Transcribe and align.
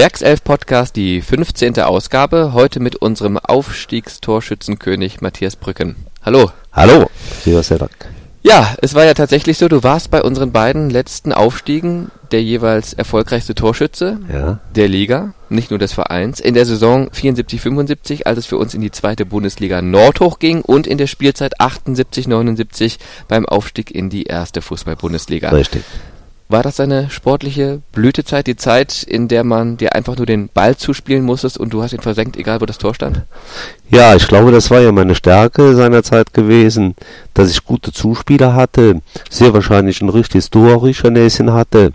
Werkself-Podcast, 0.00 0.96
die 0.96 1.20
15. 1.20 1.78
Ausgabe, 1.80 2.54
heute 2.54 2.80
mit 2.80 2.96
unserem 2.96 3.36
Aufstiegstorschützenkönig 3.36 5.20
Matthias 5.20 5.56
Brücken. 5.56 5.94
Hallo. 6.22 6.52
Hallo, 6.72 7.10
lieber 7.44 7.62
Sedak. 7.62 7.90
Ja, 8.40 8.74
es 8.80 8.94
war 8.94 9.04
ja 9.04 9.12
tatsächlich 9.12 9.58
so, 9.58 9.68
du 9.68 9.82
warst 9.82 10.10
bei 10.10 10.22
unseren 10.22 10.52
beiden 10.52 10.88
letzten 10.88 11.34
Aufstiegen 11.34 12.10
der 12.30 12.42
jeweils 12.42 12.94
erfolgreichste 12.94 13.54
Torschütze 13.54 14.18
Ja, 14.32 14.60
der 14.74 14.88
Liga, 14.88 15.34
nicht 15.50 15.68
nur 15.68 15.78
des 15.78 15.92
Vereins, 15.92 16.40
in 16.40 16.54
der 16.54 16.64
Saison 16.64 17.10
74-75, 17.10 18.22
als 18.22 18.38
es 18.38 18.46
für 18.46 18.56
uns 18.56 18.72
in 18.72 18.80
die 18.80 18.92
zweite 18.92 19.26
Bundesliga 19.26 19.82
Nord 19.82 20.20
hochging 20.20 20.62
und 20.62 20.86
in 20.86 20.96
der 20.96 21.08
Spielzeit 21.08 21.60
78-79 21.60 22.96
beim 23.28 23.44
Aufstieg 23.44 23.90
in 23.90 24.08
die 24.08 24.22
erste 24.22 24.62
Fußball-Bundesliga. 24.62 25.50
richtig. 25.50 25.82
War 26.50 26.64
das 26.64 26.80
eine 26.80 27.08
sportliche 27.10 27.80
Blütezeit, 27.92 28.48
die 28.48 28.56
Zeit, 28.56 29.04
in 29.04 29.28
der 29.28 29.44
man 29.44 29.76
dir 29.76 29.94
einfach 29.94 30.16
nur 30.16 30.26
den 30.26 30.48
Ball 30.48 30.76
zuspielen 30.76 31.24
musstest 31.24 31.56
und 31.58 31.72
du 31.72 31.80
hast 31.80 31.92
ihn 31.92 32.00
versenkt, 32.00 32.36
egal 32.36 32.60
wo 32.60 32.66
das 32.66 32.78
Tor 32.78 32.92
stand? 32.92 33.22
Ja, 33.88 34.16
ich 34.16 34.26
glaube, 34.26 34.50
das 34.50 34.68
war 34.68 34.80
ja 34.80 34.90
meine 34.90 35.14
Stärke 35.14 35.76
seinerzeit 35.76 36.34
gewesen, 36.34 36.96
dass 37.34 37.50
ich 37.52 37.64
gute 37.64 37.92
Zuspieler 37.92 38.54
hatte, 38.54 39.00
sehr 39.30 39.54
wahrscheinlich 39.54 40.00
ein 40.02 40.08
richtiges 40.08 40.50
torrischer 40.50 41.10
Näschen 41.10 41.52
hatte, 41.52 41.92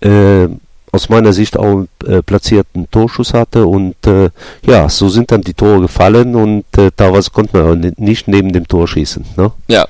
äh, 0.00 0.48
aus 0.90 1.08
meiner 1.08 1.32
Sicht 1.32 1.56
auch 1.56 1.84
äh, 2.06 2.22
platzierten 2.22 2.90
Torschuss 2.90 3.34
hatte 3.34 3.66
und 3.66 3.94
äh, 4.06 4.30
ja, 4.64 4.88
so 4.88 5.08
sind 5.08 5.30
dann 5.30 5.42
die 5.42 5.54
Tore 5.54 5.82
gefallen 5.82 6.34
und 6.34 6.64
äh, 6.76 6.90
daraus 6.96 7.30
konnte 7.30 7.56
man 7.56 7.70
auch 7.70 7.76
ni- 7.76 7.92
nicht 7.98 8.26
neben 8.26 8.52
dem 8.52 8.66
Tor 8.66 8.88
schießen. 8.88 9.24
Ne? 9.36 9.52
Ja. 9.68 9.86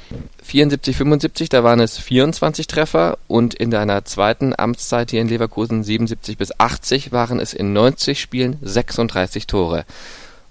74, 0.46 0.96
75, 0.96 1.48
da 1.48 1.64
waren 1.64 1.80
es 1.80 1.98
24 1.98 2.68
Treffer 2.68 3.18
und 3.26 3.52
in 3.54 3.72
deiner 3.72 4.04
zweiten 4.04 4.54
Amtszeit 4.56 5.10
hier 5.10 5.20
in 5.20 5.28
Leverkusen 5.28 5.82
77 5.82 6.38
bis 6.38 6.58
80 6.58 7.10
waren 7.10 7.40
es 7.40 7.52
in 7.52 7.72
90 7.72 8.20
Spielen 8.20 8.56
36 8.62 9.48
Tore. 9.48 9.84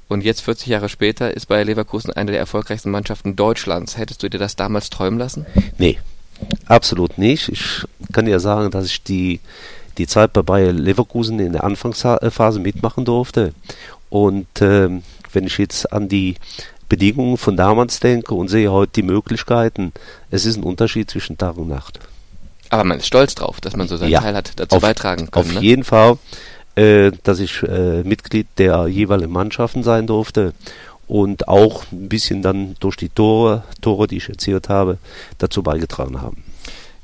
Und 0.09 0.23
jetzt 0.23 0.41
40 0.41 0.67
Jahre 0.67 0.89
später 0.89 1.33
ist 1.33 1.47
bei 1.47 1.63
Leverkusen 1.63 2.11
eine 2.11 2.31
der 2.31 2.41
erfolgreichsten 2.41 2.91
Mannschaften 2.91 3.37
Deutschlands. 3.37 3.97
Hättest 3.97 4.21
du 4.21 4.29
dir 4.29 4.37
das 4.37 4.57
damals 4.57 4.89
träumen 4.89 5.17
lassen? 5.17 5.45
Nee, 5.77 5.97
absolut 6.65 7.17
nicht. 7.17 7.47
Ich 7.47 7.83
kann 8.11 8.27
ja 8.27 8.39
sagen, 8.39 8.71
dass 8.71 8.85
ich 8.85 9.01
die, 9.01 9.39
die 9.97 10.07
Zeit 10.07 10.33
bei 10.33 10.41
Bayer 10.41 10.73
Leverkusen 10.73 11.39
in 11.39 11.53
der 11.53 11.63
Anfangsphase 11.63 12.59
mitmachen 12.59 13.05
durfte. 13.05 13.53
Und 14.09 14.47
ähm, 14.59 15.03
wenn 15.31 15.47
ich 15.47 15.57
jetzt 15.57 15.91
an 15.93 16.09
die 16.09 16.35
Bedingungen 16.89 17.37
von 17.37 17.57
damals 17.57 17.99
denke 17.99 18.33
und 18.35 18.47
sehe 18.47 18.71
heute 18.71 18.91
die 18.95 19.03
Möglichkeiten, 19.03 19.91
es 20.31 20.45
ist 20.45 20.57
ein 20.57 20.63
Unterschied 20.63 21.09
zwischen 21.09 21.37
Tag 21.37 21.57
und 21.57 21.67
Nacht. 21.69 21.99
Aber 22.69 22.83
man 22.83 22.97
ist 22.99 23.07
stolz 23.07 23.35
drauf, 23.35 23.61
dass 23.61 23.75
man 23.75 23.87
so 23.87 23.97
seinen 23.97 24.09
Ja, 24.11 24.21
Teil 24.21 24.35
hat 24.35 24.53
dazu 24.57 24.75
auf- 24.77 24.81
beitragen 24.81 25.29
können. 25.31 25.47
Auf 25.49 25.53
ne? 25.55 25.61
jeden 25.61 25.83
Fall, 25.83 26.17
äh, 26.75 27.11
dass 27.23 27.39
ich 27.39 27.61
äh, 27.63 28.03
Mitglied 28.03 28.47
der 28.57 28.87
jeweiligen 28.87 29.31
Mannschaften 29.31 29.83
sein 29.83 30.07
durfte 30.07 30.53
und 31.07 31.47
auch 31.47 31.83
ein 31.91 32.09
bisschen 32.09 32.41
dann 32.41 32.75
durch 32.79 32.97
die 32.97 33.09
Tore, 33.09 33.63
Tore, 33.81 34.07
die 34.07 34.17
ich 34.17 34.29
erzielt 34.29 34.69
habe, 34.69 34.97
dazu 35.37 35.61
beigetragen 35.63 36.21
haben. 36.21 36.43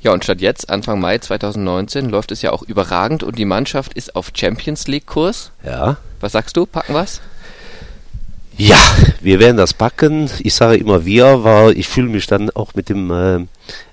Ja, 0.01 0.11
und 0.13 0.23
statt 0.23 0.41
jetzt, 0.41 0.71
Anfang 0.71 0.99
Mai 0.99 1.19
2019, 1.19 2.09
läuft 2.09 2.31
es 2.31 2.41
ja 2.41 2.51
auch 2.51 2.63
überragend 2.63 3.21
und 3.21 3.37
die 3.37 3.45
Mannschaft 3.45 3.93
ist 3.93 4.15
auf 4.15 4.31
Champions 4.33 4.87
League 4.87 5.05
Kurs. 5.05 5.51
Ja. 5.63 5.97
Was 6.19 6.31
sagst 6.31 6.57
du? 6.57 6.65
Packen 6.65 6.95
wir's? 6.95 7.21
Ja, 8.61 8.77
wir 9.21 9.39
werden 9.39 9.57
das 9.57 9.73
packen. 9.73 10.29
Ich 10.39 10.53
sage 10.53 10.77
immer 10.77 11.03
wir, 11.03 11.43
weil 11.43 11.75
ich 11.75 11.87
fühle 11.87 12.09
mich 12.09 12.27
dann 12.27 12.51
auch 12.51 12.75
mit 12.75 12.89
dem 12.89 13.09
äh, 13.09 13.39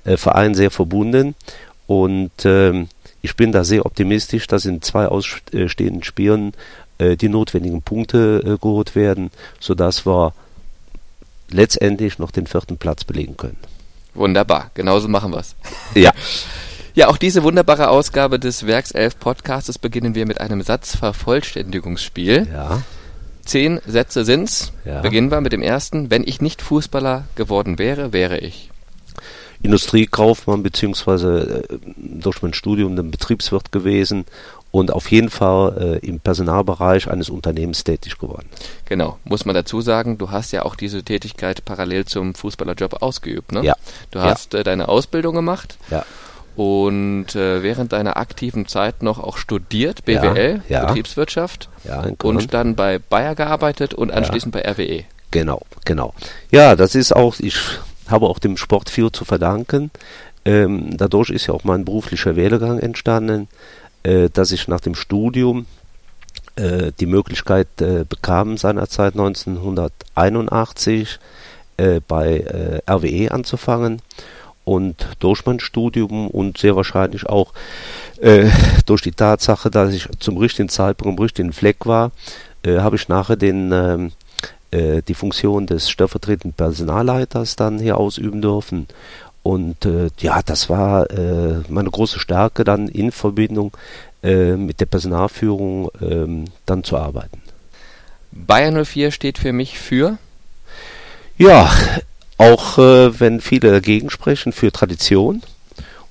äh, 0.04 0.18
Verein 0.18 0.54
sehr 0.54 0.70
verbunden 0.70 1.34
und 1.86 2.30
ähm, 2.44 2.88
ich 3.22 3.34
bin 3.34 3.50
da 3.50 3.64
sehr 3.64 3.86
optimistisch, 3.86 4.46
dass 4.46 4.66
in 4.66 4.82
zwei 4.82 5.06
ausstehenden 5.06 6.02
Spielen 6.02 6.52
äh, 6.98 7.16
die 7.16 7.30
notwendigen 7.30 7.80
Punkte 7.80 8.42
äh, 8.44 8.58
geholt 8.60 8.94
werden, 8.94 9.30
sodass 9.58 10.04
wir 10.04 10.34
letztendlich 11.48 12.18
noch 12.18 12.30
den 12.30 12.46
vierten 12.46 12.76
Platz 12.76 13.04
belegen 13.04 13.38
können. 13.38 13.56
Wunderbar, 14.12 14.70
genauso 14.74 15.08
machen 15.08 15.32
wir's. 15.32 15.56
Ja. 15.94 16.12
Ja, 16.94 17.08
auch 17.08 17.16
diese 17.16 17.42
wunderbare 17.42 17.88
Ausgabe 17.88 18.38
des 18.38 18.66
Werkself 18.66 19.18
Podcastes 19.18 19.78
beginnen 19.78 20.14
wir 20.14 20.26
mit 20.26 20.42
einem 20.42 20.60
Satzvervollständigungsspiel. 20.60 22.48
Ja. 22.52 22.82
Zehn 23.48 23.80
Sätze 23.86 24.24
sind's. 24.24 24.72
Ja. 24.84 25.00
Beginnen 25.00 25.30
wir 25.30 25.40
mit 25.40 25.52
dem 25.52 25.62
ersten. 25.62 26.10
Wenn 26.10 26.22
ich 26.26 26.40
nicht 26.40 26.60
Fußballer 26.62 27.24
geworden 27.34 27.78
wäre, 27.78 28.12
wäre 28.12 28.38
ich. 28.38 28.70
Industriekaufmann 29.62 30.62
beziehungsweise 30.62 31.64
äh, 31.68 31.78
durch 31.96 32.42
mein 32.42 32.54
Studium 32.54 32.94
dann 32.94 33.10
Betriebswirt 33.10 33.72
gewesen 33.72 34.24
und 34.70 34.92
auf 34.92 35.10
jeden 35.10 35.30
Fall 35.30 35.98
äh, 36.02 36.06
im 36.06 36.20
Personalbereich 36.20 37.08
eines 37.10 37.28
Unternehmens 37.30 37.84
tätig 37.84 38.18
geworden. 38.18 38.46
Genau, 38.84 39.18
muss 39.24 39.44
man 39.44 39.54
dazu 39.54 39.80
sagen, 39.80 40.18
du 40.18 40.30
hast 40.30 40.52
ja 40.52 40.64
auch 40.64 40.76
diese 40.76 41.02
Tätigkeit 41.02 41.64
parallel 41.64 42.04
zum 42.04 42.34
Fußballerjob 42.34 43.02
ausgeübt, 43.02 43.50
ne? 43.52 43.64
Ja. 43.64 43.74
Du 44.10 44.18
Ja. 44.18 44.26
hast 44.26 44.54
äh, 44.54 44.62
deine 44.62 44.88
Ausbildung 44.88 45.34
gemacht 45.34 45.76
Ja. 45.90 46.04
Und 46.58 47.36
äh, 47.36 47.62
während 47.62 47.92
deiner 47.92 48.16
aktiven 48.16 48.66
Zeit 48.66 49.04
noch 49.04 49.20
auch 49.20 49.36
studiert, 49.36 50.00
Ja, 50.08 50.20
BWL, 50.20 50.62
ja. 50.68 50.86
Betriebswirtschaft 50.86 51.68
Ja, 51.84 52.02
in 52.02 52.18
Köln. 52.18 52.36
und 52.36 52.52
dann 52.52 52.74
bei 52.74 52.98
Bayer 52.98 53.36
gearbeitet 53.36 53.94
und 53.94 54.10
anschließend 54.10 54.52
bei. 54.52 54.62
RWE. 54.68 55.04
Genau, 55.30 55.62
genau. 55.84 56.14
Ja, 56.50 56.74
das 56.74 56.96
ist 56.96 57.14
auch, 57.14 57.36
ich 57.38 57.54
habe 58.08 58.26
auch 58.26 58.40
dem 58.40 58.56
Sport 58.56 58.90
viel 58.90 59.12
zu 59.12 59.24
verdanken. 59.24 59.92
Ähm, 60.44 60.96
dadurch 60.96 61.30
ist 61.30 61.46
ja 61.46 61.54
auch 61.54 61.62
mein 61.62 61.84
beruflicher 61.84 62.34
Werdegang 62.34 62.80
entstanden, 62.80 63.46
äh, 64.02 64.28
dass 64.28 64.50
ich 64.50 64.66
nach 64.66 64.80
dem 64.80 64.96
Studium 64.96 65.66
äh, 66.56 66.90
die 66.98 67.06
Möglichkeit 67.06 67.68
äh, 67.80 68.04
bekam, 68.08 68.56
seinerzeit 68.56 69.12
1981 69.12 71.20
äh, 71.76 72.00
bei 72.08 72.38
äh, 72.38 72.80
RWE 72.90 73.30
anzufangen. 73.30 74.02
Und 74.68 75.08
durch 75.18 75.46
mein 75.46 75.60
Studium 75.60 76.28
und 76.28 76.58
sehr 76.58 76.76
wahrscheinlich 76.76 77.24
auch 77.24 77.54
äh, 78.20 78.50
durch 78.84 79.00
die 79.00 79.12
Tatsache, 79.12 79.70
dass 79.70 79.94
ich 79.94 80.08
zum 80.18 80.36
richtigen 80.36 80.68
Zeitpunkt 80.68 81.18
am 81.18 81.22
richtigen 81.24 81.54
Fleck 81.54 81.86
war, 81.86 82.10
äh, 82.62 82.80
habe 82.80 82.96
ich 82.96 83.08
nachher 83.08 83.36
den 83.36 83.72
ähm, 83.72 84.12
äh, 84.70 85.00
die 85.08 85.14
Funktion 85.14 85.66
des 85.66 85.88
stellvertretenden 85.88 86.52
Personalleiters 86.52 87.56
dann 87.56 87.78
hier 87.78 87.96
ausüben 87.96 88.42
dürfen. 88.42 88.88
Und 89.42 89.86
äh, 89.86 90.10
ja, 90.18 90.42
das 90.44 90.68
war 90.68 91.10
äh, 91.12 91.62
meine 91.70 91.88
große 91.88 92.18
Stärke 92.18 92.64
dann 92.64 92.88
in 92.88 93.10
Verbindung 93.10 93.74
äh, 94.22 94.54
mit 94.54 94.80
der 94.80 94.86
Personalführung 94.86 95.90
ähm, 96.02 96.44
dann 96.66 96.84
zu 96.84 96.98
arbeiten. 96.98 97.40
Bayer 98.32 98.84
04 98.84 99.12
steht 99.12 99.38
für 99.38 99.54
mich 99.54 99.78
für 99.78 100.18
Ja, 101.38 101.70
auch 102.38 102.78
äh, 102.78 103.20
wenn 103.20 103.40
viele 103.40 103.70
dagegen 103.70 104.10
sprechen, 104.10 104.52
für 104.52 104.72
Tradition 104.72 105.42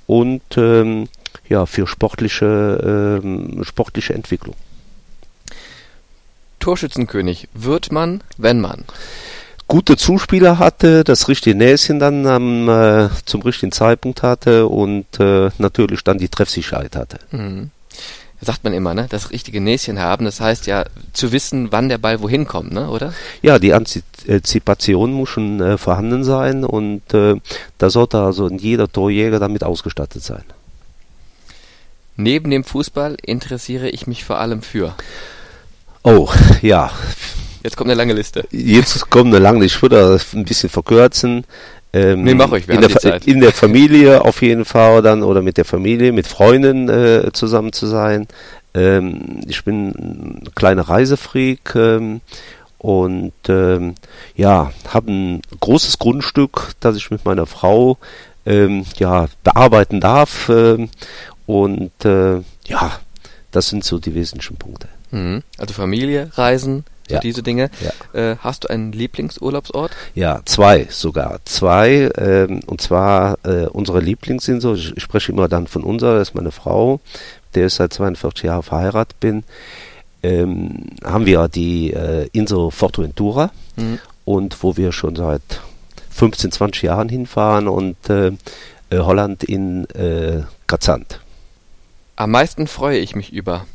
und 0.05 0.41
ähm, 0.57 1.07
ja, 1.49 1.65
für 1.65 1.87
sportliche, 1.87 3.19
ähm, 3.23 3.63
sportliche 3.63 4.13
Entwicklung. 4.13 4.55
Torschützenkönig. 6.59 7.47
Wird 7.53 7.91
man, 7.91 8.21
wenn 8.37 8.59
man. 8.59 8.83
gute 9.67 9.97
Zuspieler 9.97 10.59
hatte, 10.59 11.03
das 11.03 11.27
richtige 11.27 11.55
Näschen 11.55 11.99
dann 11.99 12.25
am, 12.25 12.69
äh, 12.69 13.09
zum 13.25 13.41
richtigen 13.41 13.71
Zeitpunkt 13.71 14.23
hatte 14.23 14.67
und 14.67 15.05
äh, 15.19 15.49
natürlich 15.57 16.03
dann 16.03 16.17
die 16.17 16.29
Treffsicherheit 16.29 16.95
hatte. 16.95 17.19
Mhm. 17.31 17.71
Sagt 18.39 18.63
man 18.63 18.73
immer, 18.73 18.93
ne? 18.93 19.07
Das 19.09 19.31
richtige 19.31 19.61
Näschen 19.61 19.99
haben. 19.99 20.25
Das 20.25 20.39
heißt 20.39 20.67
ja, 20.67 20.85
zu 21.13 21.31
wissen, 21.31 21.71
wann 21.71 21.89
der 21.89 21.97
Ball 21.97 22.21
wohin 22.21 22.45
kommt, 22.45 22.71
ne? 22.71 22.89
Oder? 22.89 23.13
Ja, 23.41 23.57
die 23.57 23.73
Antizipation 23.73 25.11
muss 25.11 25.29
schon 25.29 25.59
äh, 25.59 25.77
vorhanden 25.77 26.23
sein 26.23 26.63
und 26.63 27.13
äh, 27.13 27.35
da 27.77 27.89
sollte 27.89 28.19
also 28.19 28.49
jeder 28.49 28.91
Torjäger 28.91 29.39
damit 29.39 29.63
ausgestattet 29.63 30.23
sein. 30.23 30.43
Neben 32.15 32.51
dem 32.51 32.63
Fußball 32.63 33.17
interessiere 33.23 33.89
ich 33.89 34.07
mich 34.07 34.23
vor 34.23 34.39
allem 34.39 34.61
für. 34.61 34.95
Oh, 36.03 36.29
ja, 36.61 36.91
Jetzt 37.63 37.75
kommt 37.75 37.89
eine 37.89 37.97
lange 37.97 38.13
Liste. 38.13 38.47
jetzt 38.51 39.09
kommt 39.09 39.27
eine 39.27 39.39
lange, 39.39 39.65
ich 39.65 39.81
würde 39.81 40.13
das 40.13 40.33
ein 40.33 40.45
bisschen 40.45 40.69
verkürzen. 40.69 41.43
Ähm, 41.93 42.23
Nee, 42.23 42.33
mach 42.33 42.51
ruhig, 42.51 42.67
wir 42.67 42.75
in, 42.75 42.83
haben 42.83 42.87
der, 42.89 42.97
die 42.97 43.01
Zeit. 43.09 43.27
in 43.27 43.39
der 43.39 43.51
Familie 43.53 44.23
auf 44.25 44.41
jeden 44.41 44.65
Fall 44.65 45.01
dann 45.01 45.23
oder 45.23 45.41
mit 45.41 45.57
der 45.57 45.65
Familie, 45.65 46.11
mit 46.11 46.27
Freunden 46.27 46.89
äh, 46.89 47.31
zusammen 47.33 47.71
zu 47.73 47.87
sein. 47.87 48.27
Ähm, 48.73 49.41
ich 49.47 49.63
bin 49.63 49.89
ein 49.89 50.49
kleiner 50.55 50.83
Reisefreak 50.89 51.73
ähm, 51.75 52.21
und 52.77 53.33
ähm, 53.47 53.95
ja, 54.35 54.71
habe 54.89 55.11
ein 55.11 55.41
großes 55.59 55.97
Grundstück, 55.97 56.73
das 56.79 56.95
ich 56.97 57.09
mit 57.09 57.25
meiner 57.25 57.45
Frau 57.45 57.97
ähm, 58.45 58.85
ja, 58.97 59.27
bearbeiten 59.43 59.99
darf. 59.99 60.49
Ähm, 60.49 60.89
und 61.45 61.91
äh, 62.05 62.41
ja, 62.65 62.99
das 63.51 63.69
sind 63.69 63.83
so 63.83 63.99
die 63.99 64.13
wesentlichen 64.13 64.57
Punkte. 64.57 64.87
Mhm. 65.11 65.41
Also 65.57 65.73
Familie, 65.73 66.29
Reisen, 66.35 66.83
so 67.07 67.15
Ja. 67.15 67.19
diese 67.21 67.43
Dinge. 67.43 67.69
Ja. 68.13 68.31
Äh, 68.31 68.35
hast 68.37 68.63
du 68.63 68.69
einen 68.69 68.91
Lieblingsurlaubsort? 68.91 69.91
Ja, 70.15 70.41
zwei 70.45 70.87
sogar. 70.89 71.39
Zwei, 71.45 72.11
ähm, 72.17 72.61
und 72.67 72.81
zwar 72.81 73.37
äh, 73.45 73.65
unsere 73.67 73.99
Lieblingsinsel, 73.99 74.75
ich, 74.75 74.97
ich 74.97 75.03
spreche 75.03 75.31
immer 75.31 75.47
dann 75.47 75.67
von 75.67 75.83
unserer, 75.83 76.19
das 76.19 76.29
ist 76.29 76.35
meine 76.35 76.51
Frau, 76.51 76.99
der 77.55 77.67
ich 77.67 77.73
seit 77.73 77.93
42 77.93 78.43
Jahren 78.43 78.63
verheiratet 78.63 79.19
bin, 79.19 79.43
ähm, 80.23 80.85
haben 81.03 81.25
wir 81.25 81.47
die 81.47 81.93
äh, 81.93 82.27
Insel 82.33 82.71
Fortuventura 82.71 83.51
mhm. 83.75 83.99
und 84.25 84.61
wo 84.63 84.77
wir 84.77 84.91
schon 84.91 85.15
seit 85.15 85.41
15, 86.11 86.51
20 86.51 86.81
Jahren 86.83 87.09
hinfahren 87.09 87.67
und 87.67 88.09
äh, 88.09 88.31
äh, 88.89 88.97
Holland 88.99 89.43
in 89.43 89.85
äh, 89.91 90.43
Gazant. 90.65 91.21
Am 92.15 92.31
meisten 92.31 92.67
freue 92.67 92.97
ich 92.97 93.15
mich 93.15 93.31
über. 93.31 93.65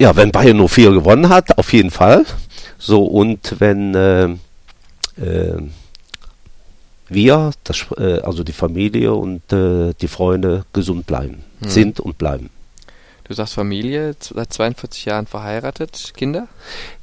Ja, 0.00 0.14
wenn 0.14 0.30
Bayern 0.30 0.64
04 0.66 0.92
gewonnen 0.92 1.28
hat, 1.28 1.58
auf 1.58 1.72
jeden 1.72 1.90
Fall. 1.90 2.24
So, 2.78 3.02
und 3.04 3.56
wenn 3.58 3.94
äh, 3.94 4.24
äh, 5.20 5.60
wir, 7.08 7.50
das, 7.64 7.86
äh, 7.96 8.20
also 8.20 8.44
die 8.44 8.52
Familie 8.52 9.14
und 9.14 9.52
äh, 9.52 9.94
die 10.00 10.08
Freunde 10.08 10.64
gesund 10.72 11.06
bleiben, 11.06 11.42
hm. 11.60 11.68
sind 11.68 12.00
und 12.00 12.18
bleiben. 12.18 12.50
Du 13.24 13.34
sagst 13.34 13.54
Familie, 13.54 14.14
seit 14.20 14.52
42 14.52 15.04
Jahren 15.04 15.26
verheiratet, 15.26 16.12
Kinder? 16.16 16.48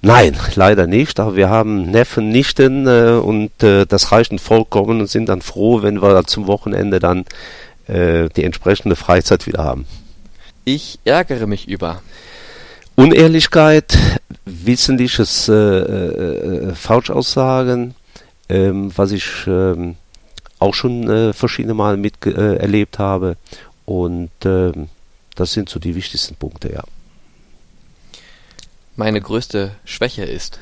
Nein, 0.02 0.36
leider 0.56 0.88
nicht. 0.88 1.20
Aber 1.20 1.36
wir 1.36 1.50
haben 1.50 1.92
Neffen, 1.92 2.30
Nichten 2.30 2.88
äh, 2.88 3.20
und 3.22 3.62
äh, 3.62 3.86
das 3.86 4.12
reicht 4.12 4.40
vollkommen 4.40 5.02
und 5.02 5.08
sind 5.10 5.28
dann 5.30 5.42
froh, 5.42 5.84
wenn 5.84 6.02
wir 6.02 6.24
zum 6.26 6.48
Wochenende 6.48 7.00
dann 7.00 7.26
die 7.88 8.44
entsprechende 8.44 8.96
Freizeit 8.96 9.46
wieder 9.46 9.64
haben. 9.64 9.86
Ich 10.64 10.98
ärgere 11.06 11.46
mich 11.46 11.68
über 11.68 12.02
Unehrlichkeit, 12.96 13.98
wissentliches 14.46 15.50
äh, 15.50 15.54
äh, 15.54 16.76
Falschaussagen, 16.76 17.96
ähm, 18.50 18.92
was 18.96 19.12
ich 19.12 19.26
ähm, 19.48 19.96
auch 20.60 20.74
schon 20.74 21.10
äh, 21.10 21.34
verschiedene 21.34 21.74
Mal 21.74 21.98
miterlebt 21.98 23.00
habe 23.00 23.38
und 23.86 24.32
ähm, 24.46 24.90
das 25.36 25.52
sind 25.52 25.70
so 25.70 25.80
die 25.80 25.96
wichtigsten 25.96 26.36
Punkte, 26.36 26.72
ja. 26.72 26.84
Meine 28.96 29.20
größte 29.20 29.72
Schwäche 29.84 30.24
ist? 30.24 30.60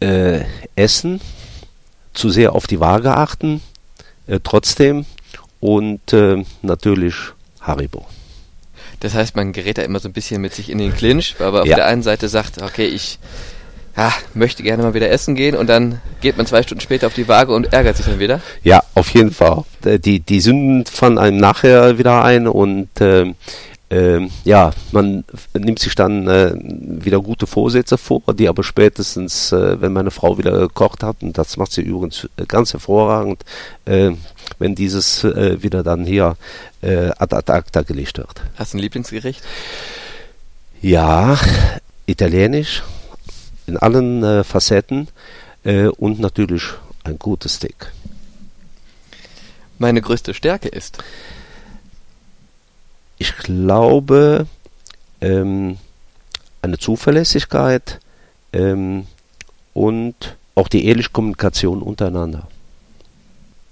Äh, 0.00 0.44
Essen, 0.74 1.20
zu 2.14 2.30
sehr 2.30 2.54
auf 2.54 2.66
die 2.66 2.80
Waage 2.80 3.16
achten, 3.16 3.62
äh, 4.26 4.40
trotzdem 4.42 5.06
und 5.60 6.12
äh, 6.12 6.44
natürlich 6.62 7.14
Haribo. 7.60 8.04
Das 9.02 9.14
heißt, 9.14 9.34
man 9.34 9.52
gerät 9.52 9.78
da 9.78 9.82
immer 9.82 9.98
so 9.98 10.08
ein 10.08 10.12
bisschen 10.12 10.40
mit 10.40 10.54
sich 10.54 10.70
in 10.70 10.78
den 10.78 10.94
Clinch, 10.94 11.34
weil 11.38 11.50
man 11.50 11.62
auf 11.62 11.66
ja. 11.66 11.74
der 11.74 11.86
einen 11.86 12.04
Seite 12.04 12.28
sagt, 12.28 12.62
okay, 12.62 12.86
ich 12.86 13.18
ja, 13.96 14.12
möchte 14.32 14.62
gerne 14.62 14.84
mal 14.84 14.94
wieder 14.94 15.10
essen 15.10 15.34
gehen 15.34 15.56
und 15.56 15.66
dann 15.66 16.00
geht 16.20 16.36
man 16.36 16.46
zwei 16.46 16.62
Stunden 16.62 16.80
später 16.80 17.08
auf 17.08 17.14
die 17.14 17.26
Waage 17.26 17.52
und 17.52 17.72
ärgert 17.72 17.96
sich 17.96 18.06
dann 18.06 18.20
wieder? 18.20 18.40
Ja, 18.62 18.82
auf 18.94 19.10
jeden 19.10 19.32
Fall. 19.32 19.64
Die, 19.84 20.20
die 20.20 20.40
Sünden 20.40 20.86
fallen 20.86 21.18
einem 21.18 21.36
nachher 21.36 21.98
wieder 21.98 22.22
ein 22.24 22.46
und 22.46 23.00
äh, 23.00 23.34
äh, 23.92 24.26
ja, 24.44 24.72
man 24.90 25.22
nimmt 25.52 25.78
sich 25.78 25.94
dann 25.94 26.26
äh, 26.26 26.54
wieder 26.56 27.20
gute 27.20 27.46
Vorsätze 27.46 27.98
vor, 27.98 28.22
die 28.32 28.48
aber 28.48 28.64
spätestens, 28.64 29.52
äh, 29.52 29.80
wenn 29.82 29.92
meine 29.92 30.10
Frau 30.10 30.38
wieder 30.38 30.52
gekocht 30.52 31.02
hat, 31.02 31.22
und 31.22 31.36
das 31.36 31.58
macht 31.58 31.72
sie 31.72 31.82
übrigens 31.82 32.26
ganz 32.48 32.72
hervorragend, 32.72 33.44
äh, 33.84 34.12
wenn 34.58 34.74
dieses 34.74 35.24
äh, 35.24 35.62
wieder 35.62 35.82
dann 35.82 36.06
hier 36.06 36.36
äh, 36.80 37.10
ad 37.18 37.36
acta 37.36 37.82
gelegt 37.82 38.16
wird. 38.16 38.40
Hast 38.56 38.72
du 38.72 38.78
ein 38.78 38.80
Lieblingsgericht? 38.80 39.42
Ja, 40.80 41.38
italienisch 42.06 42.82
in 43.66 43.76
allen 43.76 44.24
äh, 44.24 44.42
Facetten 44.42 45.08
äh, 45.64 45.88
und 45.88 46.18
natürlich 46.18 46.64
ein 47.04 47.18
gutes 47.18 47.56
Steak. 47.56 47.92
Meine 49.78 50.00
größte 50.00 50.32
Stärke 50.32 50.68
ist? 50.68 50.98
Ich 53.22 53.36
glaube, 53.36 54.48
ähm, 55.20 55.78
eine 56.60 56.76
Zuverlässigkeit 56.76 58.00
ähm, 58.52 59.06
und 59.74 60.36
auch 60.56 60.66
die 60.66 60.86
ehrliche 60.86 61.10
Kommunikation 61.10 61.82
untereinander. 61.82 62.48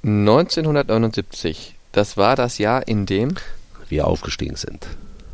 1979, 0.05 1.75
das 1.91 2.17
war 2.17 2.37
das 2.37 2.58
Jahr, 2.58 2.87
in 2.87 3.06
dem 3.06 3.35
wir 3.88 4.06
aufgestiegen 4.06 4.55
sind. 4.55 4.87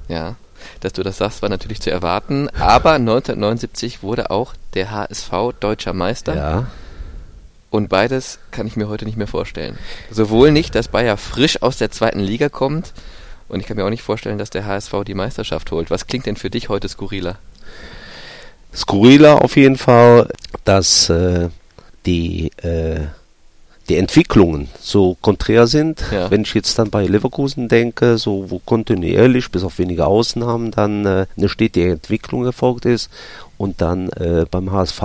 Ja 0.09 0.37
dass 0.81 0.95
du 0.95 1.03
das 1.03 1.19
sagst, 1.19 1.43
war 1.43 1.49
natürlich 1.49 1.81
zu 1.81 1.91
erwarten. 1.91 2.49
Aber 2.59 2.95
1979 2.95 4.03
wurde 4.03 4.31
auch 4.31 4.55
der 4.75 4.91
HSV 4.91 5.31
deutscher 5.61 5.93
Meister. 5.93 6.35
Ja. 6.35 6.67
Und 7.71 7.89
beides 7.89 8.41
kann 8.51 8.67
ich 8.67 8.75
mir 8.75 8.89
heute 8.89 9.05
nicht 9.05 9.19
mehr 9.19 9.27
vorstellen. 9.27 9.79
Sowohl 10.11 10.51
nicht, 10.51 10.75
dass 10.75 10.89
Bayer 10.89 11.19
frisch 11.19 11.63
aus 11.63 11.77
der 11.77 11.91
zweiten 11.91 12.21
Liga 12.21 12.49
kommt, 12.49 12.95
und 13.49 13.61
ich 13.61 13.67
kann 13.67 13.77
mir 13.77 13.85
auch 13.85 13.91
nicht 13.91 14.03
vorstellen, 14.03 14.39
dass 14.39 14.51
der 14.51 14.67
HSV 14.67 14.93
die 15.07 15.15
Meisterschaft 15.15 15.71
holt. 15.71 15.91
Was 15.91 16.07
klingt 16.07 16.27
denn 16.27 16.37
für 16.37 16.51
dich 16.51 16.69
heute 16.69 16.89
skurriler? 16.89 17.39
Skurriler 18.75 19.43
auf 19.43 19.57
jeden 19.57 19.79
Fall, 19.79 20.29
dass 20.65 21.09
äh, 21.09 21.49
die 22.05 22.51
äh, 22.59 23.07
die 23.89 23.97
Entwicklungen 23.97 24.69
so 24.81 25.17
konträr 25.21 25.67
sind. 25.67 26.05
Ja. 26.11 26.31
Wenn 26.31 26.43
ich 26.43 26.55
jetzt 26.55 26.79
dann 26.79 26.91
bei 26.91 27.07
Leverkusen 27.07 27.69
denke, 27.69 28.19
so 28.19 28.51
wo 28.51 28.59
kontinuierlich, 28.59 29.51
bis 29.51 29.63
auf 29.63 29.79
wenige 29.79 30.07
Ausnahmen, 30.07 30.71
dann 30.71 31.07
äh, 31.07 31.27
eine 31.37 31.49
stetige 31.49 31.93
Entwicklung 31.93 32.45
erfolgt 32.45 32.85
ist 32.85 33.11
und 33.59 33.81
dann 33.81 34.09
äh, 34.11 34.45
beim 34.51 34.73
HSV 34.73 35.03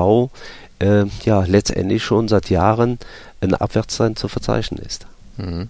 äh, 0.80 1.06
ja 1.26 1.44
letztendlich 1.46 2.04
schon 2.04 2.28
seit 2.28 2.50
Jahren 2.50 2.98
ein 3.42 3.54
Abwärtstrend 3.54 4.18
zu 4.18 4.28
verzeichnen 4.28 4.84
ist. 4.84 5.06
Mhm. 5.38 5.70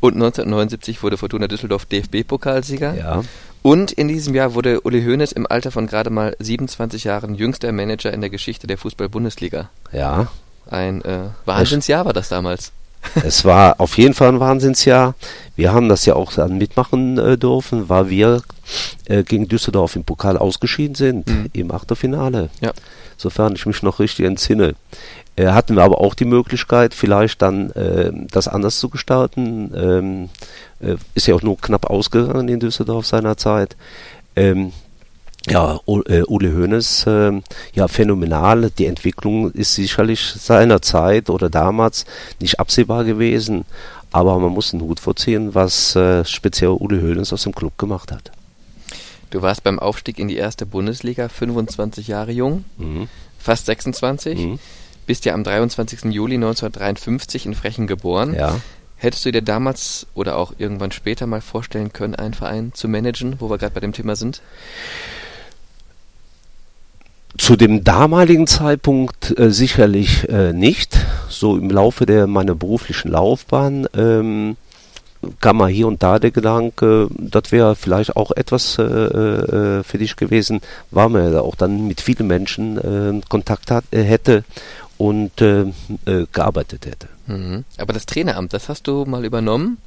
Und 0.00 0.14
1979 0.14 1.02
wurde 1.02 1.16
Fortuna 1.16 1.48
Düsseldorf 1.48 1.86
DFB-Pokalsieger. 1.86 2.94
Ja. 2.94 3.22
Und 3.62 3.92
in 3.92 4.08
diesem 4.08 4.34
Jahr 4.34 4.54
wurde 4.54 4.80
Uli 4.82 5.02
Hoeneß 5.02 5.32
im 5.32 5.46
Alter 5.46 5.70
von 5.70 5.86
gerade 5.86 6.10
mal 6.10 6.36
27 6.38 7.04
Jahren 7.04 7.34
jüngster 7.34 7.72
Manager 7.72 8.12
in 8.12 8.20
der 8.20 8.30
Geschichte 8.30 8.66
der 8.66 8.78
Fußball-Bundesliga. 8.78 9.68
Ja, 9.92 10.28
ein 10.70 11.02
äh, 11.04 11.30
Wahnsinnsjahr 11.44 12.04
war 12.04 12.12
das 12.12 12.28
damals. 12.28 12.72
Es 13.24 13.44
war 13.44 13.80
auf 13.80 13.96
jeden 13.96 14.12
Fall 14.12 14.28
ein 14.28 14.40
Wahnsinnsjahr. 14.40 15.14
Wir 15.54 15.72
haben 15.72 15.88
das 15.88 16.04
ja 16.04 16.14
auch 16.14 16.32
dann 16.32 16.58
mitmachen 16.58 17.16
äh, 17.16 17.38
dürfen, 17.38 17.88
weil 17.88 18.10
wir 18.10 18.42
äh, 19.06 19.22
gegen 19.22 19.48
Düsseldorf 19.48 19.94
im 19.96 20.04
Pokal 20.04 20.36
ausgeschieden 20.36 20.96
sind, 20.96 21.28
mhm. 21.28 21.48
im 21.52 21.70
Achtelfinale. 21.70 22.50
Ja. 22.60 22.72
Sofern 23.18 23.54
ich 23.54 23.66
mich 23.66 23.82
noch 23.82 23.98
richtig 23.98 24.24
entsinne. 24.24 24.74
Äh, 25.36 25.48
hatten 25.48 25.76
wir 25.76 25.82
aber 25.82 26.00
auch 26.00 26.14
die 26.14 26.24
Möglichkeit, 26.24 26.94
vielleicht 26.94 27.42
dann 27.42 27.70
äh, 27.72 28.10
das 28.30 28.48
anders 28.48 28.78
zu 28.78 28.88
gestalten. 28.88 29.72
Ähm, 29.76 30.28
äh, 30.80 30.96
ist 31.14 31.26
ja 31.26 31.34
auch 31.34 31.42
nur 31.42 31.58
knapp 31.58 31.90
ausgegangen 31.90 32.48
in 32.48 32.60
Düsseldorf 32.60 33.06
seinerzeit. 33.06 33.76
Ähm, 34.36 34.72
ja, 35.48 35.80
äh, 35.86 36.22
Ule 36.26 36.54
Hoeneß, 36.54 37.06
äh, 37.06 37.40
ja, 37.74 37.88
phänomenal. 37.88 38.70
Die 38.70 38.86
Entwicklung 38.86 39.50
ist 39.52 39.74
sicherlich 39.74 40.20
seiner 40.20 40.80
Zeit 40.82 41.30
oder 41.30 41.50
damals 41.50 42.04
nicht 42.40 42.60
absehbar 42.60 43.04
gewesen. 43.04 43.64
Aber 44.10 44.38
man 44.38 44.52
muss 44.52 44.72
einen 44.72 44.82
Hut 44.82 45.00
vorziehen, 45.00 45.54
was 45.54 45.94
äh, 45.96 46.24
speziell 46.24 46.70
Ule 46.70 47.02
Hoeneß 47.02 47.32
aus 47.32 47.42
dem 47.42 47.54
Club 47.54 47.76
gemacht 47.78 48.12
hat. 48.12 48.30
Du 49.30 49.42
warst 49.42 49.62
beim 49.62 49.78
Aufstieg 49.78 50.18
in 50.18 50.28
die 50.28 50.36
erste 50.36 50.64
Bundesliga 50.64 51.28
25 51.28 52.08
Jahre 52.08 52.32
jung, 52.32 52.64
mhm. 52.78 53.08
fast 53.38 53.66
26, 53.66 54.38
mhm. 54.38 54.58
bist 55.06 55.24
ja 55.24 55.34
am 55.34 55.44
23. 55.44 56.04
Juli 56.04 56.36
1953 56.36 57.46
in 57.46 57.54
Frechen 57.54 57.86
geboren. 57.86 58.34
Ja. 58.34 58.60
Hättest 58.96 59.24
du 59.24 59.30
dir 59.30 59.42
damals 59.42 60.06
oder 60.14 60.36
auch 60.36 60.54
irgendwann 60.58 60.90
später 60.90 61.26
mal 61.26 61.40
vorstellen 61.40 61.92
können, 61.92 62.16
einen 62.16 62.34
Verein 62.34 62.72
zu 62.74 62.88
managen, 62.88 63.36
wo 63.38 63.48
wir 63.48 63.58
gerade 63.58 63.74
bei 63.74 63.80
dem 63.80 63.92
Thema 63.92 64.16
sind? 64.16 64.42
Zu 67.36 67.54
dem 67.54 67.84
damaligen 67.84 68.48
Zeitpunkt 68.48 69.38
äh, 69.38 69.52
sicherlich 69.52 70.28
äh, 70.28 70.52
nicht. 70.52 70.98
So 71.28 71.56
im 71.56 71.70
Laufe 71.70 72.06
der 72.06 72.26
meiner 72.26 72.56
beruflichen 72.56 73.12
Laufbahn 73.12 73.86
ähm, 73.94 74.56
kam 75.40 75.58
mal 75.58 75.68
hier 75.68 75.86
und 75.86 76.02
da 76.02 76.18
der 76.18 76.30
Gedanke, 76.30 77.08
das 77.16 77.50
wäre 77.50 77.74
vielleicht 77.76 78.16
auch 78.16 78.30
etwas 78.32 78.78
äh, 78.78 78.82
äh, 78.82 79.82
für 79.82 79.98
dich 79.98 80.16
gewesen, 80.16 80.60
weil 80.90 81.08
man 81.08 81.32
ja 81.32 81.40
auch 81.40 81.56
dann 81.56 81.86
mit 81.88 82.00
vielen 82.00 82.26
Menschen 82.26 82.78
äh, 82.78 83.20
Kontakt 83.28 83.70
hat, 83.70 83.84
äh, 83.90 84.02
hätte 84.02 84.44
und 84.96 85.40
äh, 85.40 85.66
gearbeitet 86.32 86.86
hätte. 86.86 87.08
Mhm. 87.28 87.64
Aber 87.76 87.92
das 87.92 88.06
Traineramt, 88.06 88.52
das 88.52 88.68
hast 88.68 88.86
du 88.86 89.04
mal 89.04 89.24
übernommen. 89.24 89.78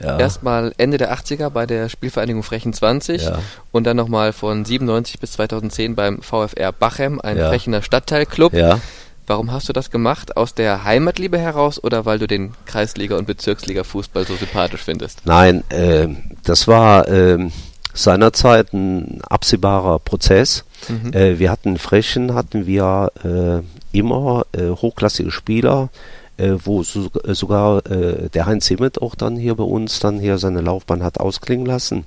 Ja. 0.00 0.18
Erstmal 0.18 0.72
Ende 0.78 0.96
der 0.96 1.14
80er 1.14 1.50
bei 1.50 1.66
der 1.66 1.88
Spielvereinigung 1.88 2.42
Frechen 2.42 2.72
20 2.72 3.22
ja. 3.22 3.38
und 3.72 3.84
dann 3.84 3.96
nochmal 3.96 4.32
von 4.32 4.64
97 4.64 5.18
bis 5.18 5.32
2010 5.32 5.94
beim 5.94 6.22
VfR 6.22 6.72
Bachem, 6.72 7.20
ein 7.20 7.36
ja. 7.36 7.48
Frechener 7.48 7.82
Stadtteilclub. 7.82 8.52
Ja. 8.54 8.80
Warum 9.26 9.52
hast 9.52 9.68
du 9.68 9.72
das 9.72 9.90
gemacht? 9.90 10.36
Aus 10.36 10.54
der 10.54 10.84
Heimatliebe 10.84 11.38
heraus 11.38 11.82
oder 11.82 12.04
weil 12.04 12.18
du 12.18 12.26
den 12.26 12.52
Kreisliga- 12.66 13.16
und 13.16 13.26
Bezirksliga-Fußball 13.26 14.26
so 14.26 14.36
sympathisch 14.36 14.82
findest? 14.82 15.22
Nein, 15.24 15.64
äh, 15.70 16.08
das 16.42 16.68
war 16.68 17.08
äh, 17.08 17.48
seinerzeit 17.94 18.74
ein 18.74 19.22
absehbarer 19.22 19.98
Prozess. 20.00 20.64
Mhm. 20.88 21.12
Äh, 21.12 21.38
wir 21.38 21.50
hatten 21.50 21.78
Frechen 21.78 22.34
hatten 22.34 22.66
wir 22.66 23.12
äh, 23.24 23.96
immer 23.96 24.44
äh, 24.52 24.68
hochklassige 24.68 25.30
Spieler, 25.30 25.88
äh, 26.36 26.52
wo 26.64 26.82
so, 26.82 27.08
sogar 27.28 27.80
der 27.82 28.46
Heinz 28.46 28.66
Simmet 28.66 29.00
auch 29.00 29.14
dann 29.14 29.36
hier 29.36 29.54
bei 29.54 29.64
uns 29.64 30.00
dann 30.00 30.18
hier 30.18 30.36
seine 30.36 30.60
Laufbahn 30.60 31.02
hat 31.02 31.20
ausklingen 31.20 31.64
lassen. 31.64 32.04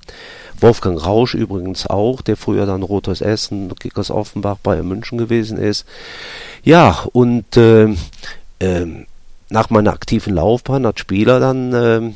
Wolfgang 0.60 1.04
Rausch 1.04 1.34
übrigens 1.34 1.88
auch, 1.88 2.22
der 2.22 2.38
früher 2.38 2.66
dann 2.66 2.84
Rotes 2.84 3.22
Essen, 3.22 3.74
Kickers 3.76 4.12
Offenbach, 4.12 4.58
bei 4.62 4.82
München 4.82 5.18
gewesen 5.18 5.58
ist. 5.58 5.86
Ja, 6.64 7.06
und 7.14 7.58
äh, 7.58 7.96
äh, 8.60 8.86
nach 9.50 9.70
meiner 9.70 9.94
aktiven 9.94 10.36
Laufbahn 10.36 10.86
als 10.86 11.00
Spieler 11.00 11.40
dann 11.40 11.74
äh, 11.74 12.14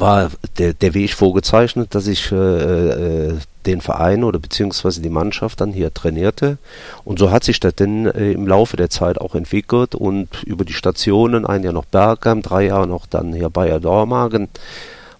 war 0.00 0.30
der, 0.58 0.74
der 0.74 0.94
Weg 0.94 1.14
vorgezeichnet, 1.14 1.94
dass 1.94 2.06
ich 2.06 2.32
äh, 2.32 2.36
äh, 2.36 3.38
den 3.66 3.80
Verein 3.80 4.24
oder 4.24 4.38
beziehungsweise 4.38 5.00
die 5.00 5.10
Mannschaft 5.10 5.60
dann 5.60 5.72
hier 5.72 5.92
trainierte. 5.92 6.58
Und 7.04 7.18
so 7.18 7.30
hat 7.30 7.44
sich 7.44 7.60
das 7.60 7.74
dann 7.76 8.06
äh, 8.06 8.32
im 8.32 8.46
Laufe 8.46 8.76
der 8.76 8.90
Zeit 8.90 9.20
auch 9.20 9.34
entwickelt 9.34 9.94
und 9.94 10.42
über 10.44 10.64
die 10.64 10.72
Stationen, 10.72 11.46
ein 11.46 11.62
Jahr 11.62 11.72
noch 11.72 11.86
Bergheim, 11.86 12.42
drei 12.42 12.66
Jahre 12.66 12.86
noch 12.86 13.06
dann 13.06 13.32
hier 13.32 13.50
Bayer 13.50 13.80
Dormagen, 13.80 14.48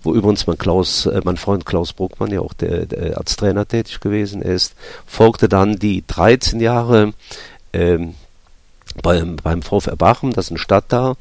wo 0.04 0.14
übrigens 0.14 0.46
mein 0.46 0.58
Klaus, 0.58 1.06
äh, 1.06 1.20
mein 1.24 1.36
Freund 1.36 1.66
Klaus 1.66 1.92
Bruckmann 1.92 2.30
ja 2.30 2.40
auch 2.40 2.52
der, 2.52 2.86
der 2.86 3.18
als 3.18 3.36
Trainer 3.36 3.66
tätig 3.66 4.00
gewesen 4.00 4.42
ist, 4.42 4.74
folgte 5.06 5.48
dann 5.48 5.76
die 5.76 6.04
13 6.06 6.60
Jahre 6.60 7.12
ähm, 7.72 8.14
beim, 9.02 9.36
beim 9.36 9.62
VfR 9.62 9.96
Bachem, 9.96 10.32
das 10.32 10.46
ist 10.46 10.50
eine 10.52 10.58
Stadt 10.58 10.84
da. 10.88 11.14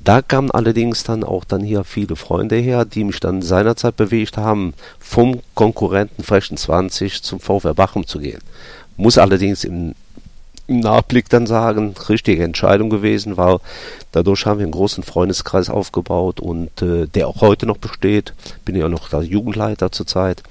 Da 0.00 0.22
kamen 0.22 0.50
allerdings 0.50 1.04
dann 1.04 1.22
auch 1.22 1.44
dann 1.44 1.62
hier 1.62 1.84
viele 1.84 2.16
Freunde 2.16 2.56
her, 2.56 2.84
die 2.84 3.04
mich 3.04 3.20
dann 3.20 3.42
seinerzeit 3.42 3.96
bewegt 3.96 4.36
haben, 4.36 4.74
vom 4.98 5.40
Konkurrenten 5.54 6.24
Frechen 6.24 6.56
20 6.56 7.22
zum 7.22 7.38
VfR 7.38 7.74
Bachem 7.74 8.06
zu 8.06 8.18
gehen. 8.18 8.40
Muss 8.96 9.18
allerdings 9.18 9.64
im, 9.64 9.94
im 10.70 10.80
Nachblick 10.80 11.28
dann 11.28 11.46
sagen, 11.46 11.94
richtige 12.08 12.44
Entscheidung 12.44 12.90
gewesen, 12.90 13.36
weil 13.36 13.58
dadurch 14.12 14.46
haben 14.46 14.58
wir 14.58 14.64
einen 14.64 14.72
großen 14.72 15.02
Freundeskreis 15.02 15.68
aufgebaut 15.68 16.40
und 16.40 16.80
äh, 16.80 17.06
der 17.06 17.28
auch 17.28 17.40
heute 17.40 17.66
noch 17.66 17.76
besteht. 17.76 18.32
Bin 18.64 18.76
ja 18.76 18.88
noch 18.88 19.08
der 19.08 19.22
Jugendleiter 19.22 19.90
zurzeit 19.92 20.42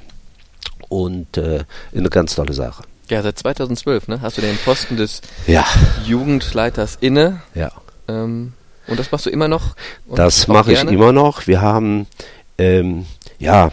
und 0.90 1.38
äh, 1.38 1.64
eine 1.96 2.10
ganz 2.10 2.36
tolle 2.36 2.54
Sache. 2.54 2.84
Ja, 3.10 3.24
seit 3.24 3.40
2012, 3.40 4.08
ne? 4.08 4.22
Hast 4.22 4.38
du 4.38 4.42
den 4.42 4.58
Posten 4.58 4.98
des 4.98 5.22
Ja, 5.48 5.66
Jugendleiters 6.06 6.98
inne. 7.00 7.42
ja. 7.56 7.72
Ähm, 8.08 8.54
und 8.88 9.00
das 9.00 9.12
machst 9.12 9.26
du 9.28 9.30
immer 9.30 9.48
noch? 9.48 9.76
Das 10.14 10.48
mache 10.48 10.74
ich 10.74 10.84
immer 10.84 11.12
noch. 11.12 11.46
Wir 11.48 11.62
haben, 11.62 12.08
ähm, 12.58 13.06
ja, 13.38 13.72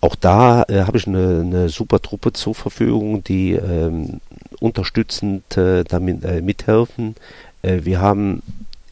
auch 0.00 0.16
da 0.16 0.64
äh, 0.68 0.80
habe 0.82 0.98
ich 0.98 1.06
eine, 1.06 1.40
eine 1.44 1.68
super 1.68 2.00
Truppe 2.02 2.32
zur 2.32 2.54
Verfügung, 2.54 3.22
die 3.24 3.52
ähm, 3.52 4.20
unterstützend 4.60 5.56
äh, 5.56 5.84
damit 5.84 6.24
äh, 6.24 6.40
mithelfen. 6.40 7.14
Äh, 7.62 7.80
wir 7.84 8.00
haben 8.00 8.42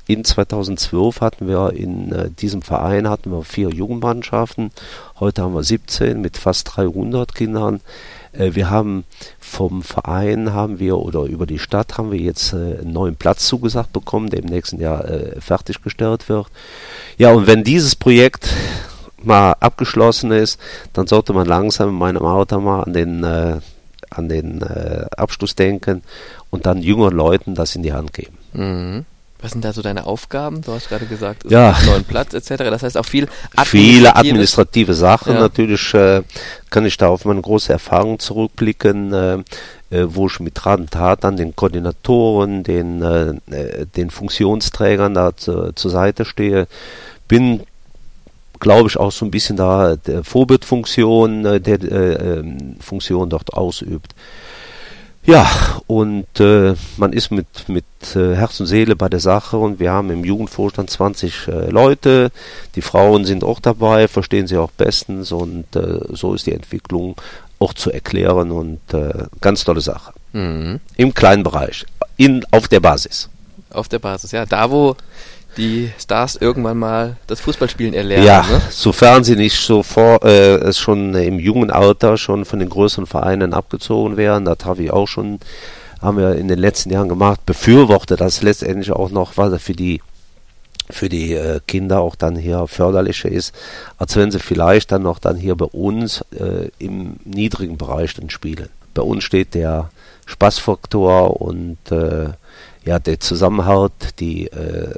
in 0.06 0.24
2012 0.24 1.20
hatten 1.20 1.48
wir 1.48 1.72
in 1.72 2.12
äh, 2.12 2.30
diesem 2.30 2.60
Verein 2.60 3.08
hatten 3.08 3.30
wir 3.30 3.42
vier 3.42 3.70
Jugendmannschaften. 3.70 4.70
Heute 5.18 5.42
haben 5.42 5.54
wir 5.54 5.62
17 5.62 6.20
mit 6.20 6.36
fast 6.36 6.76
300 6.76 7.34
Kindern. 7.34 7.80
Äh, 8.32 8.54
wir 8.54 8.68
haben 8.68 9.04
vom 9.40 9.82
Verein 9.82 10.52
haben 10.52 10.78
wir 10.78 10.98
oder 10.98 11.22
über 11.22 11.46
die 11.46 11.58
Stadt 11.58 11.96
haben 11.96 12.10
wir 12.10 12.18
jetzt 12.18 12.52
äh, 12.52 12.80
einen 12.80 12.92
neuen 12.92 13.16
Platz 13.16 13.46
zugesagt 13.46 13.94
bekommen, 13.94 14.28
der 14.28 14.40
im 14.40 14.46
nächsten 14.46 14.78
Jahr 14.78 15.04
fertiggestellt 15.38 16.28
wird. 16.28 16.48
Ja, 17.16 17.32
und 17.32 17.46
wenn 17.46 17.64
dieses 17.64 17.96
Projekt 17.96 18.52
mal 19.22 19.52
abgeschlossen 19.60 20.32
ist, 20.32 20.60
dann 20.92 21.06
sollte 21.06 21.32
man 21.32 21.46
langsam 21.46 21.88
in 21.88 21.94
meinem 21.94 22.22
Auto 22.22 22.60
mal 22.60 22.82
an 22.82 22.92
den 22.92 23.62
an 24.16 24.28
den 24.28 24.62
äh, 24.62 25.06
Abschluss 25.16 25.54
denken 25.54 26.02
und 26.50 26.66
dann 26.66 26.82
jüngeren 26.82 27.14
Leuten 27.14 27.54
das 27.54 27.74
in 27.76 27.82
die 27.82 27.92
Hand 27.92 28.12
geben. 28.12 28.36
Mhm. 28.52 29.04
Was 29.40 29.52
sind 29.52 29.62
da 29.62 29.74
so 29.74 29.82
deine 29.82 30.06
Aufgaben? 30.06 30.62
Du 30.62 30.72
hast 30.72 30.88
gerade 30.88 31.04
gesagt, 31.04 31.44
es 31.44 31.50
Ja. 31.50 31.68
gibt 31.72 31.80
einen 31.82 31.90
neuen 31.90 32.04
Platz 32.04 32.32
etc. 32.32 32.56
Das 32.70 32.82
heißt 32.82 32.96
auch 32.96 33.04
viel 33.04 33.28
Viele 33.64 34.16
Administratives. 34.16 34.16
administrative 34.16 34.94
Sachen. 34.94 35.34
Ja. 35.34 35.40
Natürlich 35.40 35.92
äh, 35.94 36.22
kann 36.70 36.86
ich 36.86 36.96
da 36.96 37.08
auf 37.08 37.26
meine 37.26 37.42
große 37.42 37.70
Erfahrung 37.70 38.18
zurückblicken, 38.18 39.12
äh, 39.12 39.34
äh, 39.90 40.06
wo 40.08 40.28
ich 40.28 40.40
mit 40.40 40.64
Rat 40.64 40.80
und 40.80 40.90
Tat 40.92 41.26
an 41.26 41.36
den 41.36 41.54
Koordinatoren, 41.54 42.62
den, 42.62 43.02
äh, 43.02 43.54
äh, 43.54 43.84
den 43.94 44.08
Funktionsträgern 44.08 45.12
da 45.12 45.36
zu, 45.36 45.72
zur 45.74 45.90
Seite 45.90 46.24
stehe. 46.24 46.66
Bin, 47.28 47.64
glaube 48.64 48.88
ich, 48.88 48.96
auch 48.96 49.12
so 49.12 49.26
ein 49.26 49.30
bisschen 49.30 49.58
da 49.58 49.94
der 49.94 50.24
Vorbildfunktion, 50.24 51.44
äh, 51.44 51.60
der 51.60 51.82
äh, 51.82 52.38
ähm, 52.38 52.76
Funktion 52.80 53.28
dort 53.28 53.52
ausübt. 53.52 54.14
Ja, 55.26 55.46
und 55.86 56.40
äh, 56.40 56.74
man 56.96 57.12
ist 57.12 57.30
mit, 57.30 57.68
mit 57.68 57.84
äh, 58.14 58.34
Herz 58.34 58.60
und 58.60 58.66
Seele 58.66 58.96
bei 58.96 59.08
der 59.08 59.20
Sache 59.20 59.58
und 59.58 59.80
wir 59.80 59.92
haben 59.92 60.10
im 60.10 60.24
Jugendvorstand 60.24 60.90
20 60.90 61.48
äh, 61.48 61.70
Leute. 61.70 62.30
Die 62.74 62.82
Frauen 62.82 63.24
sind 63.24 63.44
auch 63.44 63.60
dabei, 63.60 64.08
verstehen 64.08 64.46
sie 64.46 64.56
auch 64.56 64.70
bestens 64.70 65.30
und 65.30 65.64
äh, 65.76 66.00
so 66.10 66.34
ist 66.34 66.46
die 66.46 66.52
Entwicklung 66.52 67.16
auch 67.58 67.74
zu 67.74 67.90
erklären 67.90 68.50
und 68.50 68.80
äh, 68.92 69.24
ganz 69.40 69.64
tolle 69.64 69.80
Sache. 69.82 70.12
Mhm. 70.32 70.80
Im 70.96 71.12
kleinen 71.12 71.42
Bereich, 71.42 71.84
in, 72.16 72.44
auf 72.50 72.68
der 72.68 72.80
Basis. 72.80 73.28
Auf 73.70 73.88
der 73.88 73.98
Basis, 73.98 74.32
ja. 74.32 74.46
Da, 74.46 74.70
wo 74.70 74.96
die 75.56 75.90
Stars 75.98 76.36
irgendwann 76.36 76.78
mal 76.78 77.16
das 77.26 77.40
Fußballspielen 77.40 77.94
erlernen. 77.94 78.26
ja, 78.26 78.42
Ne? 78.42 78.60
sofern 78.70 79.24
sie 79.24 79.36
nicht 79.36 79.58
so 79.58 79.82
vor, 79.82 80.22
äh, 80.24 80.54
es 80.56 80.78
schon 80.78 81.14
im 81.14 81.38
jungen 81.38 81.70
Alter 81.70 82.16
schon 82.16 82.44
von 82.44 82.58
den 82.58 82.68
größeren 82.68 83.06
Vereinen 83.06 83.54
abgezogen 83.54 84.16
werden, 84.16 84.44
das 84.44 84.58
habe 84.64 84.84
ich 84.84 84.90
auch 84.90 85.06
schon, 85.08 85.40
haben 86.00 86.18
wir 86.18 86.36
in 86.36 86.48
den 86.48 86.58
letzten 86.58 86.90
Jahren 86.90 87.08
gemacht, 87.08 87.44
befürworte 87.46 88.16
das 88.16 88.42
letztendlich 88.42 88.92
auch 88.92 89.10
noch, 89.10 89.36
weil 89.36 89.50
das 89.50 89.62
für 89.62 89.74
die 89.74 90.00
für 90.90 91.08
die 91.08 91.32
äh, 91.32 91.60
Kinder 91.66 92.00
auch 92.00 92.14
dann 92.14 92.36
hier 92.36 92.66
förderlicher 92.66 93.30
ist, 93.30 93.54
als 93.96 94.16
wenn 94.16 94.30
sie 94.30 94.38
vielleicht 94.38 94.92
dann 94.92 95.02
noch 95.02 95.18
dann 95.18 95.36
hier 95.36 95.54
bei 95.56 95.64
uns 95.64 96.22
äh, 96.38 96.68
im 96.78 97.16
niedrigen 97.24 97.78
Bereich 97.78 98.12
dann 98.14 98.28
spielen. 98.28 98.68
Bei 98.92 99.00
uns 99.02 99.24
steht 99.24 99.54
der 99.54 99.90
Spaßfaktor 100.26 101.40
und 101.40 101.78
äh, 101.90 102.28
ja 102.84 102.98
der 102.98 103.18
Zusammenhalt, 103.18 104.20
die 104.20 104.46
äh, 104.48 104.94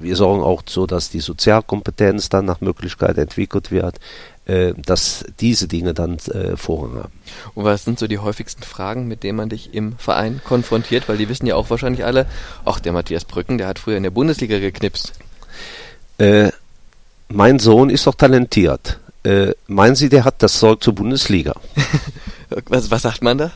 wir 0.00 0.16
sorgen 0.16 0.42
auch 0.42 0.62
so, 0.66 0.86
dass 0.86 1.10
die 1.10 1.20
Sozialkompetenz 1.20 2.28
dann 2.28 2.46
nach 2.46 2.60
Möglichkeit 2.60 3.18
entwickelt 3.18 3.70
wird, 3.70 4.00
äh, 4.46 4.72
dass 4.76 5.24
diese 5.40 5.68
Dinge 5.68 5.94
dann 5.94 6.18
äh, 6.18 6.56
Vorrang 6.56 6.94
haben. 6.94 7.12
Und 7.54 7.64
was 7.64 7.84
sind 7.84 7.98
so 7.98 8.06
die 8.06 8.18
häufigsten 8.18 8.62
Fragen, 8.62 9.06
mit 9.06 9.22
denen 9.22 9.36
man 9.36 9.48
dich 9.50 9.74
im 9.74 9.96
Verein 9.98 10.40
konfrontiert? 10.42 11.08
Weil 11.08 11.18
die 11.18 11.28
wissen 11.28 11.46
ja 11.46 11.56
auch 11.56 11.70
wahrscheinlich 11.70 12.04
alle, 12.04 12.26
ach, 12.64 12.80
der 12.80 12.92
Matthias 12.92 13.24
Brücken, 13.24 13.58
der 13.58 13.66
hat 13.66 13.78
früher 13.78 13.96
in 13.96 14.02
der 14.02 14.10
Bundesliga 14.10 14.58
geknipst. 14.58 15.12
Äh, 16.18 16.50
mein 17.28 17.58
Sohn 17.58 17.90
ist 17.90 18.06
doch 18.06 18.14
talentiert. 18.14 18.98
Äh, 19.24 19.52
meinen 19.66 19.94
Sie, 19.94 20.08
der 20.08 20.24
hat 20.24 20.42
das 20.42 20.58
Zeug 20.58 20.82
zur 20.82 20.94
Bundesliga? 20.94 21.54
Was, 22.66 22.90
was 22.90 23.00
sagt 23.00 23.22
man 23.22 23.38
da? 23.38 23.50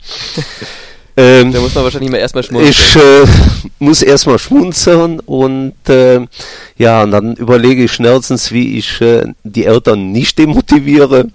Ähm, 1.16 1.52
Da 1.52 1.60
muss 1.60 1.74
man 1.74 1.84
wahrscheinlich 1.84 2.10
mal 2.10 2.18
erstmal 2.18 2.42
schmunzeln. 2.42 2.70
ich 2.70 2.96
äh, 2.96 3.68
muss 3.78 4.02
erstmal 4.02 4.38
schmunzeln 4.38 5.20
und 5.20 5.74
äh, 5.88 6.20
ja, 6.78 7.02
und 7.02 7.10
dann 7.10 7.36
überlege 7.36 7.84
ich 7.84 7.92
schnellstens, 7.92 8.50
wie 8.52 8.78
ich 8.78 9.00
äh, 9.00 9.24
die 9.44 9.66
Eltern 9.66 10.10
nicht 10.10 10.38
demotiviere, 10.38 11.28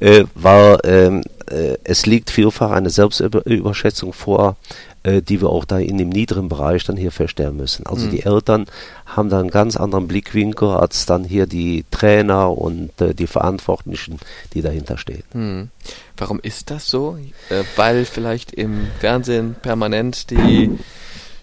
äh, 0.00 0.24
weil 0.34 0.78
ähm, 0.84 1.22
äh, 1.48 1.76
es 1.84 2.06
liegt 2.06 2.30
vielfach 2.30 2.72
eine 2.72 2.90
Selbstüberschätzung 2.90 4.12
vor, 4.12 4.56
äh, 5.02 5.22
die 5.22 5.40
wir 5.40 5.48
auch 5.48 5.64
da 5.64 5.78
in 5.78 5.96
dem 5.98 6.08
niederen 6.10 6.48
Bereich 6.48 6.84
dann 6.84 6.96
hier 6.96 7.10
feststellen 7.12 7.56
müssen. 7.56 7.86
Also 7.86 8.06
Mhm. 8.06 8.10
die 8.10 8.22
Eltern 8.24 8.66
haben 9.06 9.28
da 9.30 9.40
einen 9.40 9.50
ganz 9.50 9.76
anderen 9.76 10.06
Blickwinkel 10.08 10.68
als 10.68 11.06
dann 11.06 11.24
hier 11.24 11.46
die 11.46 11.84
Trainer 11.90 12.50
und 12.56 12.90
äh, 13.00 13.14
die 13.14 13.26
Verantwortlichen, 13.26 14.18
die 14.54 14.62
dahinter 14.62 14.98
stehen. 14.98 15.22
Hm. 15.32 15.68
Warum 16.16 16.38
ist 16.40 16.70
das 16.70 16.88
so? 16.90 17.16
Äh, 17.48 17.62
weil 17.76 18.04
vielleicht 18.04 18.52
im 18.52 18.88
Fernsehen 18.98 19.56
permanent 19.62 20.30
die 20.30 20.70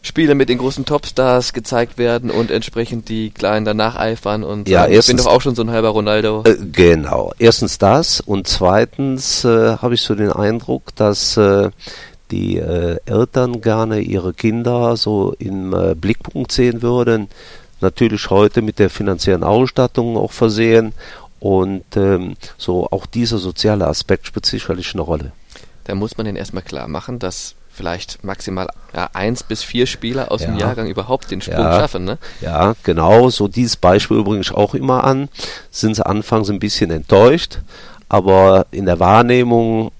Spiele 0.04 0.36
mit 0.36 0.48
den 0.48 0.60
großen 0.60 0.86
Topstars 0.86 1.52
gezeigt 1.52 1.98
werden 1.98 2.30
und 2.30 2.50
entsprechend 2.52 3.10
die 3.10 3.32
Kleinen 3.32 3.66
danach 3.66 3.96
eifern 3.98 4.44
und 4.44 4.70
Ja, 4.70 4.82
sagen, 4.82 4.86
ich 4.86 4.90
bin 4.92 4.96
erstens- 4.98 5.24
doch 5.24 5.32
auch 5.32 5.42
schon 5.42 5.56
so 5.56 5.64
ein 5.64 5.72
halber 5.72 5.90
Ronaldo. 5.90 6.44
Äh, 6.46 6.56
Genau. 6.72 7.34
Erstens 7.40 7.78
das 7.80 8.22
und 8.22 8.48
zweitens 8.48 9.44
äh, 9.44 9.78
habe 9.78 9.96
ich 9.96 10.02
so 10.02 10.14
den 10.16 10.32
Eindruck, 10.32 10.96
dass 10.96 11.36
äh, 11.38 11.72
die 12.32 12.58
äh, 12.58 12.98
Eltern 13.06 13.62
gerne 13.62 14.00
ihre 14.00 14.34
Kinder 14.34 14.96
so 14.98 15.34
im 15.40 15.74
äh, 15.74 15.96
Blickpunkt 15.96 16.52
sehen 16.52 16.82
würden. 16.82 17.28
Natürlich 17.82 18.30
heute 18.30 18.62
mit 18.62 18.80
der 18.80 18.90
finanziellen 18.90 19.44
Ausstattung 19.44 20.18
auch 20.18 20.32
versehen 20.32 20.94
und 21.40 21.84
ähm, 21.96 22.36
so 22.58 22.88
auch 22.90 23.06
dieser 23.06 23.38
soziale 23.38 23.88
Aspekt 23.88 24.26
spielt 24.28 24.46
sicherlich 24.46 24.94
eine 24.94 25.04
Rolle. 25.04 25.32
Da 25.84 25.96
muss 25.96 26.18
man 26.18 26.26
den 26.26 26.36
erstmal 26.36 26.64
klar 26.64 26.88
machen, 26.88 27.20
dass 27.20 27.54
vielleicht 27.70 28.24
maximal 28.24 28.68
ja, 28.96 29.10
eins 29.14 29.44
bis 29.44 29.62
vier 29.62 29.86
Spieler 29.86 30.32
aus 30.32 30.42
dem 30.42 30.56
Ja. 30.56 30.62
Jahrgang 30.66 30.88
überhaupt 30.88 31.30
den 31.30 31.42
Sprung 31.42 31.60
Ja. 31.60 31.80
schaffen. 31.80 32.06
Ne? 32.06 32.18
Ja, 32.42 32.74
genau, 32.84 33.30
so 33.30 33.48
dieses 33.48 33.76
Beispiel 33.78 34.18
übrigens 34.18 34.52
auch 34.52 34.74
immer 34.74 35.04
an. 35.04 35.30
Sind 35.70 35.96
sie 35.96 36.04
anfangs 36.06 36.50
ein 36.50 36.58
bisschen 36.58 36.90
enttäuscht, 36.90 37.60
aber 38.10 38.66
in 38.72 38.86
der 38.88 39.00
Wahrnehmung 39.00 39.92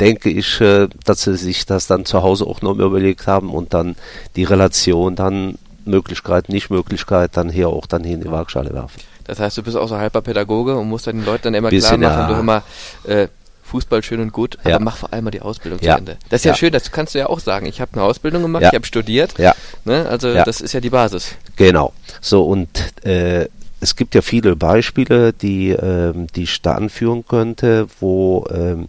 denke 0.00 0.30
ich, 0.30 0.60
äh, 0.60 0.88
dass 1.04 1.22
sie 1.22 1.36
sich 1.36 1.66
das 1.66 1.86
dann 1.86 2.04
zu 2.04 2.22
Hause 2.22 2.46
auch 2.46 2.62
noch 2.62 2.76
überlegt 2.78 3.26
haben 3.26 3.50
und 3.50 3.74
dann 3.74 3.96
die 4.36 4.44
Relation 4.44 5.16
dann 5.16 5.58
Möglichkeit, 5.84 6.48
Nicht-Möglichkeit 6.48 7.36
dann 7.36 7.50
hier 7.50 7.68
auch 7.68 7.86
dann 7.86 8.04
hier 8.04 8.14
in 8.14 8.22
die 8.22 8.30
Waagschale 8.30 8.72
werfen. 8.72 9.00
Das 9.24 9.38
heißt, 9.38 9.56
du 9.58 9.62
bist 9.62 9.76
auch 9.76 9.88
so 9.88 9.96
halber 9.96 10.22
Pädagoge 10.22 10.76
und 10.76 10.88
musst 10.88 11.06
dann 11.06 11.16
den 11.16 11.24
Leuten 11.24 11.44
dann 11.44 11.54
immer 11.54 11.70
Bisschen, 11.70 12.00
klar 12.00 12.10
machen, 12.12 12.30
ja. 12.30 12.34
du 12.34 12.40
immer 12.40 12.62
äh, 13.04 13.28
Fußball 13.64 14.02
schön 14.02 14.20
und 14.20 14.32
gut, 14.32 14.58
Ja. 14.64 14.76
aber 14.76 14.84
mach 14.84 14.96
vor 14.96 15.12
allem 15.12 15.24
mal 15.24 15.30
die 15.30 15.40
Ausbildung 15.40 15.80
Ja. 15.82 15.94
zu 15.94 15.98
Ende. 15.98 16.16
Das 16.28 16.40
ist 16.40 16.44
ja, 16.44 16.52
Ja. 16.52 16.56
schön, 16.56 16.72
das 16.72 16.90
kannst 16.92 17.14
du 17.14 17.18
ja 17.18 17.26
auch 17.28 17.40
sagen. 17.40 17.66
Ich 17.66 17.80
habe 17.80 17.92
eine 17.94 18.02
Ausbildung 18.02 18.42
gemacht, 18.42 18.62
ich 18.66 18.74
habe 18.74 18.84
studiert, 18.86 19.38
Ja. 19.38 19.54
ne? 19.84 20.06
also 20.08 20.32
das 20.32 20.60
ist 20.60 20.72
ja 20.74 20.80
die 20.80 20.90
Basis. 20.90 21.32
Genau. 21.56 21.92
So 22.20 22.44
und 22.44 22.68
äh, 23.06 23.46
es 23.80 23.96
gibt 23.96 24.14
ja 24.14 24.22
viele 24.22 24.56
Beispiele, 24.56 25.32
die, 25.32 25.70
ähm, 25.70 26.26
die 26.34 26.44
ich 26.44 26.62
da 26.62 26.72
anführen 26.72 27.24
könnte, 27.26 27.86
wo 28.00 28.46
ähm, 28.50 28.88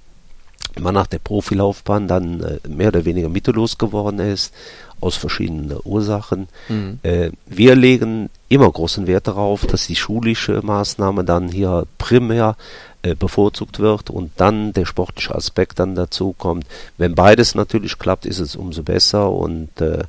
man 0.79 0.94
nach 0.94 1.08
der 1.08 1.20
Profilaufbahn 1.20 2.08
dann 2.08 2.41
äh, 2.41 2.67
mehr 2.67 2.89
oder 2.89 3.05
weniger 3.05 3.29
mittellos 3.29 3.77
geworden 3.77 4.20
ist, 4.20 4.53
aus 5.01 5.15
verschiedenen 5.15 5.77
Ursachen. 5.84 6.48
Mhm. 6.70 7.00
Äh, 7.03 7.32
wir 7.46 7.75
legen 7.75 8.29
immer 8.50 8.72
großen 8.72 9.08
Wert 9.08 9.27
darauf, 9.27 9.65
dass 9.65 9.88
die 9.88 9.96
schulische 9.96 10.62
Maßnahme 10.63 11.24
dann 11.24 11.50
hier 11.50 11.86
primär 11.98 12.55
äh, 13.01 13.15
bevorzugt 13.15 13.79
wird 13.79 14.10
und 14.10 14.32
dann 14.38 14.74
der 14.74 14.86
sportliche 14.86 15.36
Aspekt 15.36 15.79
dann 15.79 15.96
dazu 15.96 16.34
kommt. 16.38 16.65
Wenn 16.98 17.15
beides 17.15 17.55
natürlich 17.55 17.98
klappt, 17.98 18.25
ist 18.25 18.39
es 18.39 18.55
umso 18.55 18.84
besser 18.84 19.32
und 19.32 19.82
äh, 19.82 20.03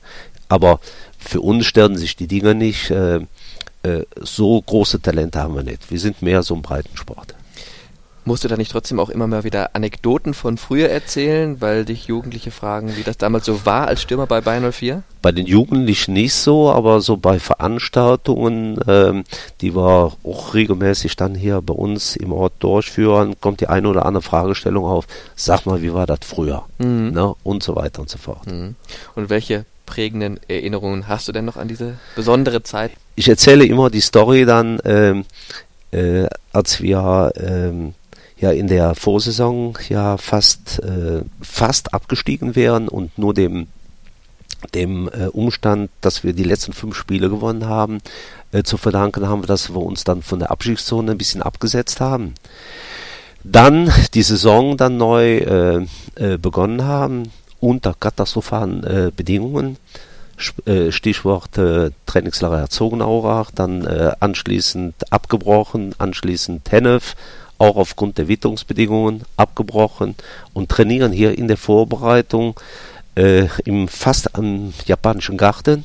aber 0.49 0.80
für 1.18 1.40
uns 1.40 1.66
sterben 1.66 1.96
sich 1.96 2.16
die 2.16 2.28
Dinge 2.28 2.54
nicht. 2.54 2.90
Äh, 2.90 3.20
so 4.20 4.61
große 4.61 5.00
Talente 5.00 5.38
haben 5.38 5.54
wir 5.54 5.62
nicht. 5.62 5.90
Wir 5.92 6.00
sind 6.00 6.20
mehr 6.20 6.42
so 6.42 6.54
ein 6.54 6.62
Breitensport. 6.62 7.37
Musst 8.26 8.42
du 8.42 8.49
da 8.49 8.56
nicht 8.56 8.73
trotzdem 8.73 8.99
auch 8.99 9.09
immer 9.09 9.28
mal 9.28 9.45
wieder 9.45 9.71
Anekdoten 9.76 10.35
von 10.35 10.59
früher 10.59 10.88
erzählen, 10.88 11.61
weil 11.61 11.85
dich 11.85 12.06
Jugendliche 12.06 12.50
fragen, 12.50 12.97
wie 12.97 13.04
das 13.04 13.18
damals 13.18 13.47
so 13.47 13.64
war 13.64 13.87
als 13.87 14.02
Stürmer 14.02 14.26
bei 14.26 14.40
Bayern 14.40 14.73
04? 14.73 15.04
Bei 15.23 15.30
den 15.30 15.47
Jugendlichen 15.47 16.14
nicht 16.14 16.35
so, 16.35 16.73
aber 16.73 17.00
so 17.00 17.18
bei 17.18 17.38
Veranstaltungen, 17.38 18.80
ähm, 18.88 19.23
die 19.61 19.76
wir 19.76 20.12
auch 20.25 20.54
regelmäßig 20.54 21.14
dann 21.14 21.37
hier 21.37 21.62
bei 21.62 21.73
uns 21.73 22.16
im 22.16 22.33
Ort 22.33 22.54
durchführen, 22.59 23.37
kommt 23.40 23.61
die 23.61 23.68
eine 23.68 23.88
oder 23.88 24.04
andere 24.04 24.23
Fragestellung 24.23 24.87
auf. 24.87 25.06
Sag 25.37 25.64
mal, 25.64 25.80
wie 25.80 25.95
war 25.95 26.06
das 26.06 26.18
früher? 26.26 26.64
Mhm. 26.78 27.12
Ne? 27.12 27.33
Und 27.45 27.62
so 27.62 27.76
weiter 27.76 28.00
und 28.00 28.11
so 28.11 28.18
fort. 28.18 28.50
Mhm. 28.50 28.75
Und 29.14 29.30
welche 29.30 29.66
prägenden 29.87 30.40
Erinnerungen 30.49 31.06
hast 31.06 31.28
du 31.28 31.33
denn 31.33 31.45
noch 31.45 31.56
an 31.56 31.68
diese 31.68 31.95
besondere 32.16 32.64
Zeit? 32.64 32.90
Ich 33.14 33.28
erzähle 33.28 33.64
immer 33.64 33.88
die 33.88 34.00
Story 34.00 34.45
dann, 34.45 34.80
ähm, 34.85 35.25
äh, 35.92 36.26
als 36.52 36.83
wir 36.83 37.33
ähm, 37.37 37.95
ja 38.38 38.50
in 38.50 38.66
der 38.66 38.95
Vorsaison 38.95 39.78
ja 39.88 40.16
fast 40.16 40.83
äh, 40.83 41.23
fast 41.40 41.95
abgestiegen 41.95 42.55
wären 42.55 42.88
und 42.88 43.16
nur 43.19 43.35
dem 43.35 43.69
dem 44.75 45.09
äh, 45.09 45.26
Umstand, 45.26 45.90
dass 46.00 46.25
wir 46.25 46.33
die 46.33 46.45
letzten 46.45 46.73
fünf 46.73 46.97
Spiele 46.97 47.28
gewonnen 47.28 47.66
haben, 47.66 47.99
äh, 48.52 48.62
zu 48.62 48.76
verdanken 48.76 49.28
haben, 49.28 49.43
dass 49.43 49.71
wir 49.71 49.83
uns 49.83 50.05
dann 50.05 50.23
von 50.23 50.38
der 50.38 50.50
Abstiegszone 50.50 51.12
ein 51.12 51.19
bisschen 51.19 51.43
abgesetzt 51.43 52.00
haben. 52.00 52.35
Dann 53.45 53.93
die 54.14 54.23
Saison 54.23 54.76
dann 54.76 54.97
neu 54.97 55.38
äh, 55.38 55.87
äh, 56.16 56.38
begonnen 56.38 56.85
haben 56.85 57.31
unter 57.61 57.95
katastrophalen 57.95 58.85
äh, 58.85 59.12
Bedingungen. 59.14 59.76
Äh, 60.66 60.93
Stichwort 60.93 61.57
äh, 61.57 61.90
Trainingslager 62.05 62.59
Herzogenaurach, 62.59 63.50
dann 63.52 63.87
äh, 63.87 64.12
anschließend 64.21 65.11
abgebrochen, 65.11 65.95
anschließend 65.97 66.71
Hennef, 66.71 67.14
auch 67.58 67.76
aufgrund 67.76 68.18
der 68.18 68.28
Witterungsbedingungen 68.28 69.25
abgebrochen 69.36 70.14
und 70.52 70.68
trainieren 70.68 71.12
hier 71.12 71.36
in 71.36 71.48
der 71.48 71.56
Vorbereitung 71.56 72.58
äh, 73.14 73.46
im 73.64 73.88
fast 73.88 74.34
am 74.34 74.72
japanischen 74.84 75.36
Garten 75.36 75.84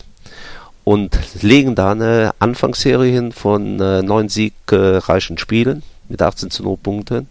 und 0.84 1.18
legen 1.42 1.76
da 1.76 1.92
eine 1.92 2.32
Anfangsserie 2.40 3.12
hin 3.12 3.32
von 3.32 3.80
äh, 3.80 4.02
neun 4.02 4.30
siegreichen 4.30 5.38
Spielen 5.38 5.84
mit 6.10 6.22
18 6.22 6.50
zu 6.52 6.64
0 6.64 6.78
Punkten, 6.78 7.28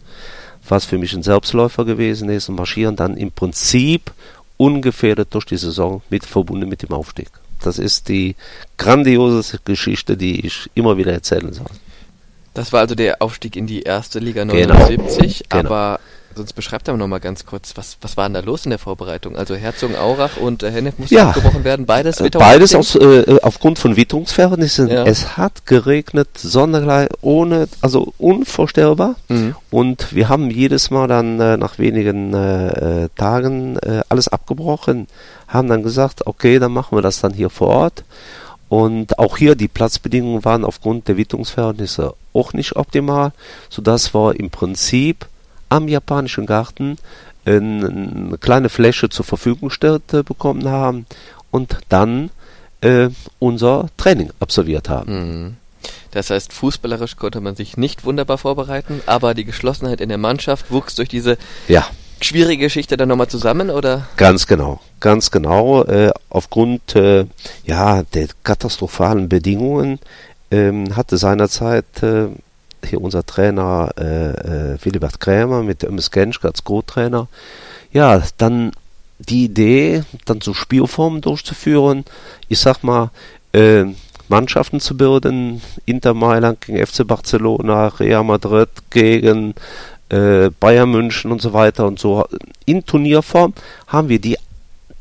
was 0.69 0.85
für 0.85 0.99
mich 0.99 1.13
ein 1.13 1.23
Selbstläufer 1.23 1.85
gewesen 1.85 2.29
ist 2.31 2.49
und 2.49 2.55
marschieren 2.55 2.97
dann 2.97 3.17
im 3.17 3.31
Prinzip 3.31 4.13
ungefährdet 4.57 5.35
durch 5.35 5.47
die 5.47 5.57
Saison 5.57 6.03
mit 6.11 6.25
verbunden 6.25 6.69
mit 6.69 6.83
dem 6.83 6.93
Aufstieg. 6.93 7.31
Das 7.63 7.79
ist 7.79 8.09
die 8.09 8.37
grandiose 8.79 9.59
Geschichte, 9.65 10.17
die 10.17 10.47
ich 10.47 10.71
immer 10.75 10.97
wieder 10.97 11.13
erzählen 11.13 11.53
soll. 11.53 11.67
Das 12.61 12.73
war 12.75 12.81
also 12.81 12.95
der 12.95 13.23
Aufstieg 13.23 13.57
in 13.57 13.67
die 13.67 13.83
erste 13.83 14.19
Liga 14.19 14.45
Genau. 14.45 14.55
79, 14.55 15.45
Genau. 15.49 15.65
aber 15.65 16.01
sonst 16.35 16.53
beschreibt 16.53 16.89
er 16.89 16.97
noch 16.97 17.07
mal 17.07 17.19
ganz 17.19 17.47
kurz, 17.47 17.73
was, 17.77 17.97
was 18.03 18.17
war 18.19 18.27
denn 18.29 18.35
da 18.35 18.41
los 18.41 18.65
in 18.67 18.71
der 18.71 18.79
Vorbereitung? 18.79 19.35
Also 19.35 19.55
Herzogenaurach 19.55 20.37
und 20.37 20.63
äh, 20.63 20.71
Hennef 20.71 20.99
mussten 20.99 21.15
Ja. 21.15 21.29
abgebrochen 21.29 21.65
werden, 21.65 21.87
beides 21.87 22.21
Äh? 22.21 22.29
Beides 22.31 22.75
aus, 22.75 22.95
äh, 22.97 23.39
aufgrund 23.43 23.79
von 23.79 23.97
Witterungsverhältnissen. 23.97 24.89
Ja. 24.89 25.05
Es 25.05 25.39
hat 25.39 25.65
geregnet, 25.65 26.29
sondergleich, 26.37 27.09
ohne, 27.23 27.67
also 27.81 28.13
unvorstellbar. 28.19 29.17
Mhm. 29.29 29.57
Und 29.71 30.15
wir 30.15 30.29
haben 30.29 30.51
jedes 30.51 30.91
Mal 30.91 31.09
dann 31.09 31.41
äh, 31.41 31.57
nach 31.57 31.79
wenigen 31.79 32.35
äh, 32.35 33.05
äh, 33.05 33.09
Tagen 33.17 33.79
äh, 33.79 34.03
alles 34.11 34.29
abgebrochen, 34.29 35.07
haben 35.49 35.69
dann 35.69 35.83
gesagt, 35.83 36.27
okay, 36.27 36.59
dann 36.59 36.73
machen 36.73 36.97
wir 36.97 37.03
das 37.03 37.21
dann 37.21 37.33
hier 37.33 37.49
vor 37.49 37.69
Ort. 37.69 38.05
Und 38.71 39.19
auch 39.19 39.37
hier 39.37 39.57
die 39.57 39.69
Platzbedingungen 39.69 40.45
waren 40.45 40.65
aufgrund 40.65 41.09
der 41.09 41.17
Witterungsverhältnisse 41.19 42.15
auch 42.33 42.53
nicht 42.55 42.77
optimal, 42.77 43.33
sodass 43.69 44.15
wir 44.15 44.39
im 44.39 44.49
Prinzip 44.49 45.27
am 45.69 45.89
japanischen 45.89 46.47
Garten 46.47 46.97
ein- 47.45 48.27
eine 48.29 48.39
kleine 48.39 48.69
Fläche 48.69 49.09
zur 49.09 49.25
Verfügung 49.25 49.69
gestellt 49.71 50.15
äh, 50.15 50.23
bekommen 50.23 50.69
haben 50.69 51.05
und 51.51 51.79
dann 51.89 52.31
äh, 52.81 53.09
unser 53.41 53.89
Training 53.97 54.31
absolviert 54.41 54.89
haben. 54.89 55.13
Mhm. 55.43 55.57
Das 56.13 56.31
heißt, 56.31 56.53
fußballerisch 56.53 57.17
konnte 57.17 57.41
man 57.41 57.57
sich 57.57 57.77
nicht 57.77 58.05
wunderbar 58.05 58.39
vorbereiten, 58.39 59.01
aber 59.07 59.35
die 59.35 59.45
Geschlossenheit 59.45 60.01
in 60.01 60.09
der 60.09 60.19
Mannschaft 60.19 60.71
wuchs 60.71 60.95
durch 60.95 61.09
diese 61.09 61.37
Ja, 61.69 61.87
schwierige 62.21 62.65
Geschichte 62.65 62.97
dann 62.97 63.09
nochmal 63.09 63.29
zusammen, 63.29 63.71
oder? 63.71 64.07
Ganz 64.17 64.47
genau, 64.47 64.81
ganz 65.01 65.31
genau. 65.31 65.85
Äh, 65.85 66.13
aufgrund 66.29 66.97
äh, 66.97 67.27
ja, 67.65 68.03
der 68.03 68.29
katastrophalen 68.43 69.29
Bedingungen 69.29 69.99
ähm, 70.51 70.97
hatte 70.97 71.17
seinerzeit 71.17 72.03
äh, 72.03 72.29
hier 72.85 73.01
unser 73.01 73.25
Trainer 73.25 73.91
äh, 73.99 74.75
äh, 74.75 74.79
Philibert 74.79 75.21
Krämer 75.21 75.63
mit 75.63 75.85
Ömes 75.85 76.11
Genschke 76.11 76.49
als 76.49 76.65
Co-Trainer, 76.65 77.29
ja, 77.93 78.23
dann 78.39 78.73
die 79.19 79.45
Idee, 79.45 80.03
dann 80.25 80.41
so 80.41 80.55
Spielformen 80.55 81.21
durchzuführen. 81.21 82.05
Ich 82.49 82.59
sag 82.59 82.83
mal, 82.83 83.11
äh, 83.53 83.85
Mannschaften 84.29 84.81
zu 84.81 84.97
bilden, 84.97 85.61
Inter 85.87 86.15
Mailand 86.15 86.61
gegen 86.61 86.85
FC 86.85 87.07
Barcelona, 87.07 87.89
Real 87.89 88.25
Madrid 88.25 88.69
gegen 88.91 89.55
äh, 90.11 90.51
Bayern 90.61 90.91
München 90.91 91.33
und 91.33 91.41
so 91.41 91.53
weiter 91.53 91.87
und 91.87 91.99
so. 91.99 92.27
In 92.67 92.85
Turnierform 92.85 93.55
haben 93.87 94.09
wir 94.09 94.21
die, 94.21 94.37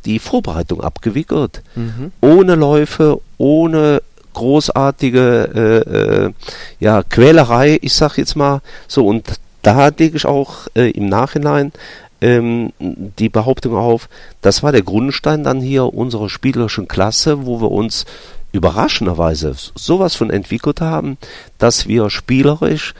die 0.06 0.20
Vorbereitung 0.20 0.82
abgewickelt. 0.82 1.62
Mhm. 1.76 2.12
Ohne 2.22 2.56
Läufe, 2.56 3.20
ohne 3.38 4.02
großartige 4.34 5.50
äh, 5.54 6.26
äh, 6.26 6.34
ja, 6.80 7.04
Quälerei, 7.04 7.80
ich 7.82 7.94
sag 7.94 8.18
jetzt 8.18 8.36
mal. 8.36 8.62
So, 8.88 9.06
und 9.06 9.40
da 9.62 9.90
lege 9.90 10.16
ich 10.16 10.26
auch 10.26 10.68
äh, 10.76 10.92
im 10.92 11.10
Nachhinein 11.10 11.74
ähm, 12.22 12.72
die 12.80 13.30
Behauptung 13.30 13.76
auf, 13.76 14.10
das 14.42 14.64
war 14.64 14.72
der 14.72 14.82
Grundstein 14.82 15.44
dann 15.44 15.62
hier 15.62 15.94
unserer 15.94 16.30
spielerischen 16.30 16.88
Klasse, 16.88 17.46
wo 17.46 17.62
wir 17.62 17.72
uns 17.72 18.06
überraschenderweise 18.52 19.56
sowas 19.76 20.16
von 20.16 20.30
entwickelt 20.30 20.82
haben, 20.82 21.18
dass 21.58 21.88
wir 21.88 22.10
spielerisch 22.10 22.94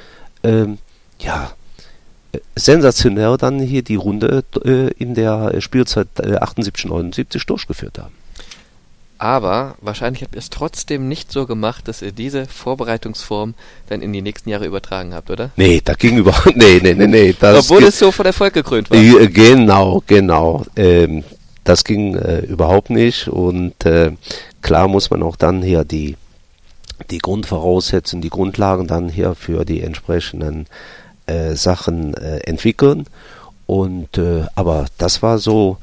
ähm, 0.44 0.78
ja 1.20 1.52
sensationell 2.56 3.38
dann 3.38 3.60
hier 3.60 3.82
die 3.82 3.96
Runde 3.96 4.44
äh, 4.64 4.92
in 4.94 5.16
der 5.16 5.60
Spielzeit 5.62 6.08
äh, 6.20 6.36
78, 6.36 6.86
79 6.86 7.46
durchgeführt 7.46 7.98
haben. 7.98 8.14
Aber 9.18 9.76
wahrscheinlich 9.82 10.24
habt 10.24 10.34
ihr 10.34 10.40
es 10.40 10.50
trotzdem 10.50 11.10
nicht 11.10 11.30
so 11.30 11.46
gemacht, 11.46 11.90
dass 11.90 12.02
ihr 12.02 12.14
diese 12.14 12.46
Vorbereitungsform 12.46 13.54
dann 13.90 14.02
in 14.02 14.14
die 14.14 14.22
nächsten 14.22 14.50
Jahre 14.50 14.66
übertragen 14.66 15.14
habt, 15.14 15.30
oder? 15.30 15.52
Nee, 15.58 15.82
da 15.84 15.94
ging 15.94 16.18
überhaupt, 16.18 16.56
nee, 16.56 16.80
nee, 16.82 16.94
nee, 16.94 17.08
nee. 17.08 17.36
Obwohl 17.42 17.84
es 17.84 18.00
so 18.00 18.12
von 18.12 18.26
Erfolg 18.26 18.54
gekrönt 18.54 18.90
war. 18.90 18.98
Äh, 18.98 19.28
Genau, 19.28 20.02
genau. 20.08 20.66
Ähm, 20.78 21.26
das 21.66 21.84
ging 21.84 22.16
äh, 22.16 22.40
überhaupt 22.40 22.90
nicht 22.90 23.28
und 23.28 23.86
äh, 23.86 24.14
klar 24.62 24.88
muss 24.88 25.10
man 25.10 25.22
auch 25.22 25.36
dann 25.36 25.62
hier 25.62 25.84
die 25.84 26.16
die 27.12 27.20
Grundvoraussetzungen, 27.20 28.22
die 28.22 28.30
Grundlagen 28.30 28.88
dann 28.88 29.10
hier 29.10 29.36
für 29.36 29.66
die 29.66 29.82
entsprechenden 29.82 30.66
äh, 31.30 31.56
Sachen 31.56 32.14
äh, 32.16 32.40
entwickeln 32.40 33.06
und 33.66 34.18
äh, 34.18 34.46
aber 34.56 34.88
das 34.98 35.22
war 35.22 35.38
so 35.38 35.78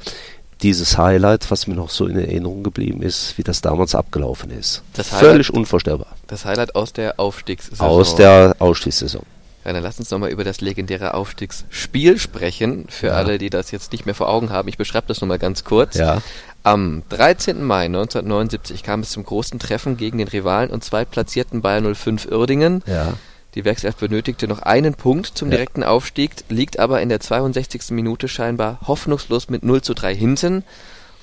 dieses 0.61 0.97
Highlight, 0.97 1.49
was 1.51 1.67
mir 1.67 1.75
noch 1.75 1.89
so 1.89 2.07
in 2.07 2.17
Erinnerung 2.17 2.63
geblieben 2.63 3.01
ist, 3.01 3.37
wie 3.37 3.43
das 3.43 3.61
damals 3.61 3.95
abgelaufen 3.95 4.49
ist. 4.51 4.81
Das 4.93 5.09
Völlig 5.09 5.53
unvorstellbar. 5.53 6.07
Das 6.27 6.45
Highlight 6.45 6.75
aus 6.75 6.93
der 6.93 7.19
Aufstiegssaison. 7.19 7.87
Aus 7.87 8.15
der 8.15 8.55
Ausstiegssaison. 8.59 9.23
Rainer, 9.63 9.81
lass 9.81 9.99
uns 9.99 10.09
nochmal 10.09 10.31
über 10.31 10.43
das 10.43 10.61
legendäre 10.61 11.13
Aufstiegsspiel 11.13 12.17
sprechen. 12.17 12.87
Für 12.89 13.07
ja. 13.07 13.13
alle, 13.13 13.37
die 13.37 13.49
das 13.49 13.71
jetzt 13.71 13.91
nicht 13.91 14.05
mehr 14.05 14.15
vor 14.15 14.29
Augen 14.29 14.49
haben. 14.49 14.69
Ich 14.69 14.77
beschreibe 14.77 15.07
das 15.07 15.21
nochmal 15.21 15.39
ganz 15.39 15.63
kurz. 15.63 15.95
Ja. 15.95 16.21
Am 16.63 17.03
13. 17.09 17.63
Mai 17.63 17.85
1979 17.85 18.81
kam 18.81 19.01
es 19.01 19.11
zum 19.11 19.23
großen 19.23 19.59
Treffen 19.59 19.97
gegen 19.97 20.17
den 20.17 20.27
Rivalen 20.27 20.69
und 20.69 20.83
zweitplatzierten 20.83 21.61
Bayern 21.61 21.93
05 21.93 22.27
Uerdingen. 22.31 22.81
Ja. 22.85 23.13
Die 23.55 23.65
Werkself 23.65 23.95
benötigte 23.95 24.47
noch 24.47 24.59
einen 24.59 24.93
Punkt 24.93 25.27
zum 25.27 25.49
direkten 25.49 25.83
Aufstieg, 25.83 26.31
liegt 26.49 26.79
aber 26.79 27.01
in 27.01 27.09
der 27.09 27.19
62. 27.19 27.91
Minute 27.91 28.27
scheinbar 28.27 28.79
hoffnungslos 28.85 29.49
mit 29.49 29.63
0 29.63 29.81
zu 29.81 29.93
3 29.93 30.13
hinten. 30.13 30.63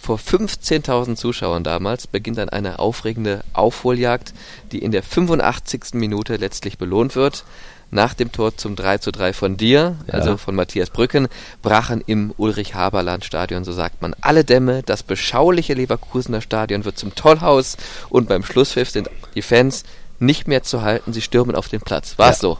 Vor 0.04 0.18
15.000 0.18 1.16
Zuschauern 1.16 1.64
damals 1.64 2.06
beginnt 2.06 2.36
dann 2.36 2.50
eine 2.50 2.78
aufregende 2.78 3.42
Aufholjagd, 3.54 4.34
die 4.70 4.80
in 4.80 4.90
der 4.90 5.02
85. 5.02 5.94
Minute 5.94 6.36
letztlich 6.36 6.76
belohnt 6.76 7.16
wird. 7.16 7.44
Nach 7.90 8.12
dem 8.12 8.32
Tor 8.32 8.56
zum 8.56 8.76
3 8.76 8.98
zu 8.98 9.12
3 9.12 9.32
von 9.32 9.56
dir, 9.56 9.96
ja. 10.06 10.14
also 10.14 10.36
von 10.36 10.54
Matthias 10.54 10.90
Brücken, 10.90 11.28
brachen 11.62 12.02
im 12.04 12.34
Ulrich-Haberland-Stadion, 12.36 13.64
so 13.64 13.72
sagt 13.72 14.02
man, 14.02 14.14
alle 14.20 14.44
Dämme. 14.44 14.82
Das 14.82 15.04
beschauliche 15.04 15.74
Leverkusener 15.74 16.40
Stadion 16.40 16.84
wird 16.84 16.98
zum 16.98 17.14
Tollhaus 17.14 17.76
und 18.10 18.28
beim 18.28 18.44
Schlusspfiff 18.44 18.90
sind 18.90 19.08
die 19.34 19.42
Fans 19.42 19.84
nicht 20.24 20.48
mehr 20.48 20.62
zu 20.62 20.82
halten. 20.82 21.12
Sie 21.12 21.22
stürmen 21.22 21.56
auf 21.56 21.68
den 21.68 21.80
Platz. 21.80 22.18
War 22.18 22.30
es 22.30 22.36
ja. 22.36 22.40
so? 22.42 22.58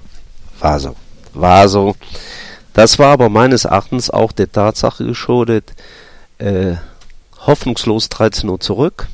War 0.61 0.81
so. 0.81 0.96
War 1.33 1.68
so. 1.68 1.94
Das 2.72 2.98
war 2.98 3.12
aber 3.12 3.29
meines 3.29 3.64
Erachtens 3.64 4.11
auch 4.11 4.33
der 4.33 4.50
Tatsache 4.50 5.05
geschuldet, 5.05 5.72
äh, 6.38 6.74
hoffnungslos 7.46 8.09
13 8.09 8.48
Uhr 8.50 8.61
zurück. 8.61 9.09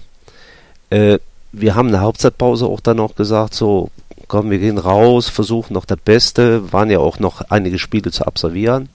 Äh, 0.89 1.19
wir 1.53 1.75
haben 1.75 1.89
eine 1.89 2.01
Hauptzeitpause 2.01 2.67
auch 2.67 2.81
dann 2.81 2.99
noch 2.99 3.17
gesagt, 3.17 3.55
so, 3.55 3.91
komm, 4.29 4.51
wir 4.51 4.59
gehen 4.59 4.79
raus, 4.79 5.29
versuchen 5.29 5.75
noch 5.75 5.85
das 5.85 5.99
Beste, 5.99 6.73
waren 6.73 6.91
ja 6.91 7.01
auch 7.01 7.19
noch 7.19 7.43
einige 7.51 7.79
Spiele 7.79 8.11
zu 8.13 8.25
absolvieren. 8.25 8.89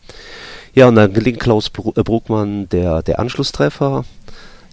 Ja, 0.74 0.88
und 0.88 0.96
dann 0.96 1.14
gelingt 1.14 1.40
Klaus 1.40 1.68
äh, 1.68 2.04
Bruckmann 2.04 2.68
der, 2.70 3.04
der 3.04 3.20
Anschlusstreffer. 3.20 4.04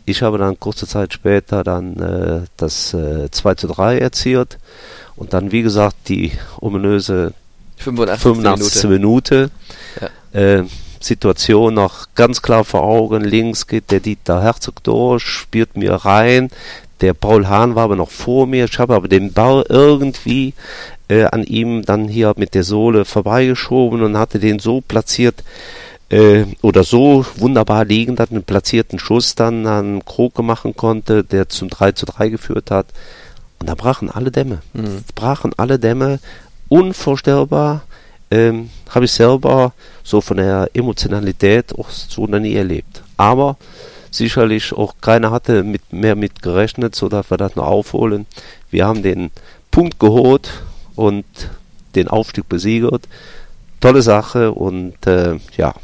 Ich 0.04 0.22
habe 0.22 0.38
dann 0.38 0.58
kurze 0.58 0.86
Zeit 0.86 1.12
später 1.12 1.62
dann 1.64 1.96
äh, 1.98 2.46
das 2.56 2.92
äh, 2.94 3.30
2 3.30 3.54
zu 3.54 3.68
3 3.68 3.98
erzielt. 3.98 4.58
Und 5.16 5.32
dann, 5.32 5.52
wie 5.52 5.62
gesagt, 5.62 5.96
die 6.08 6.32
ominöse 6.60 7.34
85. 7.76 8.22
85. 8.22 8.90
Minute. 8.90 9.50
Ja. 10.00 10.40
Äh, 10.40 10.64
Situation 11.00 11.74
noch 11.74 12.06
ganz 12.14 12.42
klar 12.42 12.64
vor 12.64 12.82
Augen. 12.82 13.22
Links 13.22 13.66
geht 13.66 13.90
der 13.90 14.00
Dieter 14.00 14.42
Herzog 14.42 14.82
durch, 14.84 15.22
spielt 15.22 15.76
mir 15.76 15.92
rein. 15.92 16.50
Der 17.00 17.14
Paul 17.14 17.48
Hahn 17.48 17.74
war 17.74 17.84
aber 17.84 17.96
noch 17.96 18.10
vor 18.10 18.46
mir. 18.46 18.66
Ich 18.66 18.78
habe 18.78 18.94
aber 18.94 19.08
den 19.08 19.32
Ball 19.32 19.64
irgendwie 19.68 20.54
äh, 21.08 21.24
an 21.24 21.42
ihm 21.42 21.84
dann 21.84 22.06
hier 22.06 22.32
mit 22.36 22.54
der 22.54 22.62
Sohle 22.62 23.04
vorbeigeschoben 23.04 24.02
und 24.02 24.16
hatte 24.16 24.38
den 24.38 24.60
so 24.60 24.80
platziert 24.80 25.42
äh, 26.12 26.44
oder 26.60 26.84
so 26.84 27.24
wunderbar 27.36 27.84
liegend, 27.86 28.20
dass 28.20 28.30
einen 28.30 28.44
platzierten 28.44 28.98
Schuss 28.98 29.34
dann 29.34 29.66
an 29.66 30.04
Kroke 30.04 30.42
machen 30.42 30.76
konnte, 30.76 31.24
der 31.24 31.48
zum 31.48 31.70
3 31.70 31.92
zu 31.92 32.06
3 32.06 32.28
geführt 32.28 32.70
hat. 32.70 32.86
Und 33.58 33.68
da 33.68 33.74
brachen 33.74 34.10
alle 34.10 34.30
Dämme. 34.30 34.58
Mhm. 34.74 35.04
Brachen 35.14 35.52
alle 35.56 35.78
Dämme. 35.78 36.20
Unvorstellbar 36.68 37.82
ähm, 38.30 38.68
habe 38.90 39.06
ich 39.06 39.12
selber 39.12 39.72
so 40.02 40.20
von 40.20 40.36
der 40.36 40.68
Emotionalität 40.74 41.78
auch 41.78 41.88
so 41.88 42.26
noch 42.26 42.40
nie 42.40 42.54
erlebt. 42.54 43.02
Aber 43.16 43.56
sicherlich 44.10 44.74
auch 44.74 44.96
keiner 45.00 45.30
hatte 45.30 45.62
mit, 45.62 45.92
mehr 45.94 46.14
mit 46.14 46.42
gerechnet, 46.42 46.94
so 46.94 47.08
dass 47.08 47.30
wir 47.30 47.38
das 47.38 47.56
noch 47.56 47.66
aufholen. 47.66 48.26
Wir 48.70 48.86
haben 48.86 49.02
den 49.02 49.30
Punkt 49.70 49.98
geholt 49.98 50.50
und 50.94 51.24
den 51.94 52.08
Aufstieg 52.08 52.48
besiegert. 52.50 53.08
Tolle 53.80 54.02
Sache 54.02 54.52
und 54.52 55.06
äh, 55.06 55.38
ja, 55.56 55.74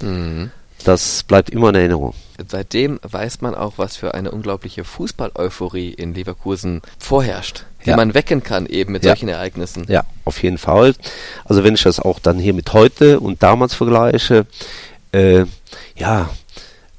mhm. 0.00 0.50
das 0.84 1.22
bleibt 1.22 1.50
immer 1.50 1.70
in 1.70 1.74
Erinnerung. 1.76 2.14
Seitdem 2.48 3.00
weiß 3.02 3.40
man 3.40 3.54
auch, 3.54 3.74
was 3.76 3.96
für 3.96 4.14
eine 4.14 4.30
unglaubliche 4.30 4.84
Fußball-Euphorie 4.84 5.90
in 5.90 6.14
Leverkusen 6.14 6.82
vorherrscht 6.98 7.64
die 7.86 7.90
ja. 7.90 7.96
man 7.96 8.14
wecken 8.14 8.42
kann 8.42 8.66
eben 8.66 8.92
mit 8.92 9.04
ja. 9.04 9.10
solchen 9.10 9.28
Ereignissen. 9.28 9.86
Ja, 9.88 10.04
auf 10.24 10.42
jeden 10.42 10.58
Fall. 10.58 10.94
Also 11.44 11.64
wenn 11.64 11.74
ich 11.74 11.84
das 11.84 12.00
auch 12.00 12.18
dann 12.18 12.38
hier 12.38 12.52
mit 12.52 12.72
heute 12.72 13.20
und 13.20 13.42
damals 13.42 13.74
vergleiche, 13.74 14.46
äh, 15.12 15.44
ja, 15.96 16.28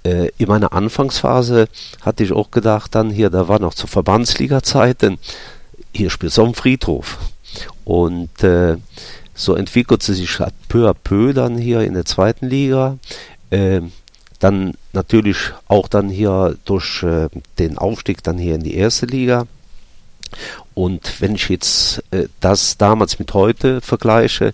äh, 0.04 0.30
in 0.38 0.48
meiner 0.48 0.74
Anfangsphase 0.74 1.68
hatte 2.02 2.24
ich 2.24 2.32
auch 2.32 2.52
gedacht, 2.52 2.96
dann 2.96 3.10
hier, 3.10 3.30
da 3.30 3.48
war 3.48 3.60
noch 3.60 3.74
zu 3.74 3.86
Verbandsliga-Zeiten, 3.86 5.20
hier 5.94 6.10
spielt 6.10 6.32
so 6.32 6.46
ein 6.46 6.56
Friedhof. 6.56 7.18
Und 7.84 8.44
äh, 8.44 8.78
so 9.38 9.56
entwickelte 9.56 10.14
sich 10.14 10.40
halt 10.40 10.54
peu 10.68 10.90
à 10.90 10.94
peu 10.94 11.32
dann 11.32 11.58
hier 11.58 11.82
in 11.82 11.94
der 11.94 12.06
zweiten 12.06 12.48
Liga. 12.48 12.98
Äh, 13.52 13.82
dann 14.40 14.74
natürlich 14.94 15.38
auch 15.68 15.88
dann 15.88 16.10
hier 16.10 16.58
durch 16.66 17.04
äh, 17.04 17.30
den 17.58 17.78
Aufstieg 17.78 18.24
dann 18.24 18.38
hier 18.38 18.56
in 18.56 18.64
die 18.64 18.76
erste 18.76 19.06
Liga. 19.06 19.48
Und 20.74 21.22
wenn 21.22 21.36
ich 21.36 21.50
jetzt 21.50 22.04
äh, 22.12 22.28
das 22.40 22.78
damals 22.78 23.20
mit 23.20 23.34
heute 23.34 23.80
vergleiche, 23.82 24.54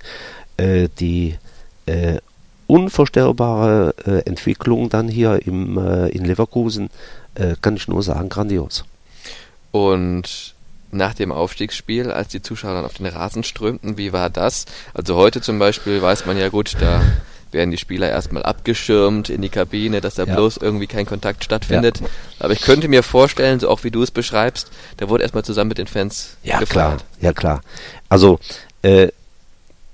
äh, 0.58 0.90
die 1.00 1.38
äh, 1.86 2.20
unvorstellbare 2.68 3.96
äh, 4.06 4.30
Entwicklung 4.30 4.90
dann 4.90 5.08
hier 5.08 5.46
im, 5.46 5.78
äh, 5.78 6.10
in 6.10 6.26
Leverkusen, 6.26 6.90
kann 7.62 7.76
ich 7.76 7.88
nur 7.88 8.04
sagen, 8.04 8.30
grandios. 8.30 8.86
Und 9.72 10.54
nach 10.94 11.14
dem 11.14 11.32
Aufstiegsspiel, 11.32 12.12
als 12.12 12.30
die 12.30 12.42
Zuschauer 12.42 12.74
dann 12.74 12.86
auf 12.86 12.94
den 12.94 13.06
Rasen 13.06 13.44
strömten, 13.44 13.98
wie 13.98 14.14
war 14.14 14.30
das? 14.30 14.66
Also 14.94 15.16
heute 15.16 15.42
zum 15.42 15.60
Beispiel 15.60 16.02
weiß 16.02 16.26
man 16.26 16.38
ja 16.38 16.50
gut, 16.50 16.76
da 16.80 17.02
werden 17.54 17.72
die 17.72 17.78
Spieler 17.78 18.10
erstmal 18.10 18.44
abgeschirmt 18.44 19.30
in 19.30 19.42
die 19.42 19.50
Kabine, 19.50 20.02
dass 20.02 20.16
da 20.16 20.24
ja. 20.24 20.36
bloß 20.36 20.58
irgendwie 20.58 20.88
kein 20.88 21.06
Kontakt 21.06 21.44
stattfindet. 21.44 22.00
Ja. 22.00 22.08
Aber 22.40 22.54
ich 22.54 22.62
könnte 22.62 22.88
mir 22.88 23.04
vorstellen, 23.04 23.60
so 23.60 23.70
auch 23.70 23.84
wie 23.84 23.92
du 23.92 24.02
es 24.02 24.12
beschreibst, 24.12 24.70
da 24.98 25.10
wurde 25.10 25.24
erstmal 25.24 25.46
zusammen 25.46 25.70
mit 25.70 25.78
den 25.78 25.88
Fans 25.88 26.38
ja, 26.44 26.60
gefeiert. 26.60 26.70
Klar. 26.70 26.98
Ja, 27.22 27.34
klar. 27.34 27.62
Also, 28.10 28.40
äh, 28.82 29.10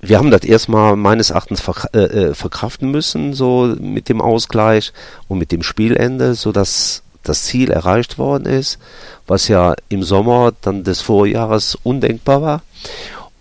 wir 0.02 0.18
haben 0.18 0.32
das 0.32 0.44
erstmal 0.44 0.96
meines 0.96 1.30
Erachtens 1.30 1.60
verk 1.60 1.88
äh, 1.94 2.00
äh, 2.00 2.34
verkraften 2.34 2.90
müssen, 2.90 3.34
so 3.34 3.76
mit 3.80 4.08
dem 4.08 4.22
Ausgleich 4.22 4.94
und 5.28 5.40
mit 5.40 5.52
dem 5.52 5.62
Spielende, 5.62 6.36
so 6.36 6.54
dass 6.54 7.04
das 7.24 7.44
Ziel 7.44 7.72
erreicht 7.72 8.18
worden 8.18 8.46
ist, 8.46 8.80
was 9.28 9.48
ja 9.48 9.76
im 9.90 10.04
Sommer 10.04 10.54
dann 10.62 10.84
des 10.84 11.02
Vorjahres 11.02 11.78
undenkbar 11.84 12.42
war. 12.42 12.62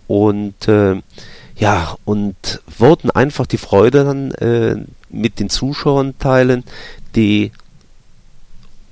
Und 0.07 0.67
äh, 0.67 1.01
ja, 1.57 1.95
und 2.05 2.61
wollten 2.77 3.11
einfach 3.11 3.45
die 3.45 3.57
Freude 3.57 4.05
dann 4.05 4.31
äh, 4.31 4.75
mit 5.09 5.39
den 5.39 5.49
Zuschauern 5.49 6.17
teilen, 6.17 6.63
die 7.15 7.51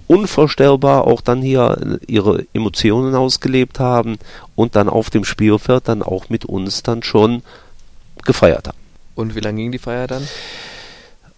unvorstellbar 0.07 1.05
auch 1.05 1.21
dann 1.21 1.41
hier 1.41 1.99
ihre 2.07 2.45
Emotionen 2.53 3.15
ausgelebt 3.15 3.79
haben 3.79 4.17
und 4.55 4.75
dann 4.75 4.89
auf 4.89 5.09
dem 5.09 5.25
Spielfeld 5.25 5.87
dann 5.87 6.01
auch 6.01 6.29
mit 6.29 6.45
uns 6.45 6.83
dann 6.83 7.03
schon 7.03 7.43
gefeiert 8.25 8.69
haben. 8.69 8.77
Und 9.15 9.35
wie 9.35 9.39
lange 9.39 9.61
ging 9.61 9.71
die 9.71 9.79
Feier 9.79 10.07
dann? 10.07 10.27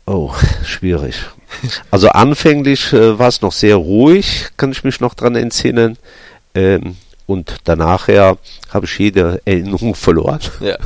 Oh, 0.09 0.33
schwierig. 0.65 1.17
Also 1.91 2.09
anfänglich 2.09 2.93
äh, 2.93 3.19
war 3.19 3.27
es 3.27 3.43
noch 3.43 3.51
sehr 3.51 3.75
ruhig, 3.75 4.47
kann 4.57 4.71
ich 4.71 4.83
mich 4.83 4.99
noch 4.99 5.13
dran 5.13 5.35
entsinnen. 5.35 5.99
Ähm, 6.55 6.97
und 7.27 7.57
danach 7.65 8.07
ja, 8.07 8.35
habe 8.71 8.87
ich 8.87 8.97
jede 8.97 9.39
Erinnerung 9.45 9.93
verloren. 9.93 10.39
Ja. 10.61 10.77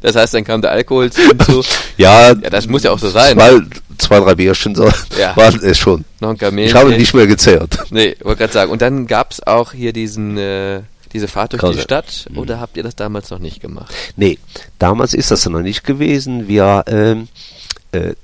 Das 0.00 0.14
heißt, 0.14 0.34
dann 0.34 0.44
kam 0.44 0.62
der 0.62 0.70
Alkohol 0.70 1.10
hinzu. 1.10 1.64
ja, 1.96 2.28
ja, 2.28 2.34
das 2.34 2.68
muss 2.68 2.84
ja 2.84 2.92
auch 2.92 3.00
so 3.00 3.08
sein. 3.08 3.36
Zwei, 3.36 3.60
zwei 3.98 4.20
drei 4.20 4.34
Bierchen 4.36 4.76
so 4.76 4.88
ja. 5.18 5.36
waren 5.36 5.58
es 5.64 5.76
schon. 5.76 6.04
Noch 6.20 6.30
ein 6.30 6.38
Kamel. 6.38 6.66
Ich 6.66 6.74
habe 6.74 6.90
nicht 6.90 7.14
mehr 7.14 7.26
gezählt. 7.26 7.78
Nee, 7.90 8.14
wollte 8.22 8.38
gerade 8.38 8.52
sagen. 8.52 8.70
Und 8.70 8.80
dann 8.80 9.08
gab 9.08 9.32
es 9.32 9.44
auch 9.44 9.72
hier 9.72 9.92
diesen 9.92 10.38
äh, 10.38 10.82
diese 11.12 11.26
Fahrt 11.26 11.52
durch 11.52 11.60
Krause. 11.60 11.78
die 11.78 11.82
Stadt 11.82 12.26
mhm. 12.30 12.38
oder 12.38 12.60
habt 12.60 12.76
ihr 12.76 12.84
das 12.84 12.94
damals 12.94 13.30
noch 13.30 13.40
nicht 13.40 13.60
gemacht? 13.60 13.92
Nee, 14.14 14.38
damals 14.78 15.14
ist 15.14 15.32
das 15.32 15.44
noch 15.46 15.62
nicht 15.62 15.82
gewesen. 15.82 16.46
Wir 16.46 16.84
ähm, 16.86 17.22
äh, 17.22 17.26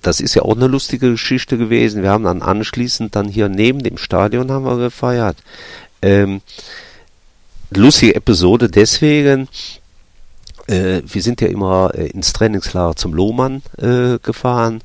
das 0.02 0.20
ist 0.20 0.34
ja 0.34 0.42
auch 0.42 0.56
eine 0.56 0.66
lustige 0.66 1.12
Geschichte 1.12 1.56
gewesen. 1.56 2.02
Wir 2.02 2.10
haben 2.10 2.24
dann 2.24 2.42
anschließend 2.42 3.16
dann 3.16 3.28
hier 3.28 3.48
neben 3.48 3.82
dem 3.82 3.96
Stadion 3.96 4.50
haben 4.50 4.66
wir 4.66 4.76
gefeiert. 4.76 5.36
Ähm, 6.02 6.42
lustige 7.70 8.14
Episode 8.14 8.68
deswegen, 8.68 9.48
äh, 10.66 11.02
wir 11.04 11.22
sind 11.22 11.40
ja 11.40 11.48
immer 11.48 11.92
äh, 11.94 12.08
ins 12.08 12.32
Trainingslager 12.32 12.96
zum 12.96 13.14
Lohmann 13.14 13.62
äh, 13.78 14.18
gefahren 14.18 14.82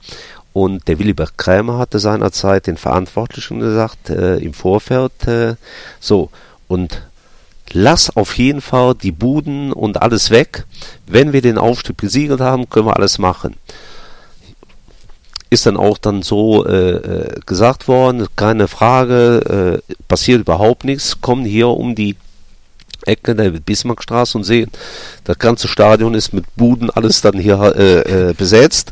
und 0.53 0.87
der 0.87 0.99
Willibert 0.99 1.37
Krämer 1.37 1.77
hatte 1.77 1.99
seinerzeit 1.99 2.67
den 2.67 2.77
Verantwortlichen 2.77 3.59
gesagt 3.59 4.09
äh, 4.09 4.37
im 4.37 4.53
Vorfeld 4.53 5.27
äh, 5.27 5.55
so 5.99 6.29
und 6.67 7.01
lass 7.71 8.15
auf 8.15 8.37
jeden 8.37 8.61
Fall 8.61 8.95
die 8.95 9.11
Buden 9.11 9.71
und 9.73 10.01
alles 10.01 10.29
weg. 10.29 10.65
Wenn 11.05 11.33
wir 11.33 11.41
den 11.41 11.57
Aufstieg 11.57 11.97
besiegelt 11.97 12.41
haben, 12.41 12.69
können 12.69 12.87
wir 12.87 12.95
alles 12.95 13.17
machen. 13.17 13.55
Ist 15.49 15.65
dann 15.65 15.77
auch 15.77 15.97
dann 15.97 16.23
so 16.23 16.65
äh, 16.65 16.91
äh 16.91 17.39
gesagt 17.45 17.87
worden, 17.87 18.27
keine 18.35 18.67
Frage, 18.67 19.81
äh, 19.87 19.93
passiert 20.07 20.41
überhaupt 20.41 20.83
nichts, 20.83 21.21
kommen 21.21 21.45
hier 21.45 21.69
um 21.69 21.95
die 21.95 22.15
Ecke 23.05 23.35
der 23.35 23.51
Bismarckstraße 23.51 24.37
und 24.37 24.43
sehen, 24.43 24.71
das 25.23 25.39
ganze 25.39 25.67
Stadion 25.67 26.13
ist 26.13 26.33
mit 26.33 26.45
Buden 26.55 26.89
alles 26.89 27.21
dann 27.21 27.39
hier 27.39 27.73
äh, 27.75 28.29
äh, 28.29 28.33
besetzt. 28.33 28.91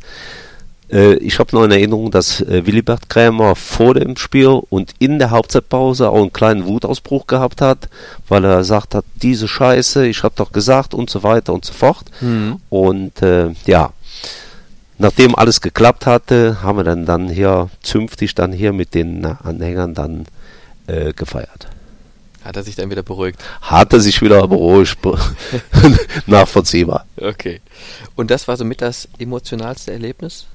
Äh, 0.91 1.15
ich 1.15 1.39
habe 1.39 1.55
noch 1.55 1.63
in 1.63 1.71
Erinnerung, 1.71 2.11
dass 2.11 2.41
äh, 2.41 2.65
Willibert 2.65 3.09
Krämer 3.09 3.55
vor 3.55 3.93
dem 3.95 4.15
Spiel 4.17 4.61
und 4.69 4.93
in 4.99 5.19
der 5.19 5.31
Hauptzeitpause 5.31 6.09
auch 6.09 6.21
einen 6.21 6.33
kleinen 6.33 6.65
Wutausbruch 6.65 7.27
gehabt 7.27 7.61
hat, 7.61 7.89
weil 8.27 8.45
er 8.45 8.57
gesagt 8.57 8.95
hat, 8.95 9.05
diese 9.21 9.47
Scheiße, 9.47 10.07
ich 10.07 10.23
habe 10.23 10.35
doch 10.37 10.51
gesagt 10.51 10.93
und 10.93 11.09
so 11.09 11.23
weiter 11.23 11.53
und 11.53 11.65
so 11.65 11.73
fort. 11.73 12.05
Mhm. 12.21 12.57
Und 12.69 13.21
äh, 13.21 13.51
ja, 13.65 13.91
nachdem 14.97 15.35
alles 15.35 15.61
geklappt 15.61 16.05
hatte, 16.05 16.61
haben 16.61 16.77
wir 16.77 16.83
dann, 16.83 17.05
dann 17.05 17.29
hier 17.29 17.69
zünftig 17.81 18.35
dann 18.35 18.51
hier 18.51 18.73
mit 18.73 18.93
den 18.93 19.25
Anhängern 19.25 19.93
dann 19.93 20.25
äh, 20.87 21.13
gefeiert. 21.13 21.67
Hat 22.43 22.55
er 22.55 22.63
sich 22.63 22.75
dann 22.75 22.91
wieder 22.91 23.01
beruhigt? 23.01 23.43
Hat 23.61 23.91
er 23.91 23.99
sich 23.99 24.21
wieder 24.21 24.47
beruhigt, 24.47 24.99
nachvollziehbar. 26.27 27.05
Okay. 27.17 27.61
Und 28.15 28.29
das 28.29 28.47
war 28.47 28.55
somit 28.55 28.81
das 28.81 29.07
emotionalste 29.17 29.91
Erlebnis 29.91 30.45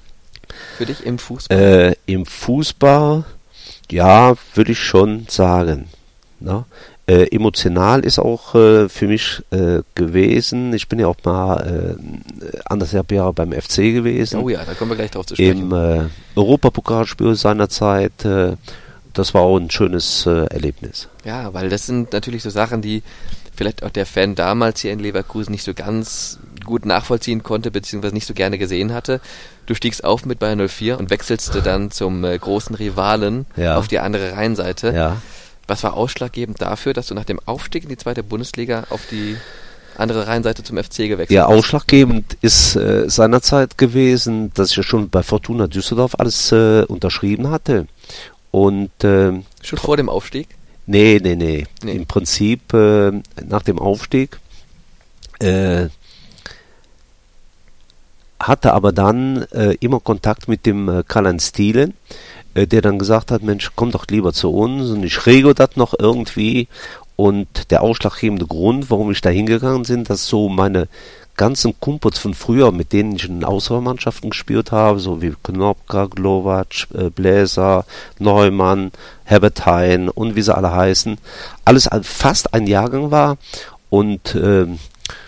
für 0.77 0.87
dich 0.87 1.05
im 1.05 1.19
Fußball? 1.19 1.59
Äh, 1.59 1.95
Im 2.07 2.27
Fußball, 2.27 3.25
ja, 3.91 4.35
würde 4.55 4.73
ich 4.73 4.79
schon 4.79 5.27
sagen. 5.29 5.89
Ne? 6.39 6.65
Äh, 7.11 7.27
emotional 7.35 8.05
ist 8.05 8.21
auch 8.21 8.55
äh, 8.55 8.89
für 8.89 9.09
mich 9.09 9.43
äh, 9.51 9.81
gewesen. 9.97 10.73
Ich 10.75 10.87
bin 10.89 11.01
ja 11.01 11.09
auch 11.09 11.17
mal 11.25 11.97
äh, 11.99 12.59
anderthalb 12.67 13.11
Jahre 13.11 13.33
beim 13.33 13.51
FC 13.53 13.77
gewesen. 13.93 14.39
Oh 14.41 14.49
ja, 14.49 14.65
da 14.65 14.75
kommen 14.75 14.93
wir 14.93 14.97
gleich 14.97 15.11
drauf 15.11 15.27
zu 15.27 15.35
sprechen. 15.35 15.73
Im 15.73 15.73
äh, 15.73 16.03
Europapokalspiel 16.37 17.35
seinerzeit. 17.35 18.25
Äh, 18.25 18.53
das 19.13 19.35
war 19.35 19.43
auch 19.43 19.57
ein 19.59 19.73
schönes 19.73 20.25
äh, 20.27 20.45
Erlebnis. 20.47 21.09
Ja, 21.25 21.53
weil 21.53 21.69
das 21.69 21.87
sind 21.87 22.13
natürlich 22.13 22.45
so 22.45 22.51
Sachen, 22.51 22.81
die 22.81 23.03
vielleicht 23.57 23.83
auch 23.83 23.91
der 23.91 24.07
Fan 24.07 24.37
damals 24.37 24.81
hier 24.81 24.93
in 24.93 25.01
Leverkusen 25.01 25.51
nicht 25.51 25.65
so 25.65 25.75
ganz 25.75 26.39
gut 26.65 26.87
nachvollziehen 26.87 27.43
konnte, 27.43 27.73
beziehungsweise 27.73 28.15
nicht 28.15 28.27
so 28.27 28.35
gerne 28.35 28.57
gesehen 28.57 28.95
hatte. 28.95 29.21
Du 29.67 29.75
stiegst 29.75 30.05
auf 30.05 30.25
mit 30.27 30.39
Bayern 30.39 30.69
04 30.69 30.97
und 30.99 31.11
wechselst 31.11 31.59
dann 31.65 31.91
zum 31.91 32.23
großen 32.23 32.77
Rivalen 32.77 33.47
Ja. 33.57 33.77
auf 33.79 33.89
die 33.89 33.99
andere 33.99 34.33
Rheinseite. 34.35 34.93
Ja. 34.95 35.17
Was 35.71 35.85
war 35.85 35.95
ausschlaggebend 35.95 36.61
dafür, 36.61 36.95
dass 36.95 37.07
du 37.07 37.15
nach 37.15 37.25
dem 37.25 37.39
Aufstieg 37.47 37.85
in 37.85 37.89
die 37.91 37.97
zweite 37.97 38.25
Bundesliga 38.25 38.85
auf 38.91 39.03
die 39.09 39.37
andere 39.97 40.27
Rheinseite 40.27 40.65
zum 40.65 40.77
FC 40.79 40.97
gewechselt 41.09 41.31
Ja, 41.31 41.47
bist? 41.47 41.59
ausschlaggebend 41.59 42.37
ist 42.43 42.75
äh, 42.75 43.09
seinerzeit 43.09 43.79
gewesen, 43.79 44.51
dass 44.55 44.71
ich 44.71 44.77
ja 44.79 44.83
schon 44.83 45.11
bei 45.11 45.23
Fortuna 45.23 45.69
Düsseldorf 45.69 46.17
alles 46.19 46.51
äh, 46.51 46.83
unterschrieben 46.89 47.51
hatte. 47.51 47.87
Und 48.51 48.91
ähm, 49.05 49.45
Schon 49.63 49.79
vor 49.79 49.97
dem 49.97 50.09
Aufstieg? 50.09 50.49
Nee, 50.87 51.21
nee, 51.23 51.37
nee. 51.37 51.67
Nee. 51.85 51.93
Im 51.93 52.07
Prinzip 52.07 52.73
äh, 52.75 53.13
nach 53.47 53.63
dem 53.63 53.79
Aufstieg 53.79 54.41
äh, 55.39 55.87
hatte 58.41 58.73
aber 58.73 58.91
dann 58.91 59.43
äh, 59.53 59.75
immer 59.81 60.01
Kontakt 60.01 60.49
mit 60.49 60.67
dem 60.67 60.89
äh, 60.89 61.05
Karl-Heinz 61.07 61.49
Stielen, 61.51 61.91
äh, 61.91 61.95
der 62.55 62.83
dann 62.83 62.99
gesagt 62.99 63.31
hat, 63.31 63.43
Mensch, 63.43 63.71
komm 63.77 63.91
doch 63.91 64.07
lieber 64.11 64.33
zu 64.33 64.51
uns 64.53 64.91
und 64.91 65.03
ich 65.05 65.27
regel 65.27 65.55
das 65.55 65.77
noch 65.77 65.95
irgendwie. 65.99 66.69
Und 67.17 67.71
der 67.71 67.83
ausschlaggebende 67.83 68.47
Grund, 68.47 68.91
warum 68.91 69.11
ich 69.11 69.21
da 69.21 69.29
hingegangen 69.29 69.83
bin, 69.83 70.05
dass 70.05 70.27
so 70.27 70.49
meine 70.49 70.89
ganzen 71.37 71.79
Kumpels 71.81 72.19
von 72.19 72.35
früher, 72.35 72.71
mit 72.73 72.93
denen 72.93 73.17
ich 73.17 73.25
in 73.27 73.45
Auswahlmannschaften 73.45 74.31
gespielt 74.31 74.73
habe, 74.73 75.01
so 75.01 75.23
wie 75.23 75.35
Knopka, 75.43 76.07
Glovac, 76.07 76.87
äh, 76.95 77.09
Bläser, 77.11 77.85
Neumann, 78.19 78.91
Herbert 79.25 79.65
Hein 79.65 80.09
und 80.09 80.35
wie 80.35 80.43
sie 80.43 80.55
alle 80.55 80.73
heißen, 80.73 81.19
alles 81.65 81.89
ein- 81.89 82.05
fast 82.05 82.53
ein 82.53 82.67
Jahrgang 82.67 83.11
war 83.11 83.37
und 83.89 84.35
ähm, 84.35 84.79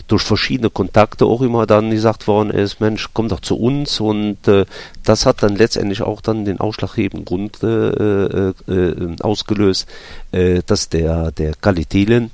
durch 0.09 0.23
verschiedene 0.23 0.71
Kontakte 0.71 1.25
auch 1.27 1.43
immer 1.43 1.67
dann 1.67 1.91
gesagt 1.91 2.27
worden 2.27 2.51
ist, 2.51 2.81
Mensch, 2.81 3.09
komm 3.13 3.29
doch 3.29 3.41
zu 3.41 3.57
uns 3.57 4.01
und 4.01 4.47
äh, 4.49 4.67
das 5.05 5.27
hat 5.27 5.43
dann 5.43 5.57
letztendlich 5.57 6.03
auch 6.03 6.21
dann 6.21 6.45
den 6.45 6.61
ausschlaggebenden 6.61 7.25
Grund 7.25 7.63
äh, 7.63 7.67
äh, 7.67 8.53
äh, 8.69 9.17
ausgelöst, 9.21 9.89
äh, 10.33 10.63
dass 10.67 10.89
der 10.89 11.33
der 11.33 11.55
Kalitilin 11.55 12.31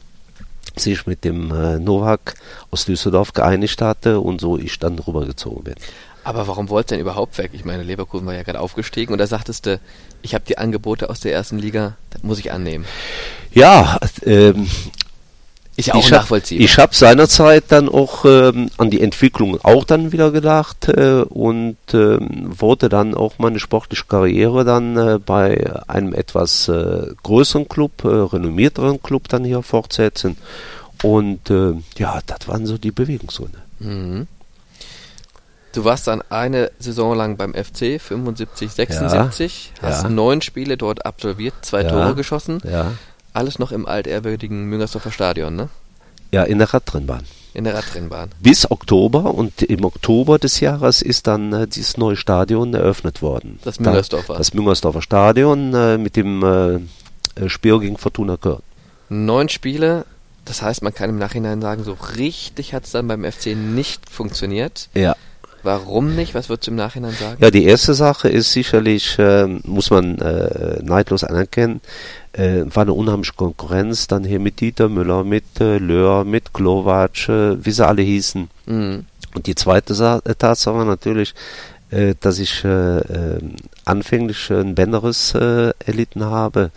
sich 0.76 1.06
mit 1.06 1.24
dem 1.24 1.50
äh, 1.50 1.78
Novak 1.78 2.34
aus 2.70 2.84
Düsseldorf 2.84 3.32
geeinigt 3.32 3.82
hatte 3.82 4.20
und 4.20 4.40
so 4.40 4.56
ich 4.56 4.78
dann 4.78 4.98
rübergezogen 4.98 5.64
bin. 5.64 5.74
Aber 6.24 6.46
warum 6.46 6.68
wollt 6.68 6.86
ihr 6.88 6.96
denn 6.96 7.00
überhaupt 7.00 7.38
weg? 7.38 7.52
Ich 7.54 7.64
meine, 7.64 7.82
Leverkusen 7.82 8.26
war 8.26 8.34
ja 8.34 8.42
gerade 8.42 8.60
aufgestiegen 8.60 9.12
und 9.12 9.18
da 9.18 9.26
sagtest 9.26 9.66
du, 9.66 9.80
ich 10.20 10.34
habe 10.34 10.44
die 10.46 10.58
Angebote 10.58 11.08
aus 11.08 11.20
der 11.20 11.32
ersten 11.32 11.58
Liga, 11.58 11.96
das 12.10 12.22
muss 12.22 12.38
ich 12.38 12.52
annehmen. 12.52 12.84
Ja, 13.52 13.98
ähm, 14.26 14.68
Ist 15.78 15.86
ja 15.86 15.94
auch 15.94 15.98
ich 16.00 16.12
hab- 16.12 16.20
nachvollziehbar. 16.22 16.64
Ich 16.64 16.76
habe 16.78 16.94
seinerzeit 16.94 17.64
dann 17.68 17.88
auch 17.88 18.24
ähm, 18.24 18.68
an 18.78 18.90
die 18.90 19.00
Entwicklung 19.00 19.58
auch 19.62 19.84
dann 19.84 20.10
wieder 20.12 20.32
gedacht 20.32 20.88
äh, 20.88 21.22
und 21.22 21.76
ähm, 21.94 22.50
wollte 22.58 22.88
dann 22.88 23.14
auch 23.14 23.38
meine 23.38 23.60
sportliche 23.60 24.04
Karriere 24.08 24.64
dann 24.64 24.96
äh, 24.96 25.18
bei 25.24 25.70
einem 25.86 26.14
etwas 26.14 26.66
äh, 26.68 27.06
größeren 27.22 27.68
Club, 27.68 28.04
äh, 28.04 28.08
renommierteren 28.08 29.00
Club 29.02 29.28
dann 29.28 29.44
hier 29.44 29.62
fortsetzen. 29.62 30.36
Und 31.04 31.48
äh, 31.48 31.74
ja, 31.96 32.18
das 32.26 32.48
waren 32.48 32.66
so 32.66 32.76
die 32.76 32.90
Bewegungsgründe. 32.90 33.58
Mhm. 33.78 34.26
Du 35.72 35.84
warst 35.84 36.06
dann 36.08 36.22
eine 36.30 36.72
Saison 36.80 37.14
lang 37.16 37.36
beim 37.36 37.54
FC, 37.54 38.00
75, 38.00 38.72
76, 38.72 39.72
Ja, 39.80 39.88
hast 39.88 40.02
ja. 40.04 40.08
neun 40.08 40.40
Spiele 40.42 40.76
dort 40.76 41.06
absolviert, 41.06 41.54
zwei 41.62 41.82
Ja. 41.82 41.90
Tore 41.90 42.14
geschossen, 42.16 42.60
Ja, 42.68 42.92
alles 43.38 43.58
noch 43.58 43.72
im 43.72 43.86
altehrwürdigen 43.86 44.64
Müngersdorfer 44.66 45.12
Stadion, 45.12 45.56
ne? 45.56 45.68
ja 46.30 46.42
in 46.44 46.58
der 46.58 46.74
Radrennbahn. 46.74 47.24
In 47.54 47.64
der 47.64 47.74
Radrennbahn. 47.74 48.30
Bis 48.40 48.70
Oktober 48.70 49.34
und 49.34 49.62
im 49.62 49.84
Oktober 49.84 50.38
des 50.38 50.60
Jahres 50.60 51.00
ist 51.00 51.26
dann 51.26 51.52
äh, 51.54 51.66
dieses 51.66 51.96
neue 51.96 52.16
Stadion 52.16 52.74
eröffnet 52.74 53.22
worden. 53.22 53.58
Das 53.64 53.78
Da- 53.78 53.84
Müngersdorfer. 53.84 54.36
Das 54.36 54.52
Müngersdorfer 54.52 55.00
Stadion 55.02 55.74
äh, 55.74 55.96
mit 55.96 56.16
dem 56.16 56.42
äh, 56.42 56.74
äh, 57.42 57.48
Spiel 57.48 57.78
gegen 57.80 57.96
Fortuna 57.96 58.36
Köln. 58.36 58.60
Neun 59.08 59.48
Spiele, 59.48 60.04
das 60.44 60.60
heißt, 60.60 60.82
man 60.82 60.92
kann 60.94 61.08
im 61.08 61.18
Nachhinein 61.18 61.62
sagen, 61.62 61.82
so 61.82 61.96
richtig 62.16 62.74
hat 62.74 62.84
es 62.84 62.90
dann 62.92 63.08
beim 63.08 63.24
FC 63.24 63.56
nicht 63.56 64.08
funktioniert. 64.10 64.88
Ja. 64.94 65.16
Warum 65.62 66.14
nicht? 66.14 66.34
Was 66.34 66.48
würdest 66.48 66.66
du 66.66 66.70
im 66.70 66.76
Nachhinein 66.76 67.12
sagen? 67.12 67.36
Ja, 67.40 67.50
die 67.50 67.64
erste 67.64 67.94
Sache 67.94 68.28
ist 68.28 68.52
sicherlich, 68.52 69.18
äh, 69.18 69.46
muss 69.64 69.90
man 69.90 70.18
äh, 70.18 70.82
neidlos 70.82 71.24
anerkennen, 71.24 71.80
äh, 72.32 72.62
war 72.66 72.82
eine 72.82 72.92
unheimliche 72.92 73.34
Konkurrenz 73.34 74.06
dann 74.06 74.24
hier 74.24 74.40
mit 74.40 74.60
Dieter 74.60 74.88
Müller, 74.88 75.24
mit 75.24 75.60
äh, 75.60 75.78
Löhr, 75.78 76.24
mit 76.24 76.52
Glovac, 76.52 77.28
äh, 77.28 77.64
wie 77.64 77.70
sie 77.70 77.86
alle 77.86 78.02
hießen. 78.02 78.48
Mhm. 78.66 79.06
Und 79.34 79.46
die 79.46 79.54
zweite 79.54 79.94
Sa 79.94 80.20
äh, 80.24 80.34
Tatsache 80.34 80.76
war 80.76 80.84
natürlich, 80.84 81.34
äh, 81.90 82.14
dass 82.20 82.38
ich 82.38 82.64
äh, 82.64 82.98
äh, 82.98 83.40
anfänglich 83.84 84.50
ein 84.50 84.74
Bänderriss 84.74 85.34
äh, 85.34 85.72
erlitten 85.84 86.24
habe, 86.24 86.70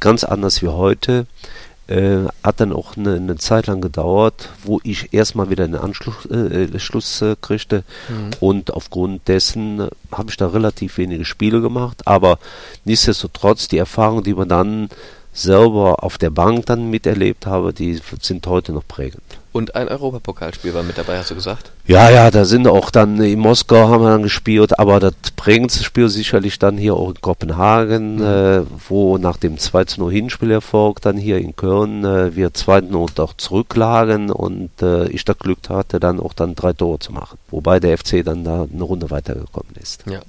ganz 0.00 0.24
anders 0.24 0.62
wie 0.62 0.68
heute. 0.68 1.26
Äh, 1.88 2.24
hat 2.42 2.58
dann 2.60 2.72
auch 2.72 2.96
eine, 2.96 3.14
eine 3.14 3.36
Zeit 3.36 3.68
lang 3.68 3.80
gedauert, 3.80 4.48
wo 4.64 4.80
ich 4.82 5.12
erstmal 5.14 5.50
wieder 5.50 5.62
einen 5.64 5.76
Anschluss 5.76 6.26
äh, 6.26 6.64
äh, 6.64 6.78
Schluss 6.80 7.22
äh, 7.22 7.36
kriegte 7.40 7.84
Mhm. 8.08 8.30
und 8.40 8.72
aufgrund 8.72 9.28
dessen 9.28 9.80
äh, 9.80 9.88
habe 10.10 10.30
ich 10.30 10.36
da 10.36 10.48
relativ 10.48 10.98
wenige 10.98 11.24
Spiele 11.24 11.60
gemacht, 11.60 12.02
aber 12.04 12.40
nichtsdestotrotz 12.84 13.68
die 13.68 13.78
Erfahrungen, 13.78 14.24
die 14.24 14.34
man 14.34 14.48
dann 14.48 14.88
selber 15.32 16.02
auf 16.02 16.18
der 16.18 16.30
Bank 16.30 16.66
dann 16.66 16.90
miterlebt 16.90 17.46
habe, 17.46 17.72
die 17.72 18.00
sind 18.20 18.46
heute 18.46 18.72
noch 18.72 18.88
prägend. 18.88 19.22
Und 19.56 19.74
ein 19.74 19.88
Europapokalspiel 19.88 20.74
war 20.74 20.82
mit 20.82 20.98
dabei, 20.98 21.16
hast 21.16 21.30
du 21.30 21.34
gesagt? 21.34 21.72
Ja, 21.86 22.10
ja, 22.10 22.30
da 22.30 22.44
sind 22.44 22.68
auch 22.68 22.90
dann 22.90 23.18
in 23.22 23.38
Moskau 23.38 23.88
haben 23.88 24.02
wir 24.02 24.10
dann 24.10 24.22
gespielt, 24.22 24.78
aber 24.78 25.00
das 25.00 25.14
prägendste 25.34 25.82
Spiel 25.82 26.10
sicherlich 26.10 26.58
dann 26.58 26.76
hier 26.76 26.92
auch 26.92 27.08
in 27.08 27.20
Kopenhagen, 27.22 28.22
äh, 28.22 28.64
wo 28.86 29.16
nach 29.16 29.38
dem 29.38 29.56
2-0 29.56 30.10
Hinspielerfolg 30.10 31.00
dann 31.00 31.16
hier 31.16 31.38
in 31.38 31.56
Köln 31.56 32.04
äh, 32.04 32.36
wir 32.36 32.50
2-0 32.50 33.14
doch 33.14 33.32
zurücklagen 33.32 34.30
und 34.30 34.82
äh, 34.82 35.08
ich 35.08 35.24
das 35.24 35.38
Glück 35.38 35.70
hatte, 35.70 36.00
dann 36.00 36.20
auch 36.20 36.34
dann 36.34 36.54
drei 36.54 36.74
Tore 36.74 36.98
zu 36.98 37.12
machen. 37.12 37.38
Wobei 37.48 37.80
der 37.80 37.96
FC 37.96 38.22
dann 38.22 38.44
da 38.44 38.66
eine 38.70 38.82
Runde 38.82 39.08
weitergekommen 39.08 39.72
ist. 39.80 40.04
Ja. 40.06 40.20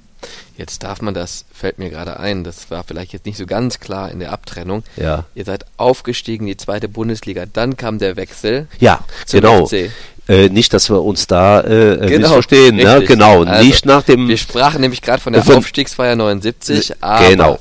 Jetzt 0.56 0.82
darf 0.82 1.00
man 1.02 1.14
das, 1.14 1.44
fällt 1.52 1.78
mir 1.78 1.90
gerade 1.90 2.18
ein, 2.18 2.42
das 2.44 2.70
war 2.70 2.82
vielleicht 2.84 3.12
jetzt 3.12 3.26
nicht 3.26 3.36
so 3.38 3.46
ganz 3.46 3.80
klar 3.80 4.10
in 4.10 4.18
der 4.18 4.32
Abtrennung. 4.32 4.82
Ja. 4.96 5.24
Ihr 5.34 5.44
seid 5.44 5.64
aufgestiegen 5.76 6.46
in 6.46 6.52
die 6.52 6.56
zweite 6.56 6.88
Bundesliga, 6.88 7.44
dann 7.46 7.76
kam 7.76 7.98
der 7.98 8.16
Wechsel. 8.16 8.66
Ja, 8.80 9.04
Zum 9.26 9.40
genau. 9.40 9.66
FC. 9.66 9.90
Äh, 10.28 10.50
nicht, 10.50 10.74
dass 10.74 10.90
wir 10.90 11.02
uns 11.02 11.26
da 11.26 11.60
äh, 11.62 11.96
Genau, 12.06 12.18
missverstehen. 12.28 12.76
Ne? 12.76 13.02
Genau, 13.06 13.44
Also, 13.44 13.64
nicht 13.64 13.86
nach 13.86 14.02
dem 14.02 14.28
Wir 14.28 14.36
sprachen 14.36 14.80
nämlich 14.82 15.00
gerade 15.00 15.22
von 15.22 15.32
der 15.32 15.42
Von- 15.42 15.56
Aufstiegsfeier 15.56 16.16
79, 16.16 16.96
aber 17.00 17.28
Genau. 17.30 17.58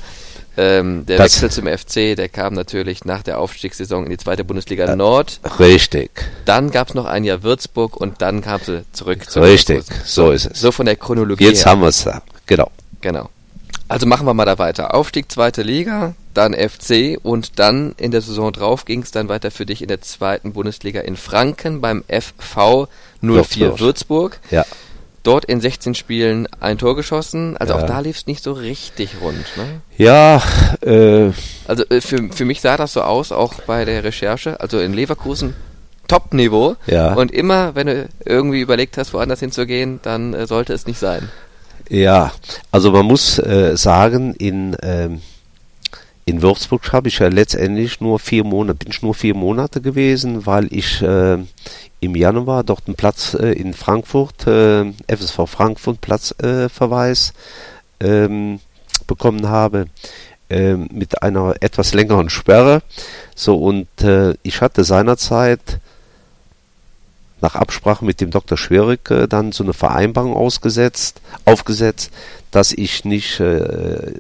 ähm, 0.58 1.06
der 1.06 1.18
Das- 1.18 1.42
Wechsel 1.42 1.52
zum 1.52 1.68
FC, 1.68 2.16
der 2.18 2.28
kam 2.28 2.56
natürlich 2.56 3.06
nach 3.06 3.22
der 3.24 3.40
Aufstiegssaison 3.40 4.04
in 4.04 4.10
die 4.10 4.18
zweite 4.18 4.44
Bundesliga 4.44 4.94
Nord. 4.98 5.40
Richtig. 5.60 6.10
Dann 6.44 6.72
gab 6.72 6.90
es 6.90 6.94
noch 6.94 7.06
ein 7.06 7.24
Jahr 7.24 7.42
Würzburg 7.44 7.96
und 7.96 8.22
dann 8.22 8.42
kam 8.42 8.60
sie 8.66 8.84
zurück 8.92 9.30
zu 9.30 9.40
Richtig, 9.40 9.78
Leverkusen. 9.88 10.02
so 10.06 10.32
ist 10.32 10.46
es. 10.52 10.60
So 10.60 10.74
von 10.74 10.88
der 10.88 10.98
Chronologie 10.98 11.46
Jetzt 11.46 11.64
her. 11.64 11.72
haben 11.72 11.82
wir 11.82 11.88
es 11.90 12.04
da. 12.04 12.22
Genau. 12.48 12.72
Genau. 13.02 13.30
Also 13.90 14.06
machen 14.06 14.26
wir 14.26 14.34
mal 14.34 14.46
da 14.46 14.58
weiter. 14.58 14.94
Aufstieg 14.94 15.32
zweite 15.32 15.62
Liga, 15.62 16.14
dann 16.34 16.54
FC 16.54 17.18
und 17.22 17.58
dann 17.60 17.94
in 17.98 18.12
der 18.12 18.22
Saison 18.22 18.52
drauf 18.52 18.84
ging 18.84 19.02
es 19.02 19.12
dann 19.12 19.30
weiter 19.30 19.50
für 19.50 19.66
dich 19.66 19.82
in 19.82 19.88
der 19.88 20.02
zweiten 20.02 20.54
Bundesliga 20.54 21.02
in 21.02 21.16
Franken 21.16 21.80
beim 21.80 22.04
FV 22.10 22.88
04 23.22 23.80
Würzburg. 23.80 24.40
Ja. 24.52 24.66
Dort 25.24 25.46
in 25.46 25.62
16 25.62 25.96
Spielen 25.96 26.48
ein 26.60 26.78
Tor 26.78 26.96
geschossen. 26.96 27.58
Also 27.58 27.74
ja. 27.74 27.80
auch 27.80 27.86
da 27.86 28.00
lief 28.00 28.18
es 28.18 28.28
nicht 28.28 28.44
so 28.44 28.54
richtig 28.54 29.22
rund. 29.22 29.46
Ne? 29.58 29.82
Ja. 29.98 30.42
Äh, 30.82 31.32
also 31.68 31.84
äh, 31.90 32.02
für, 32.02 32.30
für 32.32 32.46
mich 32.46 32.62
sah 32.62 32.78
das 32.78 32.94
so 32.94 33.02
aus, 33.02 33.32
auch 33.32 33.56
bei 33.62 33.84
der 33.86 34.04
Recherche. 34.04 34.60
Also 34.60 34.80
in 34.80 34.94
Leverkusen 34.94 35.54
Top-Niveau. 36.08 36.76
Ja. 36.88 37.14
Und 37.14 37.32
immer, 37.32 37.76
wenn 37.76 37.88
du 37.88 38.08
irgendwie 38.24 38.62
überlegt 38.62 38.98
hast, 38.98 39.14
woanders 39.14 39.40
hinzugehen, 39.40 40.00
dann 40.02 40.34
äh, 40.34 40.48
sollte 40.48 40.74
es 40.74 40.88
nicht 40.88 41.00
sein. 41.00 41.30
Ja, 41.90 42.32
also 42.72 42.92
man 42.92 43.06
muss 43.06 43.40
äh, 43.40 43.78
sagen, 43.78 44.34
in, 44.34 44.76
ähm, 44.82 45.22
in 46.26 46.42
Würzburg 46.42 46.92
habe 46.92 47.08
ich 47.08 47.20
ja 47.20 47.30
letztendlich 47.30 48.02
nur 48.02 48.20
vier 48.20 48.44
Monate, 48.44 48.80
bin 48.80 48.92
ich 48.92 49.02
nur 49.02 49.14
vier 49.14 49.34
Monate 49.36 49.80
gewesen, 49.80 50.46
weil 50.46 50.68
ich 50.74 51.02
äh, 51.02 51.38
im 52.02 52.16
Januar 52.16 52.64
dort 52.66 52.88
einen 52.88 52.96
Platz 52.96 53.34
äh, 53.34 53.54
in 53.54 53.74
Frankfurt, 53.74 54.46
äh, 54.48 54.92
FSV 55.08 55.48
Frankfurt 55.48 56.02
Platzverweis 56.02 57.34
ähm, 58.02 58.60
bekommen 59.08 59.48
habe 59.48 59.88
äh, 60.50 60.74
mit 60.76 61.24
einer 61.24 61.56
etwas 61.62 61.94
längeren 61.94 62.30
Sperre. 62.30 62.82
So 63.36 63.56
und 63.56 63.88
äh, 64.02 64.34
ich 64.44 64.60
hatte 64.62 64.84
seinerzeit 64.84 65.80
nach 67.42 67.56
Absprache 67.56 68.04
mit 68.04 68.22
dem 68.22 68.32
Dr. 68.32 68.58
Schwierig 68.58 69.10
äh, 69.12 69.28
dann 69.28 69.52
so 69.52 69.64
eine 69.64 69.74
Vereinbarung 69.74 70.34
ausgesetzt, 70.34 71.22
aufgesetzt, 71.46 72.12
dass 72.52 72.72
ich 72.72 73.06
nicht 73.06 73.40
äh, 73.40 74.14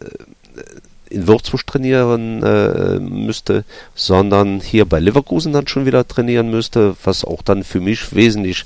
in 1.10 1.28
Würzburg 1.28 1.66
trainieren 1.66 2.44
äh, 2.44 3.00
müsste, 3.00 3.64
sondern 3.96 4.60
hier 4.60 4.86
bei 4.86 5.00
Leverkusen 5.00 5.54
dann 5.54 5.68
schon 5.68 5.86
wieder 5.86 6.08
trainieren 6.08 6.50
müsste, 6.50 6.96
was 7.04 7.24
auch 7.24 7.42
dann 7.42 7.64
für 7.64 7.80
mich 7.80 8.14
wesentlich 8.14 8.66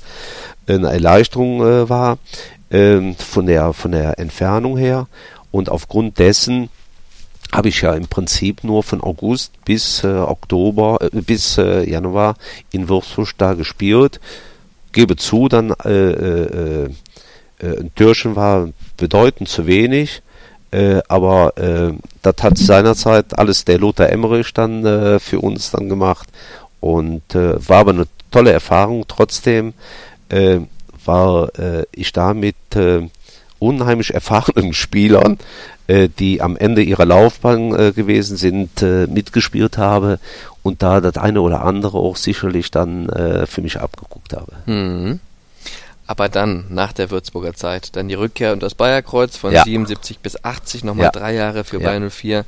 eine 0.66 0.92
Erleichterung 0.92 1.60
äh, 1.62 1.88
war 1.88 2.18
äh, 2.70 3.12
von 3.14 3.46
der 3.46 3.72
von 3.72 3.92
der 3.92 4.18
Entfernung 4.18 4.76
her 4.76 5.06
und 5.50 5.68
aufgrund 5.68 6.18
dessen 6.18 6.68
habe 7.52 7.68
ich 7.68 7.82
ja 7.82 7.92
im 7.94 8.08
Prinzip 8.08 8.64
nur 8.64 8.82
von 8.82 9.02
August 9.02 9.52
bis 9.64 10.02
äh, 10.04 10.08
Oktober, 10.08 10.98
äh, 11.00 11.20
bis 11.20 11.58
äh, 11.58 11.88
Januar 11.88 12.34
in 12.70 12.88
Würzburg 12.88 13.30
da 13.36 13.54
gespielt. 13.54 14.20
Gebe 14.92 15.16
zu, 15.16 15.48
dann 15.48 15.72
äh, 15.84 15.90
äh, 15.90 16.84
äh, 17.58 17.80
ein 17.80 17.94
Türchen 17.94 18.36
war 18.36 18.68
bedeutend 18.96 19.48
zu 19.48 19.66
wenig, 19.66 20.22
äh, 20.70 21.00
aber 21.08 21.56
äh, 21.56 21.92
das 22.22 22.34
hat 22.42 22.58
seinerzeit 22.58 23.38
alles 23.38 23.64
der 23.64 23.78
Lothar 23.78 24.10
Emmerich 24.10 24.52
dann 24.52 24.84
äh, 24.84 25.18
für 25.18 25.40
uns 25.40 25.70
dann 25.70 25.88
gemacht 25.88 26.28
und 26.80 27.34
äh, 27.34 27.68
war 27.68 27.78
aber 27.78 27.92
eine 27.92 28.06
tolle 28.30 28.52
Erfahrung. 28.52 29.04
Trotzdem 29.06 29.74
äh, 30.28 30.60
war 31.04 31.56
äh, 31.58 31.84
ich 31.92 32.12
da 32.12 32.34
mit 32.34 32.56
äh, 32.74 33.08
unheimlich 33.62 34.12
erfahrenen 34.14 34.74
Spielern 34.74 35.38
äh, 35.88 36.08
die 36.08 36.40
am 36.40 36.56
Ende 36.56 36.82
ihrer 36.82 37.04
Laufbahn 37.04 37.74
äh, 37.74 37.92
gewesen 37.92 38.36
sind, 38.36 38.82
äh, 38.82 39.06
mitgespielt 39.06 39.78
habe 39.78 40.18
und 40.62 40.82
da 40.82 41.00
das 41.00 41.16
eine 41.16 41.40
oder 41.40 41.64
andere 41.64 41.98
auch 41.98 42.16
sicherlich 42.16 42.70
dann 42.70 43.08
äh, 43.08 43.46
für 43.46 43.62
mich 43.62 43.80
abgeguckt 43.80 44.32
habe. 44.32 44.52
Mhm. 44.66 45.20
Aber 46.06 46.28
dann, 46.28 46.66
nach 46.68 46.92
der 46.92 47.10
Würzburger 47.10 47.54
Zeit, 47.54 47.96
dann 47.96 48.08
die 48.08 48.14
Rückkehr 48.14 48.52
und 48.52 48.62
das 48.62 48.74
Bayerkreuz 48.74 49.36
von 49.36 49.52
ja. 49.52 49.64
77 49.64 50.18
bis 50.18 50.44
80, 50.44 50.84
nochmal 50.84 51.06
ja. 51.06 51.10
drei 51.10 51.34
Jahre 51.34 51.64
für 51.64 51.80
ja. 51.80 51.88
Bayern 51.88 52.10
04 52.10 52.44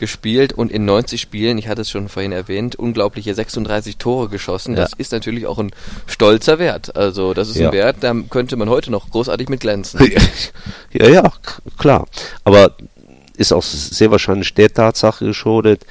gespielt 0.00 0.52
und 0.52 0.72
in 0.72 0.84
90 0.84 1.20
Spielen, 1.20 1.58
ich 1.58 1.68
hatte 1.68 1.82
es 1.82 1.90
schon 1.90 2.08
vorhin 2.08 2.32
erwähnt, 2.32 2.74
unglaubliche 2.74 3.32
36 3.32 3.98
Tore 3.98 4.28
geschossen. 4.28 4.74
Ja. 4.74 4.80
Das 4.80 4.94
ist 4.94 5.12
natürlich 5.12 5.46
auch 5.46 5.58
ein 5.58 5.70
stolzer 6.06 6.58
Wert. 6.58 6.96
Also 6.96 7.34
das 7.34 7.48
ist 7.48 7.56
ja. 7.56 7.68
ein 7.68 7.72
Wert, 7.72 7.98
da 8.00 8.12
könnte 8.28 8.56
man 8.56 8.68
heute 8.68 8.90
noch 8.90 9.08
großartig 9.10 9.48
mit 9.48 9.60
glänzen. 9.60 10.00
ja, 10.92 11.08
ja, 11.08 11.32
klar. 11.78 12.08
Aber 12.42 12.74
ist 13.36 13.52
auch 13.52 13.62
sehr 13.62 14.10
wahrscheinlich 14.10 14.52
der 14.54 14.72
Tatsache 14.72 15.24
geschuldet, 15.24 15.86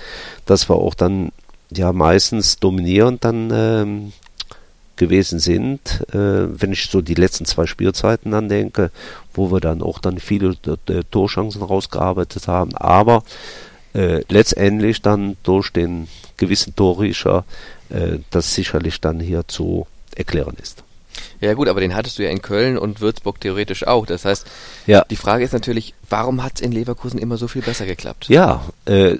dass 0.45 0.69
wir 0.69 0.75
auch 0.75 0.93
dann 0.93 1.31
ja 1.71 1.93
meistens 1.93 2.59
dominierend 2.59 3.23
dann 3.23 3.49
ähm, 3.53 4.13
gewesen 4.99 5.39
sind, 5.39 6.05
äh, 6.11 6.15
wenn 6.61 6.73
ich 6.73 6.89
so 6.91 7.01
die 7.01 7.15
letzten 7.15 7.45
zwei 7.45 7.65
Spielzeiten 7.65 8.33
andenke, 8.33 8.91
wo 9.33 9.51
wir 9.51 9.61
dann 9.61 9.81
auch 9.81 9.99
dann 9.99 10.19
viele 10.19 10.55
äh, 10.87 11.03
Torchancen 11.09 11.63
rausgearbeitet 11.63 12.47
haben. 12.47 12.75
Aber 12.75 13.23
äh, 13.93 14.21
letztendlich 14.29 15.01
dann 15.01 15.37
durch 15.43 15.71
den 15.71 16.07
gewissen 16.37 16.75
Torrischer 16.75 17.45
äh, 17.89 18.19
das 18.29 18.53
sicherlich 18.53 19.01
dann 19.01 19.19
hier 19.19 19.47
zu 19.47 19.87
erklären 20.15 20.55
ist. 20.61 20.83
Ja 21.41 21.53
gut, 21.53 21.67
aber 21.67 21.79
den 21.79 21.95
hattest 21.95 22.19
du 22.19 22.23
ja 22.23 22.29
in 22.29 22.41
Köln 22.41 22.77
und 22.77 23.01
Würzburg 23.01 23.39
theoretisch 23.39 23.87
auch. 23.87 24.05
Das 24.05 24.25
heißt, 24.25 24.45
ja. 24.87 25.05
die 25.09 25.15
Frage 25.15 25.43
ist 25.43 25.53
natürlich, 25.53 25.93
warum 26.09 26.43
hat 26.43 26.53
es 26.55 26.61
in 26.61 26.71
Leverkusen 26.71 27.19
immer 27.19 27.37
so 27.37 27.47
viel 27.47 27.61
besser 27.61 27.85
geklappt? 27.85 28.27
Ja, 28.29 28.63
äh, 28.85 29.17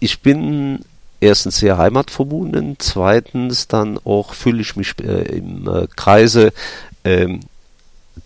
ich 0.00 0.20
bin 0.20 0.84
erstens 1.20 1.58
sehr 1.58 1.78
heimatverbunden, 1.78 2.76
zweitens 2.78 3.68
dann 3.68 3.98
auch 4.04 4.34
fühle 4.34 4.62
ich 4.62 4.76
mich 4.76 4.94
äh, 5.00 5.36
im 5.36 5.68
äh, 5.68 5.86
Kreise 5.94 6.52
ähm, 7.04 7.40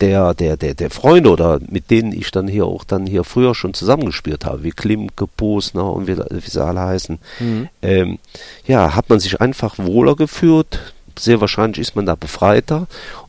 der, 0.01 0.35
der, 0.35 0.57
der, 0.57 0.75
der 0.75 0.91
Freunde 0.91 1.31
oder 1.31 1.61
mit 1.69 1.91
denen 1.91 2.13
ich 2.13 2.31
dann 2.31 2.49
hier 2.49 2.67
auch 2.67 2.85
dann 2.85 3.07
hier 3.07 3.25
früher 3.25 3.55
schon 3.55 3.75
zusammengespielt 3.75 4.45
habe, 4.45 4.63
wie 4.63 4.71
Klimke, 4.71 5.27
Posner 5.27 5.93
und 5.93 6.07
wie, 6.07 6.17
wie 6.17 6.51
sie 6.51 6.65
alle 6.65 6.81
heißen, 6.81 7.19
mhm. 7.41 7.69
ähm, 7.83 8.19
ja, 8.67 8.95
hat 8.95 9.09
man 9.09 9.21
sich 9.21 9.41
einfach 9.41 9.79
wohler 9.79 10.17
gefühlt. 10.17 10.93
Sehr 11.19 11.41
wahrscheinlich 11.41 11.79
ist 11.79 11.97
man 11.97 12.07
da 12.07 12.15
befreiter 12.15 12.89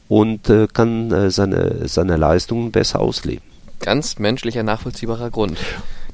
und 0.09 0.49
äh, 0.49 0.67
kann 0.71 1.11
äh, 1.11 1.31
seine, 1.31 1.87
seine 1.87 2.17
Leistungen 2.17 2.71
besser 2.71 2.99
ausleben. 2.99 3.43
Ganz 3.79 4.17
menschlicher, 4.19 4.63
nachvollziehbarer 4.63 5.29
Grund. 5.29 5.57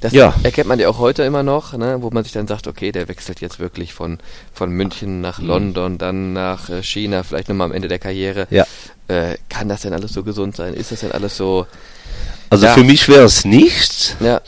Das 0.04 0.12
ja. 0.12 0.36
erkennt 0.44 0.68
man 0.68 0.80
ja 0.80 0.90
auch 0.90 0.98
heute 0.98 1.24
immer 1.24 1.44
noch, 1.44 1.78
ne, 1.78 1.98
wo 2.02 2.10
man 2.10 2.26
sich 2.26 2.34
dann 2.34 2.46
sagt, 2.46 2.68
okay, 2.68 2.92
der 2.92 3.08
wechselt 3.08 3.40
jetzt 3.40 3.60
wirklich 3.60 3.94
von, 3.94 4.18
von 4.52 4.70
München 4.70 5.22
nach 5.22 5.40
mhm. 5.40 5.48
London, 5.48 5.98
dann 5.98 6.34
nach 6.34 6.70
äh, 6.70 6.84
China, 6.84 7.24
vielleicht 7.24 7.48
nochmal 7.48 7.68
am 7.68 7.72
Ende 7.72 7.88
der 7.88 8.00
Karriere. 8.00 8.46
Ja. 8.50 8.66
Äh, 9.08 9.38
kann 9.48 9.70
das 9.70 9.84
denn 9.84 9.94
alles 9.94 10.12
so 10.12 10.24
gesund 10.24 10.58
sein? 10.58 10.74
Ist 10.74 10.92
das 10.92 11.00
denn 11.00 11.14
alles 11.14 11.38
so? 11.38 11.68
Also 12.50 12.66
ja. 12.66 12.74
für 12.74 12.84
mich 12.84 13.08
wäre 13.08 13.24
es 13.24 13.46
nichts. 13.46 14.18
Ja. 14.20 14.42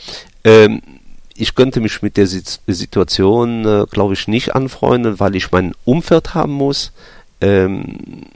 Ähm, 0.44 0.82
ich 1.34 1.54
könnte 1.54 1.80
mich 1.80 2.02
mit 2.02 2.18
der 2.18 2.26
Situation, 2.26 3.64
äh, 3.64 3.86
glaube 3.90 4.12
ich, 4.12 4.28
nicht 4.28 4.54
anfreunden, 4.54 5.18
weil 5.20 5.36
ich 5.36 5.52
mein 5.52 5.72
Umfeld 5.86 6.34
haben 6.34 6.52
muss. 6.52 6.92
Ähm, 7.40 8.26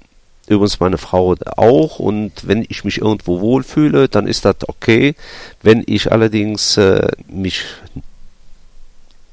Übrigens 0.50 0.80
meine 0.80 0.98
Frau 0.98 1.36
auch 1.56 2.00
und 2.00 2.32
wenn 2.42 2.66
ich 2.68 2.84
mich 2.84 2.98
irgendwo 2.98 3.40
wohlfühle, 3.40 4.08
dann 4.08 4.26
ist 4.26 4.44
das 4.44 4.56
okay. 4.66 5.14
Wenn 5.62 5.84
ich 5.86 6.10
allerdings 6.10 6.76
äh, 6.76 7.06
mich 7.28 7.62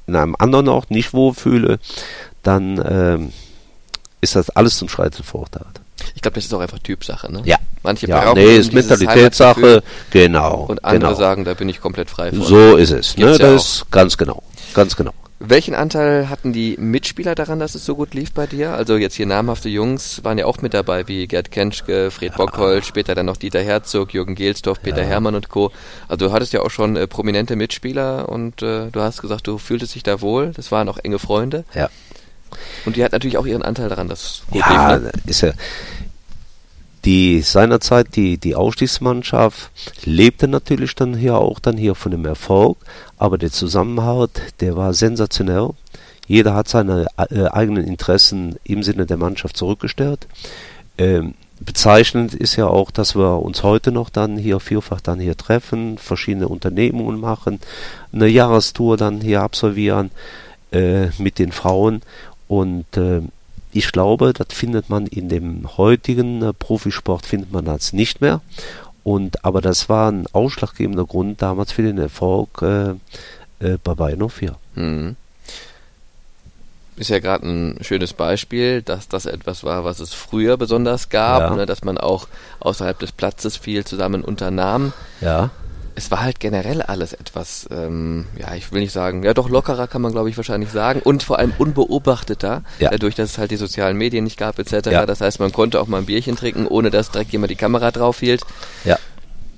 in 0.06 0.14
einem 0.14 0.36
anderen 0.38 0.68
Ort 0.68 0.92
nicht 0.92 1.12
wohlfühle, 1.12 1.80
dann 2.44 2.80
ähm, 2.88 3.32
ist 4.20 4.36
das 4.36 4.48
alles 4.50 4.78
zum 4.78 4.88
Schreiten 4.88 5.24
verurteilt. 5.24 5.80
Ich 6.14 6.22
glaube, 6.22 6.36
das 6.36 6.44
ist 6.44 6.54
auch 6.54 6.60
einfach 6.60 6.78
Typsache, 6.78 7.32
ne? 7.32 7.42
Ja. 7.44 7.56
Manche 7.82 8.06
ja, 8.06 8.20
brauchen 8.20 8.38
nee, 8.38 8.56
ist 8.56 8.72
Mentalitätssache, 8.72 9.82
genau. 10.10 10.66
Und 10.68 10.84
andere 10.84 11.10
genau. 11.10 11.18
sagen, 11.18 11.44
da 11.44 11.54
bin 11.54 11.68
ich 11.68 11.80
komplett 11.80 12.10
frei 12.10 12.30
von. 12.30 12.42
So 12.42 12.76
ist 12.76 12.92
es, 12.92 13.16
ne? 13.16 13.32
Ja 13.32 13.38
das 13.38 13.64
ist 13.64 13.90
ganz 13.90 14.16
genau, 14.16 14.44
ganz 14.72 14.94
genau. 14.94 15.14
Welchen 15.40 15.76
Anteil 15.76 16.28
hatten 16.28 16.52
die 16.52 16.76
Mitspieler 16.78 17.36
daran, 17.36 17.60
dass 17.60 17.76
es 17.76 17.84
so 17.84 17.94
gut 17.94 18.12
lief 18.12 18.32
bei 18.32 18.48
dir? 18.48 18.74
Also 18.74 18.96
jetzt 18.96 19.14
hier 19.14 19.26
namhafte 19.26 19.68
Jungs 19.68 20.24
waren 20.24 20.36
ja 20.36 20.46
auch 20.46 20.60
mit 20.62 20.74
dabei, 20.74 21.06
wie 21.06 21.28
Gerd 21.28 21.52
Kenschke, 21.52 22.10
Fred. 22.10 22.34
Bockhold, 22.34 22.84
später 22.84 23.14
dann 23.14 23.26
noch 23.26 23.36
Dieter 23.36 23.62
Herzog, 23.62 24.12
Jürgen 24.12 24.34
Gelsdorf, 24.34 24.82
Peter 24.82 25.02
ja. 25.02 25.08
Hermann 25.08 25.36
und 25.36 25.48
Co. 25.48 25.70
Also 26.08 26.26
du 26.26 26.32
hattest 26.32 26.52
ja 26.52 26.62
auch 26.62 26.70
schon 26.70 26.96
äh, 26.96 27.06
prominente 27.06 27.54
Mitspieler 27.54 28.28
und 28.28 28.62
äh, 28.62 28.90
du 28.90 29.00
hast 29.00 29.22
gesagt, 29.22 29.46
du 29.46 29.58
fühltest 29.58 29.94
dich 29.94 30.02
da 30.02 30.20
wohl. 30.20 30.52
Das 30.56 30.72
waren 30.72 30.88
auch 30.88 30.98
enge 30.98 31.20
Freunde. 31.20 31.64
Ja. 31.72 31.88
Und 32.84 32.96
die 32.96 33.04
hat 33.04 33.12
natürlich 33.12 33.38
auch 33.38 33.46
ihren 33.46 33.62
Anteil 33.62 33.88
daran, 33.88 34.08
dass 34.08 34.42
gut 34.50 34.60
ja, 34.60 34.94
lief. 34.94 35.04
Ne? 35.04 35.12
Ist 35.26 35.42
ja 35.42 35.52
die 37.04 37.40
seinerzeit 37.42 38.16
die 38.16 38.38
die 38.38 38.54
Ausstiegsmannschaft 38.54 39.70
lebte 40.04 40.48
natürlich 40.48 40.94
dann 40.94 41.14
hier 41.14 41.36
auch 41.36 41.58
dann 41.58 41.76
hier 41.76 41.94
von 41.94 42.12
dem 42.12 42.24
Erfolg, 42.24 42.78
aber 43.16 43.38
der 43.38 43.50
Zusammenhalt, 43.50 44.30
der 44.60 44.76
war 44.76 44.94
sensationell. 44.94 45.70
Jeder 46.26 46.54
hat 46.54 46.68
seine 46.68 47.06
äh, 47.16 47.46
eigenen 47.46 47.84
Interessen 47.84 48.56
im 48.64 48.82
Sinne 48.82 49.06
der 49.06 49.16
Mannschaft 49.16 49.56
zurückgestellt. 49.56 50.26
Ähm, 50.98 51.34
bezeichnend 51.60 52.34
ist 52.34 52.56
ja 52.56 52.66
auch, 52.66 52.90
dass 52.90 53.16
wir 53.16 53.40
uns 53.40 53.62
heute 53.62 53.92
noch 53.92 54.10
dann 54.10 54.36
hier 54.36 54.60
vielfach 54.60 55.00
dann 55.00 55.20
hier 55.20 55.36
treffen, 55.36 55.98
verschiedene 55.98 56.48
Unternehmungen 56.48 57.18
machen, 57.18 57.60
eine 58.12 58.26
Jahrestour 58.28 58.96
dann 58.96 59.20
hier 59.20 59.42
absolvieren 59.42 60.10
äh, 60.72 61.06
mit 61.18 61.38
den 61.38 61.52
Frauen 61.52 62.02
und 62.46 62.96
äh, 62.96 63.22
ich 63.78 63.92
glaube, 63.92 64.32
das 64.32 64.48
findet 64.50 64.90
man 64.90 65.06
in 65.06 65.28
dem 65.28 65.78
heutigen 65.78 66.42
äh, 66.42 66.52
Profisport 66.52 67.24
findet 67.24 67.52
man 67.52 67.64
das 67.64 67.92
nicht 67.92 68.20
mehr. 68.20 68.40
Und, 69.04 69.44
aber 69.44 69.60
das 69.60 69.88
war 69.88 70.10
ein 70.10 70.26
ausschlaggebender 70.32 71.04
Grund 71.04 71.40
damals 71.40 71.70
für 71.70 71.82
den 71.82 71.96
Erfolg 71.96 72.60
äh, 72.60 72.90
äh, 73.60 73.78
bei 73.82 73.94
Bayern 73.94 74.28
04. 74.28 74.56
Mhm. 74.74 75.14
Ist 76.96 77.10
ja 77.10 77.20
gerade 77.20 77.46
ein 77.46 77.78
schönes 77.82 78.12
Beispiel, 78.12 78.82
dass 78.82 79.06
das 79.06 79.26
etwas 79.26 79.62
war, 79.62 79.84
was 79.84 80.00
es 80.00 80.12
früher 80.12 80.56
besonders 80.56 81.08
gab, 81.08 81.42
ja. 81.42 81.54
ne, 81.54 81.64
dass 81.64 81.84
man 81.84 81.98
auch 81.98 82.26
außerhalb 82.58 82.98
des 82.98 83.12
Platzes 83.12 83.56
viel 83.56 83.84
zusammen 83.84 84.24
unternahm. 84.24 84.92
Ja 85.20 85.50
es 85.98 86.12
war 86.12 86.22
halt 86.22 86.38
generell 86.38 86.80
alles 86.80 87.12
etwas, 87.12 87.68
ähm, 87.72 88.26
ja, 88.38 88.54
ich 88.54 88.70
will 88.70 88.80
nicht 88.80 88.92
sagen, 88.92 89.24
ja 89.24 89.34
doch 89.34 89.48
lockerer 89.48 89.88
kann 89.88 90.00
man 90.00 90.12
glaube 90.12 90.30
ich 90.30 90.36
wahrscheinlich 90.36 90.70
sagen 90.70 91.00
und 91.02 91.24
vor 91.24 91.40
allem 91.40 91.52
unbeobachteter, 91.58 92.62
ja. 92.78 92.90
dadurch, 92.90 93.16
dass 93.16 93.30
es 93.30 93.38
halt 93.38 93.50
die 93.50 93.56
sozialen 93.56 93.96
Medien 93.96 94.22
nicht 94.22 94.38
gab 94.38 94.60
etc. 94.60 94.90
Ja. 94.90 95.06
Das 95.06 95.20
heißt, 95.20 95.40
man 95.40 95.52
konnte 95.52 95.80
auch 95.80 95.88
mal 95.88 95.98
ein 95.98 96.06
Bierchen 96.06 96.36
trinken, 96.36 96.68
ohne 96.68 96.90
dass 96.90 97.10
direkt 97.10 97.32
jemand 97.32 97.50
die 97.50 97.56
Kamera 97.56 97.90
drauf 97.90 98.20
hielt. 98.20 98.42
Ja. 98.84 98.96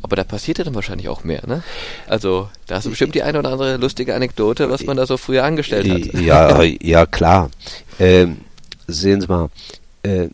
Aber 0.01 0.17
da 0.17 0.25
passierte 0.25 0.65
dann 0.65 0.75
wahrscheinlich 0.75 1.11
auch 1.11 1.25
mehr, 1.25 1.43
ne? 1.47 1.63
Also, 2.09 2.49
da 2.67 2.77
hast 2.77 2.87
du 2.87 2.91
bestimmt 2.91 3.15
die 3.15 3.23
eine 3.23 3.39
oder 3.39 3.53
andere 3.53 3.77
lustige 3.77 4.15
Anekdote, 4.15 4.71
was 4.71 4.85
man 4.85 4.97
da 4.97 5.05
so 5.05 5.19
früher 5.19 5.45
angestellt 5.45 5.91
hat. 5.91 6.19
Ja, 6.19 6.63
ja, 6.63 7.05
klar. 7.05 7.51
Ähm, 7.99 8.39
sehen 8.87 9.21
Sie 9.21 9.27
mal, 9.27 9.51
äh, 10.03 10.29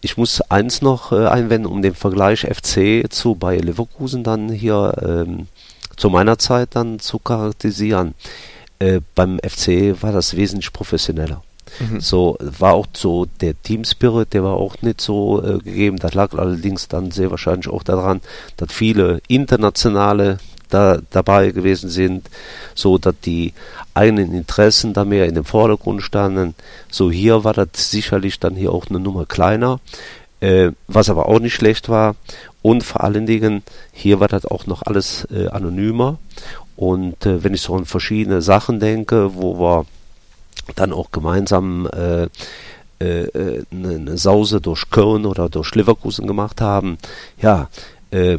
ich 0.00 0.16
muss 0.16 0.40
eins 0.42 0.82
noch 0.82 1.12
äh, 1.12 1.26
einwenden, 1.26 1.66
um 1.66 1.82
den 1.82 1.94
Vergleich 1.94 2.40
FC 2.40 3.04
zu 3.12 3.34
Bayer 3.34 3.60
Leverkusen 3.60 4.22
dann 4.22 4.48
hier 4.48 4.94
ähm, 5.02 5.48
zu 5.96 6.10
meiner 6.10 6.38
Zeit 6.38 6.70
dann 6.74 6.98
zu 7.00 7.18
charakterisieren. 7.18 8.14
Äh, 8.78 9.00
beim 9.14 9.38
FC 9.38 10.00
war 10.00 10.12
das 10.12 10.36
wesentlich 10.36 10.72
professioneller. 10.72 11.42
Mhm. 11.80 12.00
So 12.00 12.36
war 12.40 12.74
auch 12.74 12.86
so 12.94 13.26
der 13.40 13.60
Team 13.62 13.84
Spirit, 13.84 14.32
der 14.32 14.44
war 14.44 14.54
auch 14.54 14.80
nicht 14.82 15.00
so 15.00 15.42
äh, 15.42 15.58
gegeben. 15.58 15.98
Das 15.98 16.14
lag 16.14 16.32
allerdings 16.34 16.88
dann 16.88 17.10
sehr 17.10 17.30
wahrscheinlich 17.30 17.68
auch 17.68 17.82
daran, 17.82 18.20
dass 18.56 18.72
viele 18.72 19.20
internationale 19.28 20.38
da 20.68 20.98
dabei 21.10 21.50
gewesen 21.50 21.90
sind, 21.90 22.28
so 22.74 22.98
dass 22.98 23.14
die 23.24 23.54
eigenen 23.94 24.32
Interessen 24.32 24.92
da 24.92 25.04
mehr 25.04 25.26
in 25.26 25.34
dem 25.34 25.44
Vordergrund 25.44 26.02
standen. 26.02 26.54
So 26.90 27.10
hier 27.10 27.44
war 27.44 27.54
das 27.54 27.90
sicherlich 27.90 28.38
dann 28.38 28.54
hier 28.54 28.72
auch 28.72 28.86
eine 28.88 29.00
Nummer 29.00 29.26
kleiner, 29.26 29.80
äh, 30.40 30.70
was 30.86 31.10
aber 31.10 31.28
auch 31.28 31.40
nicht 31.40 31.54
schlecht 31.54 31.88
war. 31.88 32.16
Und 32.62 32.82
vor 32.82 33.04
allen 33.04 33.26
Dingen, 33.26 33.62
hier 33.92 34.20
war 34.20 34.28
das 34.28 34.44
auch 34.44 34.66
noch 34.66 34.82
alles 34.82 35.26
äh, 35.30 35.48
anonymer. 35.48 36.18
Und 36.76 37.26
äh, 37.26 37.42
wenn 37.42 37.54
ich 37.54 37.62
so 37.62 37.74
an 37.74 37.86
verschiedene 37.86 38.42
Sachen 38.42 38.78
denke, 38.78 39.34
wo 39.34 39.58
wir 39.58 39.86
dann 40.76 40.92
auch 40.92 41.10
gemeinsam 41.10 41.88
äh, 41.92 42.28
äh, 43.00 43.24
äh 43.24 43.64
eine, 43.72 44.18
Sause 44.18 44.60
durch 44.60 44.90
Köln 44.90 45.24
oder 45.24 45.48
durch 45.48 45.74
Leverkusen 45.74 46.26
gemacht 46.26 46.60
haben, 46.60 46.98
ja, 47.40 47.68
äh, 48.10 48.38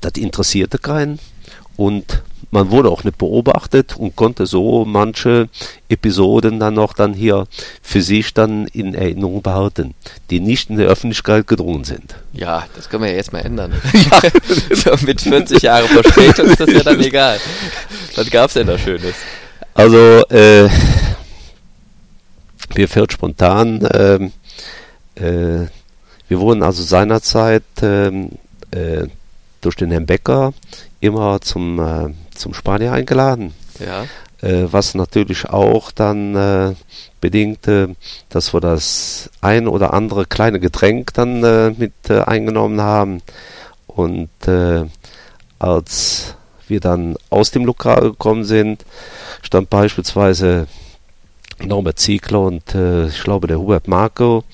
das 0.00 0.12
interessierte 0.14 0.78
keinen 0.78 1.18
und 1.76 2.22
man 2.50 2.70
wurde 2.70 2.90
auch 2.90 3.04
nicht 3.04 3.18
beobachtet 3.18 3.96
und 3.96 4.16
konnte 4.16 4.46
so 4.46 4.84
manche 4.84 5.48
Episoden 5.88 6.58
dann 6.58 6.74
noch 6.74 6.94
dann 6.94 7.14
hier 7.14 7.46
für 7.80 8.02
sich 8.02 8.34
dann 8.34 8.66
in 8.66 8.94
Erinnerung 8.94 9.42
behalten, 9.42 9.94
die 10.30 10.40
nicht 10.40 10.68
in 10.68 10.76
der 10.76 10.88
Öffentlichkeit 10.88 11.46
gedrungen 11.46 11.84
sind. 11.84 12.16
Ja, 12.32 12.66
das 12.74 12.88
können 12.88 13.04
wir 13.04 13.10
ja 13.10 13.16
jetzt 13.16 13.32
mal 13.32 13.40
ändern. 13.40 13.72
ja. 13.92 14.20
so 14.74 14.90
mit 15.06 15.20
40 15.20 15.62
Jahren 15.62 15.86
Verspätung 15.86 16.46
ist 16.46 16.60
das 16.60 16.72
ja 16.72 16.82
dann 16.82 17.00
egal. 17.00 17.38
Was 18.16 18.30
gab's 18.30 18.54
denn 18.54 18.66
da 18.66 18.76
Schönes? 18.76 19.14
Also, 19.74 20.24
äh, 20.28 20.68
mir 22.74 22.88
fällt 22.88 23.12
spontan, 23.12 23.82
äh, 23.82 24.30
äh, 25.14 25.68
wir 26.28 26.40
wurden 26.40 26.62
also 26.62 26.82
seinerzeit 26.82 27.62
ähm, 27.82 28.30
äh, 28.72 29.06
durch 29.60 29.76
den 29.76 29.90
Herrn 29.90 30.06
Becker 30.06 30.52
immer 31.00 31.40
zum, 31.40 31.78
äh, 31.78 32.14
zum 32.34 32.54
Spanier 32.54 32.92
eingeladen. 32.92 33.54
Ja. 33.78 34.04
Äh, 34.42 34.72
was 34.72 34.94
natürlich 34.94 35.48
auch 35.50 35.90
dann 35.90 36.34
äh, 36.34 36.74
bedingte, 37.20 37.94
dass 38.28 38.54
wir 38.54 38.60
das 38.60 39.30
ein 39.40 39.68
oder 39.68 39.92
andere 39.92 40.24
kleine 40.24 40.60
Getränk 40.60 41.12
dann 41.14 41.44
äh, 41.44 41.70
mit 41.76 41.92
äh, 42.08 42.20
eingenommen 42.20 42.80
haben. 42.80 43.22
Und 43.86 44.30
äh, 44.46 44.84
als 45.58 46.36
wir 46.68 46.80
dann 46.80 47.16
aus 47.28 47.50
dem 47.50 47.64
Lokal 47.64 48.02
gekommen 48.02 48.44
sind, 48.44 48.84
stand 49.42 49.68
beispielsweise 49.68 50.68
Norbert 51.62 51.98
Ziegler 51.98 52.40
und 52.40 52.74
äh, 52.74 53.08
ich 53.08 53.22
glaube 53.22 53.46
der 53.46 53.58
Hubert 53.58 53.88
Marco 53.88 54.44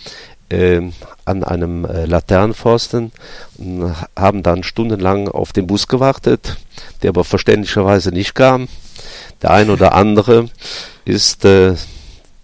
an 0.48 1.44
einem 1.44 1.84
äh, 1.84 2.04
Laternenpfosten 2.04 3.12
und 3.58 3.94
haben 4.16 4.42
dann 4.42 4.62
stundenlang 4.62 5.28
auf 5.28 5.52
den 5.52 5.66
Bus 5.66 5.88
gewartet, 5.88 6.56
der 7.02 7.10
aber 7.10 7.24
verständlicherweise 7.24 8.10
nicht 8.10 8.34
kam. 8.34 8.68
Der 9.42 9.50
ein 9.50 9.70
oder 9.70 9.94
andere 9.94 10.48
ist 11.04 11.44
äh, 11.44 11.74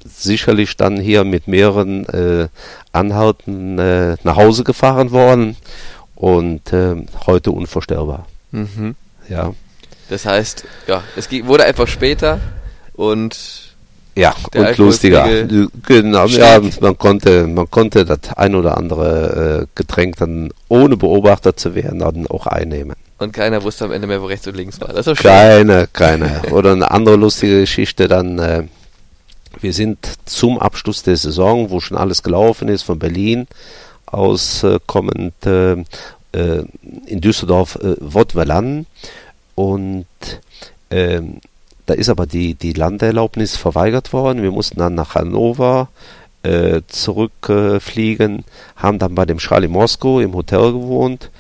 sicherlich 0.04 0.76
dann 0.76 0.98
hier 0.98 1.24
mit 1.24 1.48
mehreren 1.48 2.06
äh, 2.08 2.48
Anhalten 2.92 3.78
äh, 3.78 4.16
nach 4.24 4.36
Hause 4.36 4.64
gefahren 4.64 5.10
worden 5.10 5.56
und 6.14 6.72
äh, 6.72 6.96
heute 7.26 7.50
unvorstellbar. 7.50 8.26
Mhm. 8.50 8.96
Ja. 9.28 9.54
Das 10.08 10.26
heißt, 10.26 10.64
ja, 10.86 11.02
es 11.16 11.30
wurde 11.30 11.64
einfach 11.64 11.88
später 11.88 12.40
und 12.94 13.61
ja, 14.14 14.34
Der 14.52 14.68
und 14.68 14.78
lustiger. 14.78 15.26
Genau, 15.86 16.26
ja, 16.26 16.60
man 16.80 16.98
konnte, 16.98 17.46
man 17.46 17.70
konnte 17.70 18.04
das 18.04 18.18
ein 18.36 18.54
oder 18.54 18.76
andere 18.76 19.62
äh, 19.62 19.66
Getränk 19.74 20.16
dann 20.16 20.50
ohne 20.68 20.96
beobachtet 20.96 21.58
zu 21.58 21.74
werden 21.74 22.00
dann 22.00 22.26
auch 22.26 22.46
einnehmen. 22.46 22.96
Und 23.18 23.32
keiner 23.32 23.62
wusste 23.62 23.84
am 23.86 23.92
Ende 23.92 24.06
mehr, 24.06 24.20
wo 24.20 24.26
rechts 24.26 24.46
und 24.46 24.56
links 24.56 24.80
war. 24.80 24.92
Das 24.92 25.06
ist 25.06 25.22
keine, 25.22 25.88
keine. 25.92 26.42
Oder 26.50 26.72
eine 26.72 26.90
andere 26.90 27.16
lustige 27.16 27.60
Geschichte 27.60 28.08
dann. 28.08 28.38
Äh, 28.38 28.64
wir 29.60 29.72
sind 29.72 29.98
zum 30.24 30.58
Abschluss 30.58 31.02
der 31.02 31.16
Saison, 31.16 31.70
wo 31.70 31.80
schon 31.80 31.96
alles 31.96 32.22
gelaufen 32.22 32.68
ist, 32.68 32.82
von 32.82 32.98
Berlin 32.98 33.46
aus 34.06 34.62
äh, 34.62 34.78
kommend 34.86 35.34
äh, 35.46 35.72
äh 36.32 36.64
in 37.06 37.20
Düsseldorf 37.20 37.76
äh, 37.76 37.94
Wottweilan 38.00 38.86
und 39.54 40.06
ähm, 40.90 41.40
da 41.86 41.94
ist 41.94 42.08
aber 42.08 42.26
die, 42.26 42.54
die 42.54 42.72
Landeerlaubnis 42.72 43.56
verweigert 43.56 44.12
worden. 44.12 44.42
Wir 44.42 44.52
mussten 44.52 44.78
dann 44.78 44.94
nach 44.94 45.14
Hannover 45.14 45.88
äh, 46.42 46.82
zurückfliegen, 46.86 48.40
äh, 48.40 48.42
haben 48.76 48.98
dann 48.98 49.14
bei 49.14 49.24
dem 49.24 49.38
Charlie 49.38 49.68
Moskau 49.68 50.20
im 50.20 50.34
Hotel 50.34 50.72
gewohnt, 50.72 51.30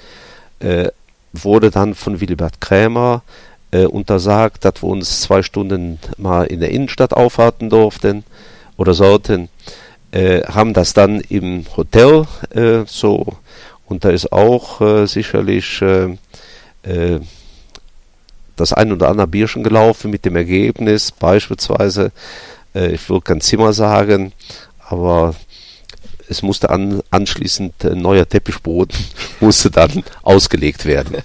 äh, 0.60 0.88
wurde 1.32 1.70
dann 1.70 1.94
von 1.94 2.20
Willibert 2.20 2.60
Krämer 2.60 3.22
äh, 3.70 3.84
untersagt, 3.84 4.64
dass 4.64 4.82
wir 4.82 4.88
uns 4.88 5.22
zwei 5.22 5.42
Stunden 5.42 5.98
mal 6.18 6.44
in 6.44 6.60
der 6.60 6.70
Innenstadt 6.70 7.14
aufhalten 7.14 7.70
durften 7.70 8.24
oder 8.76 8.94
sollten, 8.94 9.48
äh, 10.10 10.42
haben 10.42 10.74
das 10.74 10.92
dann 10.92 11.20
im 11.20 11.64
Hotel 11.76 12.26
äh, 12.54 12.84
so 12.86 13.26
und 13.86 14.04
da 14.04 14.10
ist 14.10 14.32
auch 14.32 15.06
sicherlich 15.06 15.84
das 18.56 18.72
ein 18.72 18.92
oder 18.92 19.08
andere 19.08 19.26
Bierchen 19.26 19.62
gelaufen 19.62 20.10
mit 20.10 20.24
dem 20.24 20.36
Ergebnis, 20.36 21.12
beispielsweise, 21.12 22.12
äh, 22.74 22.92
ich 22.92 23.08
will 23.08 23.20
kein 23.20 23.40
Zimmer 23.40 23.72
sagen, 23.72 24.32
aber 24.88 25.34
es 26.28 26.42
musste 26.42 26.70
an, 26.70 27.02
anschließend 27.10 27.84
ein 27.84 28.00
neuer 28.00 28.28
Teppichboden 28.28 28.96
musste 29.40 29.70
dann 29.70 30.04
ausgelegt 30.22 30.84
werden. 30.84 31.22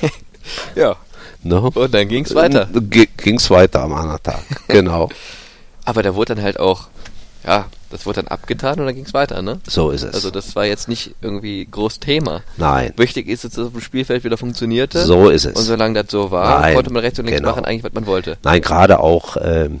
ja. 0.74 0.96
No? 1.42 1.70
Und 1.72 1.94
dann 1.94 2.08
ging 2.08 2.24
es 2.24 2.34
weiter. 2.34 2.68
Ging 2.90 3.36
es 3.36 3.50
weiter 3.50 3.82
am 3.82 3.92
anderen 3.92 4.22
Tag, 4.22 4.42
genau. 4.68 5.08
aber 5.84 6.02
da 6.02 6.14
wurde 6.14 6.34
dann 6.34 6.42
halt 6.42 6.58
auch, 6.58 6.88
ja, 7.44 7.66
das 7.90 8.06
wurde 8.06 8.22
dann 8.22 8.28
abgetan 8.28 8.80
und 8.80 8.86
dann 8.86 8.94
ging 8.94 9.04
es 9.04 9.14
weiter, 9.14 9.42
ne? 9.42 9.60
So 9.66 9.90
ist 9.90 10.02
es. 10.02 10.14
Also 10.14 10.30
das 10.30 10.56
war 10.56 10.64
jetzt 10.64 10.88
nicht 10.88 11.14
irgendwie 11.20 11.66
groß 11.70 12.00
Thema. 12.00 12.42
Nein. 12.56 12.92
Wichtig 12.96 13.28
ist, 13.28 13.44
dass 13.44 13.52
es 13.52 13.66
auf 13.66 13.72
dem 13.72 13.80
Spielfeld 13.80 14.24
wieder 14.24 14.36
funktionierte. 14.36 15.04
So 15.04 15.28
ist 15.28 15.46
es. 15.46 15.56
Und 15.56 15.64
solange 15.64 16.02
das 16.02 16.10
so 16.10 16.30
war, 16.30 16.60
Nein, 16.60 16.74
konnte 16.74 16.92
man 16.92 17.02
rechts 17.02 17.18
und 17.18 17.26
links 17.26 17.40
genau. 17.40 17.50
machen, 17.50 17.64
eigentlich, 17.64 17.84
was 17.84 17.92
man 17.92 18.06
wollte. 18.06 18.38
Nein, 18.42 18.60
gerade 18.60 19.00
auch 19.00 19.36
ähm, 19.40 19.80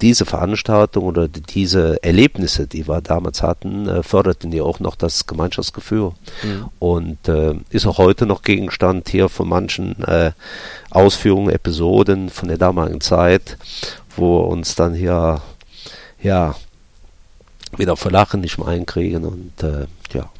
diese 0.00 0.26
Veranstaltung 0.26 1.04
oder 1.04 1.28
diese 1.28 2.02
Erlebnisse, 2.02 2.66
die 2.66 2.86
wir 2.86 3.00
damals 3.00 3.42
hatten, 3.42 3.88
äh, 3.88 4.02
förderten 4.02 4.52
ja 4.52 4.62
auch 4.62 4.80
noch 4.80 4.94
das 4.94 5.26
Gemeinschaftsgefühl. 5.26 6.12
Mhm. 6.42 6.68
Und 6.78 7.28
äh, 7.28 7.54
ist 7.70 7.86
auch 7.86 7.98
heute 7.98 8.26
noch 8.26 8.42
Gegenstand 8.42 9.08
hier 9.08 9.28
von 9.28 9.48
manchen 9.48 10.02
äh, 10.04 10.32
Ausführungen, 10.90 11.50
Episoden 11.50 12.30
von 12.30 12.48
der 12.48 12.58
damaligen 12.58 13.00
Zeit, 13.00 13.56
wo 14.16 14.38
uns 14.40 14.74
dann 14.74 14.94
hier 14.94 15.40
ja 16.22 16.54
wieder 17.76 17.96
vor 17.96 18.10
Lachen 18.10 18.40
nicht 18.40 18.58
mehr 18.58 18.68
einkriegen 18.68 19.24
und 19.24 19.62
äh, 19.62 19.86
ja. 20.12 20.30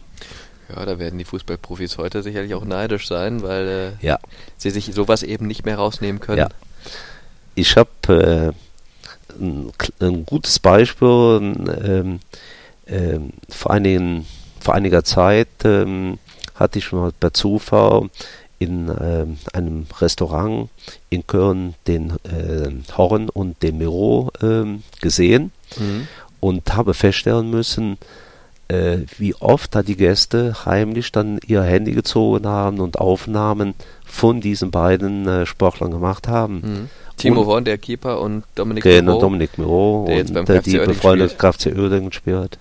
Ja, 0.69 0.85
da 0.85 0.99
werden 0.99 1.19
die 1.19 1.25
Fußballprofis 1.25 1.97
heute 1.97 2.23
sicherlich 2.23 2.55
auch 2.55 2.65
neidisch 2.65 3.07
sein, 3.07 3.43
weil 3.43 3.97
äh, 4.03 4.05
ja. 4.05 4.19
sie 4.57 4.71
sich 4.71 4.93
sowas 4.93 5.23
eben 5.23 5.47
nicht 5.47 5.65
mehr 5.65 5.77
rausnehmen 5.77 6.21
können. 6.21 6.39
Ja. 6.39 6.49
Ich 7.55 7.77
habe 7.77 8.55
äh, 9.39 9.41
ein, 9.41 9.73
ein, 10.01 10.27
gutes 10.27 10.59
Beispiel. 10.59 11.55
Ähm, 11.85 12.21
ähm, 12.89 13.33
vor, 13.49 13.73
einigen, 13.73 14.27
vor 14.61 14.75
einiger 14.75 15.05
Zeit 15.05 15.49
ähm, 15.65 16.19
hatte 16.55 16.79
ich 16.79 16.93
mal 16.93 17.13
per 17.13 17.33
Zufall 17.33 18.11
in 18.59 18.89
äh, 18.89 19.27
einem 19.53 19.87
Restaurant 20.01 20.71
in 21.11 21.27
Köln 21.27 21.75
den 21.87 22.11
äh, 22.25 22.71
Horn 22.97 23.29
und 23.29 23.63
den 23.63 23.79
Miro 23.79 24.31
äh, 24.41 24.65
gesehen 25.01 25.53
mhm. 25.77 26.09
Und 26.47 26.77
habe 26.77 26.95
feststellen 26.95 27.51
müssen, 27.51 27.99
äh, 28.69 28.99
wie 29.19 29.35
oft 29.35 29.75
da 29.75 29.83
die 29.83 29.97
Gäste 29.97 30.65
heimlich 30.65 31.11
dann 31.11 31.41
ihr 31.45 31.63
Handy 31.63 31.91
gezogen 31.93 32.47
haben 32.47 32.79
und 32.79 32.99
Aufnahmen 33.01 33.75
von 34.05 34.41
diesen 34.41 34.71
beiden 34.71 35.27
äh, 35.27 35.45
Sportlern 35.45 35.91
gemacht 35.91 36.29
haben. 36.29 36.55
Mhm. 36.55 36.91
Timo 37.17 37.47
Horn, 37.47 37.65
der 37.65 37.79
Keeper, 37.79 38.21
und 38.21 38.45
Dominik 38.55 38.85
genau, 38.85 39.13
Miro, 39.13 39.21
Dominik 39.21 39.59
Miro 39.59 40.05
der 40.07 40.19
jetzt 40.19 40.35
beim 40.35 40.45
und, 40.47 40.67
die 40.67 40.79
befreundete 40.79 41.35
KFC 41.35 41.75
Uerdingen 41.77 42.13
spielt. 42.13 42.59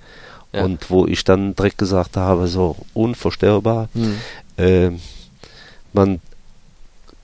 Ja. 0.52 0.64
Und 0.64 0.90
wo 0.90 1.06
ich 1.06 1.24
dann 1.24 1.54
direkt 1.56 1.78
gesagt 1.78 2.18
habe, 2.18 2.48
so 2.48 2.76
unvorstellbar, 2.96 3.90
mhm. 3.94 4.18
äh, 4.58 4.92
man 5.94 6.22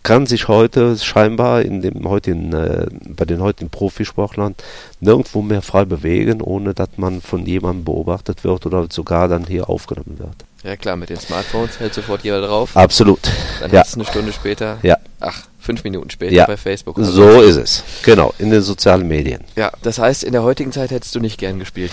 kann 0.04 0.26
sich 0.26 0.48
heute 0.48 0.98
scheinbar 0.98 1.62
in 1.62 1.82
dem 1.82 2.08
heutigen, 2.08 2.54
äh, 2.54 2.88
bei 3.08 3.26
den 3.26 3.42
heutigen 3.42 3.70
Profisportlern 3.70 4.56
nirgendwo 5.00 5.42
mehr 5.42 5.62
frei 5.62 5.86
bewegen, 5.86 6.42
ohne 6.42 6.74
dass 6.74 6.90
man 6.98 7.22
von 7.22 7.46
jemandem 7.46 7.86
beobachtet 7.86 8.44
wird 8.44 8.66
oder 8.66 8.88
sogar 8.90 9.28
dann 9.28 9.46
hier 9.46 9.70
aufgenommen 9.70 10.18
wird. 10.18 10.36
Ja 10.64 10.76
klar, 10.76 10.96
mit 10.96 11.10
den 11.10 11.18
Smartphones 11.18 11.80
hält 11.80 11.94
sofort 11.94 12.24
jeder 12.24 12.42
drauf. 12.42 12.78
Absolut. 12.78 13.20
Dann 13.60 13.72
ja. 13.72 13.82
ist 13.82 13.90
es 13.90 13.96
eine 13.96 14.06
Stunde 14.06 14.32
später. 14.32 14.78
Ja. 14.84 14.98
Ach, 15.20 15.44
fünf 15.60 15.84
Minuten 15.84 16.10
später 16.10 16.34
ja. 16.34 16.46
bei 16.46 16.58
Facebook. 16.58 16.98
So 17.00 17.42
ist 17.42 17.56
es. 17.56 17.84
Genau, 18.04 18.34
in 18.38 18.52
den 18.52 18.62
sozialen 18.62 19.08
Medien. 19.08 19.44
Ja, 19.56 19.72
das 19.82 19.98
heißt, 19.98 20.24
in 20.24 20.34
der 20.34 20.44
heutigen 20.44 20.72
Zeit 20.72 20.92
hättest 20.92 21.16
du 21.16 21.20
nicht 21.20 21.40
gern 21.40 21.58
gespielt. 21.58 21.92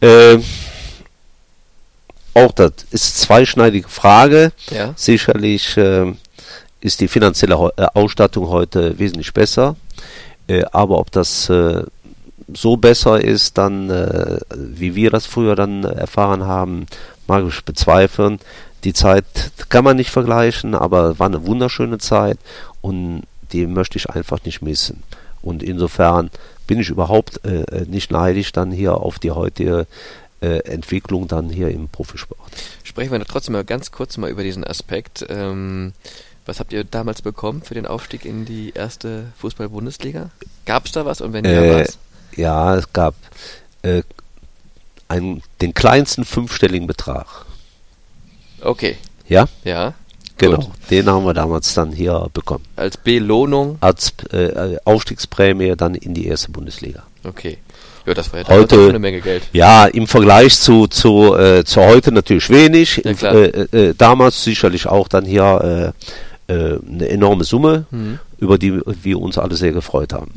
Ähm, 0.00 0.44
auch 2.34 2.52
das 2.52 2.72
ist 2.90 3.20
zweischneidige 3.20 3.88
Frage. 3.88 4.52
Ja. 4.70 4.92
Sicherlich 4.96 5.76
äh, 5.76 6.12
ist 6.84 7.00
die 7.00 7.08
finanzielle 7.08 7.72
äh, 7.78 7.86
Ausstattung 7.94 8.48
heute 8.48 8.98
wesentlich 8.98 9.32
besser. 9.32 9.74
Äh, 10.46 10.64
aber 10.70 10.98
ob 10.98 11.10
das 11.10 11.48
äh, 11.48 11.82
so 12.52 12.76
besser 12.76 13.24
ist, 13.24 13.56
dann 13.56 13.88
wie 14.54 14.94
wir 14.94 15.10
das 15.10 15.24
früher 15.24 15.56
dann 15.56 15.82
erfahren 15.82 16.44
haben, 16.44 16.86
mag 17.26 17.42
ich 17.48 17.64
bezweifeln. 17.64 18.38
Die 18.84 18.92
Zeit 18.92 19.24
kann 19.70 19.82
man 19.82 19.96
nicht 19.96 20.10
vergleichen, 20.10 20.74
aber 20.74 21.18
war 21.18 21.28
eine 21.28 21.46
wunderschöne 21.46 21.96
Zeit 21.96 22.36
und 22.82 23.22
die 23.52 23.66
möchte 23.66 23.96
ich 23.96 24.10
einfach 24.10 24.44
nicht 24.44 24.60
missen. 24.60 25.02
Und 25.40 25.62
insofern 25.62 26.30
bin 26.66 26.80
ich 26.80 26.90
überhaupt 26.90 27.40
nicht 27.86 28.10
neidisch 28.10 28.52
dann 28.52 28.70
hier 28.70 28.98
auf 28.98 29.18
die 29.18 29.30
heutige 29.30 29.86
Entwicklung 30.42 31.28
dann 31.28 31.48
hier 31.48 31.70
im 31.70 31.88
Profisport. 31.88 32.38
Sprechen 32.82 33.12
wir 33.12 33.24
trotzdem 33.24 33.54
mal 33.54 33.64
ganz 33.64 33.90
kurz 33.90 34.18
mal 34.18 34.28
über 34.28 34.42
diesen 34.42 34.64
Aspekt. 34.64 35.24
Ähm, 35.30 35.94
was 36.46 36.60
habt 36.60 36.72
ihr 36.72 36.84
damals 36.84 37.22
bekommen 37.22 37.62
für 37.62 37.74
den 37.74 37.86
Aufstieg 37.86 38.24
in 38.24 38.44
die 38.44 38.72
erste 38.74 39.32
Fußball-Bundesliga? 39.38 40.30
Gab 40.66 40.86
es 40.86 40.92
da 40.92 41.04
was 41.04 41.20
und 41.20 41.32
wenn 41.32 41.44
ja, 41.44 41.50
äh, 41.50 41.80
was? 41.80 41.98
Ja, 42.36 42.76
es 42.76 42.92
gab 42.92 43.14
äh, 43.82 44.02
einen, 45.08 45.42
den 45.60 45.74
kleinsten 45.74 46.24
fünfstelligen 46.24 46.86
Betrag. 46.86 47.26
Okay. 48.60 48.96
Ja? 49.26 49.46
Ja. 49.64 49.94
Genau, 50.36 50.56
Gut. 50.56 50.70
den 50.90 51.06
haben 51.08 51.24
wir 51.24 51.34
damals 51.34 51.74
dann 51.74 51.92
hier 51.92 52.28
bekommen. 52.32 52.64
Als 52.76 52.96
Belohnung? 52.96 53.78
Als 53.80 54.12
äh, 54.32 54.78
Aufstiegsprämie 54.84 55.76
dann 55.76 55.94
in 55.94 56.12
die 56.12 56.26
erste 56.26 56.50
Bundesliga. 56.50 57.04
Okay. 57.22 57.58
Ja, 58.04 58.12
das 58.12 58.32
war 58.32 58.40
ja 58.40 58.48
heute 58.48 58.88
eine 58.88 58.98
Menge 58.98 59.20
Geld. 59.20 59.44
Ja, 59.52 59.86
im 59.86 60.06
Vergleich 60.06 60.56
zu 60.58 60.88
zu 60.88 61.34
äh, 61.36 61.64
zu 61.64 61.80
heute 61.80 62.12
natürlich 62.12 62.50
wenig. 62.50 63.00
Ja, 63.02 63.14
klar. 63.14 63.34
Äh, 63.34 63.48
äh, 63.72 63.94
damals 63.96 64.44
sicherlich 64.44 64.86
auch 64.86 65.08
dann 65.08 65.24
hier 65.24 65.94
äh, 66.46 66.78
eine 66.86 67.08
enorme 67.08 67.44
Summe, 67.44 67.86
mhm. 67.90 68.18
über 68.38 68.58
die 68.58 68.80
wir 69.02 69.20
uns 69.20 69.38
alle 69.38 69.56
sehr 69.56 69.72
gefreut 69.72 70.12
haben. 70.12 70.32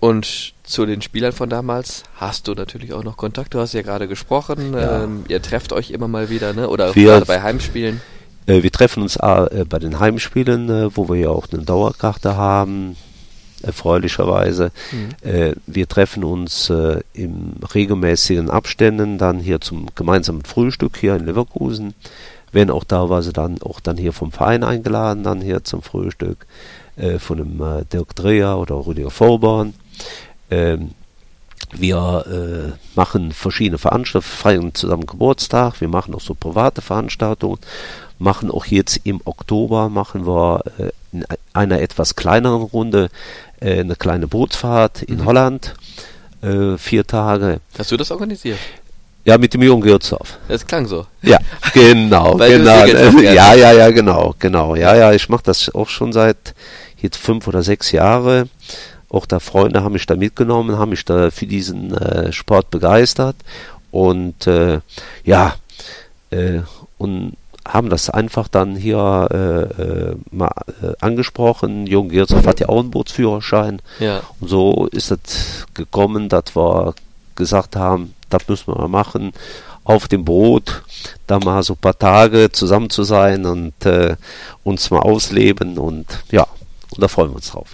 Und 0.00 0.54
zu 0.62 0.86
den 0.86 1.02
Spielern 1.02 1.32
von 1.32 1.50
damals 1.50 2.04
hast 2.14 2.46
du 2.46 2.54
natürlich 2.54 2.92
auch 2.92 3.02
noch 3.02 3.16
Kontakt. 3.16 3.54
Du 3.54 3.58
hast 3.58 3.72
ja 3.72 3.82
gerade 3.82 4.06
gesprochen. 4.06 4.74
Ja. 4.74 5.04
Ähm, 5.04 5.24
ihr 5.28 5.42
trefft 5.42 5.72
euch 5.72 5.90
immer 5.90 6.06
mal 6.06 6.30
wieder, 6.30 6.52
ne? 6.52 6.68
Oder 6.68 6.94
wir, 6.94 7.08
gerade 7.08 7.26
bei 7.26 7.42
Heimspielen. 7.42 8.00
Äh, 8.46 8.62
wir 8.62 8.70
treffen 8.70 9.02
uns 9.02 9.16
äh, 9.16 9.64
bei 9.68 9.80
den 9.80 9.98
Heimspielen, 9.98 10.70
äh, 10.70 10.96
wo 10.96 11.08
wir 11.08 11.16
ja 11.16 11.28
auch 11.30 11.48
eine 11.50 11.62
Dauerkarte 11.62 12.36
haben 12.36 12.96
erfreulicherweise. 13.62 14.70
Mhm. 14.92 15.28
Äh, 15.28 15.54
wir 15.66 15.88
treffen 15.88 16.24
uns 16.24 16.70
äh, 16.70 17.00
im 17.12 17.54
regelmäßigen 17.74 18.50
Abständen 18.50 19.18
dann 19.18 19.40
hier 19.40 19.60
zum 19.60 19.88
gemeinsamen 19.94 20.42
Frühstück 20.42 20.96
hier 20.96 21.16
in 21.16 21.26
Leverkusen. 21.26 21.94
Werden 22.52 22.70
auch 22.70 22.84
teilweise 22.84 23.32
dann 23.32 23.60
auch 23.62 23.80
dann 23.80 23.96
hier 23.96 24.12
vom 24.12 24.32
Verein 24.32 24.64
eingeladen, 24.64 25.22
dann 25.22 25.40
hier 25.40 25.64
zum 25.64 25.82
Frühstück 25.82 26.46
äh, 26.96 27.18
von 27.18 27.38
dem 27.38 27.60
äh, 27.60 27.84
Dirk 27.84 28.14
Dreher 28.14 28.58
oder 28.58 28.74
Rüdiger 28.86 29.10
Vorborn. 29.10 29.74
Ähm, 30.50 30.92
wir 31.72 32.24
äh, 32.26 32.96
machen 32.96 33.32
verschiedene 33.32 33.78
Veranstaltungen, 33.78 34.36
feiern 34.36 34.74
zusammen 34.74 35.06
Geburtstag, 35.06 35.80
wir 35.80 35.88
machen 35.88 36.14
auch 36.14 36.20
so 36.20 36.34
private 36.34 36.80
Veranstaltungen, 36.80 37.58
machen 38.18 38.50
auch 38.50 38.64
jetzt 38.66 39.00
im 39.04 39.20
Oktober, 39.24 39.88
machen 39.88 40.26
wir 40.26 40.62
äh, 40.78 40.90
in 41.12 41.26
einer 41.52 41.80
etwas 41.80 42.16
kleineren 42.16 42.62
Runde 42.62 43.10
äh, 43.60 43.80
eine 43.80 43.96
kleine 43.96 44.28
Bootsfahrt 44.28 45.02
in 45.02 45.18
mhm. 45.18 45.24
Holland, 45.26 45.74
äh, 46.42 46.78
vier 46.78 47.06
Tage. 47.06 47.60
Hast 47.78 47.92
du 47.92 47.96
das 47.96 48.10
organisiert? 48.10 48.58
Ja, 49.24 49.36
mit 49.36 49.52
dem 49.52 49.62
Jürgen 49.62 49.82
Gürzow. 49.82 50.38
Das 50.48 50.66
klang 50.66 50.86
so. 50.86 51.06
Ja, 51.22 51.38
genau, 51.74 52.36
genau. 52.38 52.86
Ja, 52.86 53.54
ja, 53.54 53.72
ja, 53.72 53.90
genau, 53.90 54.34
genau. 54.38 54.74
Ja, 54.74 54.96
ja, 54.96 55.12
ich 55.12 55.28
mache 55.28 55.42
das 55.44 55.74
auch 55.74 55.88
schon 55.88 56.12
seit 56.12 56.54
jetzt 57.00 57.18
fünf 57.18 57.46
oder 57.46 57.62
sechs 57.62 57.92
Jahre. 57.92 58.48
Auch 59.10 59.26
da 59.26 59.40
Freunde 59.40 59.82
haben 59.82 59.92
mich 59.92 60.06
da 60.06 60.16
mitgenommen, 60.16 60.78
haben 60.78 60.90
mich 60.90 61.04
da 61.04 61.30
für 61.30 61.46
diesen 61.46 61.94
äh, 61.94 62.32
Sport 62.32 62.70
begeistert 62.70 63.36
und 63.90 64.46
äh, 64.46 64.80
ja, 65.24 65.54
äh, 66.30 66.60
und 66.98 67.36
haben 67.66 67.90
das 67.90 68.08
einfach 68.08 68.48
dann 68.48 68.76
hier 68.76 69.28
äh, 69.30 69.82
äh, 69.82 70.16
mal 70.30 70.50
äh, 70.82 70.92
angesprochen. 71.00 71.86
Jürgen 71.86 72.08
Gershoff 72.08 72.46
hat 72.46 72.60
ja 72.60 72.68
auch 72.68 72.80
einen 72.80 72.90
Bootsführerschein. 72.90 73.82
Ja. 74.00 74.22
Und 74.40 74.48
so 74.48 74.86
ist 74.90 75.10
es 75.10 75.66
gekommen, 75.74 76.30
dass 76.30 76.56
wir 76.56 76.94
gesagt 77.38 77.76
haben, 77.76 78.14
das 78.28 78.46
müssen 78.48 78.68
wir 78.68 78.76
mal 78.76 78.88
machen. 78.88 79.32
Auf 79.84 80.06
dem 80.06 80.26
Boot, 80.26 80.82
da 81.26 81.38
mal 81.38 81.62
so 81.62 81.72
ein 81.72 81.78
paar 81.78 81.98
Tage 81.98 82.52
zusammen 82.52 82.90
zu 82.90 83.04
sein 83.04 83.46
und 83.46 83.86
äh, 83.86 84.16
uns 84.62 84.90
mal 84.90 85.00
ausleben 85.00 85.78
und 85.78 86.04
ja, 86.30 86.46
und 86.90 87.02
da 87.02 87.08
freuen 87.08 87.30
wir 87.30 87.36
uns 87.36 87.50
drauf. 87.50 87.68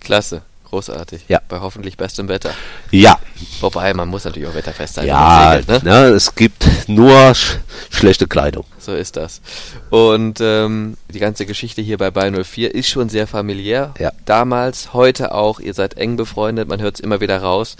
Klasse. 0.00 0.42
Großartig. 0.72 1.24
Ja. 1.28 1.38
Bei 1.50 1.60
hoffentlich 1.60 1.98
bestem 1.98 2.28
Wetter. 2.28 2.50
Ja. 2.90 3.18
Wobei, 3.60 3.92
man 3.92 4.08
muss 4.08 4.24
natürlich 4.24 4.48
auch 4.48 4.54
wetterfest 4.54 4.94
sein. 4.94 5.06
Ja, 5.06 5.58
segelt, 5.60 5.84
ne? 5.84 5.90
ne? 5.90 6.06
es 6.06 6.34
gibt 6.34 6.66
nur 6.88 7.34
sch 7.34 7.58
schlechte 7.90 8.26
Kleidung. 8.26 8.64
So 8.78 8.94
ist 8.94 9.18
das. 9.18 9.42
Und 9.90 10.40
ähm, 10.40 10.96
die 11.12 11.18
ganze 11.18 11.44
Geschichte 11.44 11.82
hier 11.82 11.98
bei 11.98 12.10
Ball 12.10 12.32
04 12.42 12.74
ist 12.74 12.88
schon 12.88 13.10
sehr 13.10 13.26
familiär. 13.26 13.92
Ja. 13.98 14.12
Damals, 14.24 14.94
heute 14.94 15.34
auch. 15.34 15.60
Ihr 15.60 15.74
seid 15.74 15.98
eng 15.98 16.16
befreundet, 16.16 16.70
man 16.70 16.80
hört 16.80 16.94
es 16.94 17.00
immer 17.00 17.20
wieder 17.20 17.42
raus. 17.42 17.76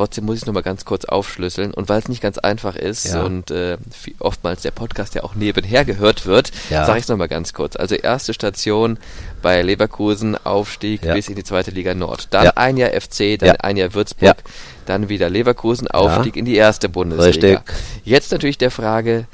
Trotzdem 0.00 0.24
muss 0.24 0.36
ich 0.36 0.42
es 0.44 0.46
nochmal 0.46 0.62
ganz 0.62 0.86
kurz 0.86 1.04
aufschlüsseln. 1.04 1.74
Und 1.74 1.90
weil 1.90 1.98
es 1.98 2.08
nicht 2.08 2.22
ganz 2.22 2.38
einfach 2.38 2.74
ist 2.74 3.12
ja. 3.12 3.22
und 3.22 3.50
äh, 3.50 3.76
oftmals 4.18 4.62
der 4.62 4.70
Podcast 4.70 5.14
ja 5.14 5.24
auch 5.24 5.34
nebenher 5.34 5.84
gehört 5.84 6.24
wird, 6.24 6.52
ja. 6.70 6.86
sage 6.86 7.00
ich 7.00 7.02
es 7.02 7.08
nochmal 7.10 7.28
ganz 7.28 7.52
kurz. 7.52 7.76
Also 7.76 7.96
erste 7.96 8.32
Station 8.32 8.98
bei 9.42 9.60
Leverkusen, 9.60 10.38
Aufstieg 10.42 11.04
ja. 11.04 11.12
bis 11.12 11.28
in 11.28 11.34
die 11.34 11.44
zweite 11.44 11.70
Liga 11.70 11.92
Nord. 11.92 12.28
Dann 12.30 12.48
ein 12.48 12.78
Jahr 12.78 12.98
FC, 12.98 13.38
dann 13.38 13.56
ein 13.56 13.76
Jahr 13.76 13.92
Würzburg, 13.92 14.38
dann 14.86 15.10
wieder 15.10 15.28
Leverkusen, 15.28 15.86
Aufstieg 15.86 16.34
in 16.34 16.46
die 16.46 16.56
erste 16.56 16.88
Bundesliga. 16.88 17.58
Richtig. 17.58 17.74
Jetzt 18.02 18.32
natürlich 18.32 18.56
der 18.56 18.70
Frage, 18.70 19.26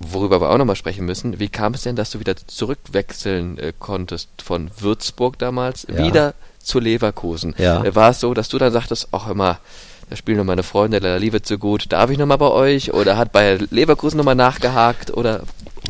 worüber 0.00 0.40
wir 0.40 0.50
auch 0.50 0.58
nochmal 0.58 0.74
sprechen 0.74 1.06
müssen, 1.06 1.38
wie 1.38 1.50
kam 1.50 1.74
es 1.74 1.84
denn, 1.84 1.94
dass 1.94 2.10
du 2.10 2.18
wieder 2.18 2.34
zurückwechseln 2.34 3.58
äh, 3.58 3.72
konntest 3.78 4.28
von 4.42 4.72
Würzburg 4.76 5.38
damals 5.38 5.86
wieder 5.86 6.34
zu 6.68 6.78
Leverkusen. 6.78 7.54
Ja. 7.58 7.82
Äh, 7.82 7.94
war 7.94 8.10
es 8.10 8.20
so, 8.20 8.34
dass 8.34 8.48
du 8.48 8.58
dann 8.58 8.72
sagtest, 8.72 9.08
ach 9.12 9.28
immer, 9.28 9.58
da 10.10 10.16
spielen 10.16 10.38
noch 10.38 10.44
meine 10.44 10.62
Freunde, 10.62 11.00
der 11.00 11.18
liebe 11.18 11.42
zu 11.42 11.58
gut, 11.58 11.92
darf 11.92 12.10
ich 12.10 12.18
nochmal 12.18 12.38
bei 12.38 12.50
euch? 12.50 12.94
Oder 12.94 13.16
hat 13.16 13.32
bei 13.32 13.58
Leverkusen 13.70 14.16
nochmal 14.16 14.34
nachgehakt? 14.34 15.10
Oder 15.10 15.42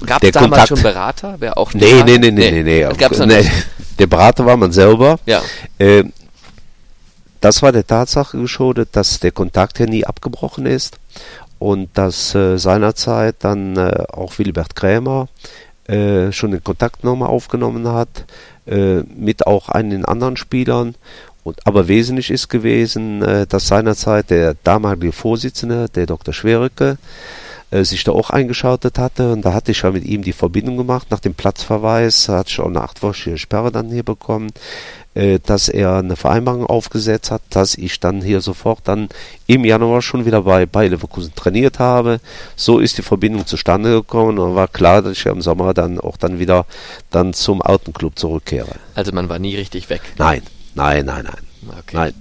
gab 0.07 0.23
es 0.23 0.33
damals 0.33 0.51
Kontakt. 0.51 0.69
schon 0.69 0.83
Berater? 0.83 1.37
Wer 1.39 1.59
auch 1.59 1.75
nee, 1.75 2.03
nee, 2.05 2.19
nee, 2.19 2.31
nee, 2.31 2.51
nee, 2.51 2.63
nee. 2.63 2.87
Nee. 2.87 3.27
nicht. 3.27 3.51
Der 3.99 4.07
Berater 4.07 4.47
war 4.47 4.57
man 4.57 4.73
selber. 4.73 5.19
Ja. 5.27 5.43
Äh, 5.79 6.05
das 7.41 7.63
war 7.63 7.71
der 7.71 7.87
Tatsache 7.87 8.39
geschuldet, 8.39 8.91
dass 8.93 9.21
der 9.21 9.31
Kontakt 9.31 9.79
ja 9.79 9.87
nie 9.87 10.05
abgebrochen 10.05 10.67
ist 10.67 10.99
und 11.61 11.91
dass 11.95 12.35
äh, 12.35 12.57
seinerzeit 12.59 13.37
dann 13.41 13.77
äh, 13.77 14.05
auch 14.13 14.39
Wilbert 14.39 14.75
Krämer 14.75 15.29
äh, 15.87 16.33
schon 16.33 16.51
den 16.51 16.63
Kontakt 16.63 17.05
nochmal 17.05 17.29
aufgenommen 17.29 17.87
hat 17.89 18.25
äh, 18.69 19.03
mit 19.17 19.47
auch 19.47 19.69
einigen 19.69 20.05
anderen 20.05 20.37
Spielern. 20.37 20.95
Und, 21.43 21.67
aber 21.67 21.89
wesentlich 21.89 22.31
ist 22.31 22.49
gewesen, 22.49 23.23
äh, 23.23 23.47
dass 23.47 23.69
seinerzeit 23.69 24.31
der 24.31 24.55
damalige 24.65 25.13
Vorsitzende, 25.13 25.89
der 25.89 26.07
Dr. 26.07 26.35
Schwericke, 26.35 26.99
äh, 27.71 27.85
sich 27.85 28.05
da 28.05 28.13
auch 28.13 28.31
eingeschaltet 28.31 28.99
hatte. 28.99 29.33
Und 29.33 29.45
da 29.45 29.53
hatte 29.53 29.73
ich 29.73 29.83
ja 29.83 29.91
mit 29.91 30.05
ihm 30.05 30.23
die 30.23 30.33
Verbindung 30.33 30.77
gemacht. 30.77 31.09
Nach 31.11 31.21
dem 31.21 31.35
Platzverweis 31.35 32.29
hatte 32.29 32.51
ich 32.51 32.61
auch 32.61 32.67
eine 32.67 32.81
achtwöchige 32.81 33.37
Sperre 33.37 33.71
dann 33.71 33.91
hier 33.91 34.03
bekommen, 34.03 34.51
äh, 35.15 35.39
dass 35.39 35.69
er 35.69 35.97
eine 35.97 36.17
Vereinbarung 36.17 36.65
aufgesetzt 36.65 37.31
hat, 37.31 37.43
dass 37.51 37.75
ich 37.75 38.01
dann 38.01 38.23
hier 38.23 38.41
sofort 38.41 38.81
dann 38.85 39.09
im 39.47 39.65
Januar 39.65 40.01
schon 40.01 40.25
wieder 40.25 40.43
bei, 40.43 40.65
bei 40.65 40.89
Leverkusen 40.89 41.35
trainiert 41.35 41.79
habe. 41.79 42.21
So 42.57 42.79
ist 42.79 42.97
die 42.99 43.03
Verbindung 43.03 43.47
zustande 43.47 43.91
gekommen 43.91 44.39
und 44.39 44.55
war 44.55 44.69
klar, 44.69 45.03
dass 45.03 45.13
ich 45.13 45.27
im 45.27 45.43
Sommer 45.43 45.75
dann 45.75 46.01
auch 46.01 46.17
dann 46.17 46.39
wieder 46.39 46.67
dann 47.11 47.35
zum 47.35 47.61
alten 47.61 47.93
Club 47.93 48.19
zurückkehre. 48.19 48.77
Also 48.95 49.13
man 49.13 49.29
war 49.29 49.39
nie 49.39 49.57
richtig 49.57 49.91
weg. 49.91 50.01
Nein, 50.17 50.43
nein, 50.75 51.05
nein, 51.05 51.25
nein. 51.25 51.79
Okay. 51.81 51.97
Nein. 51.97 52.15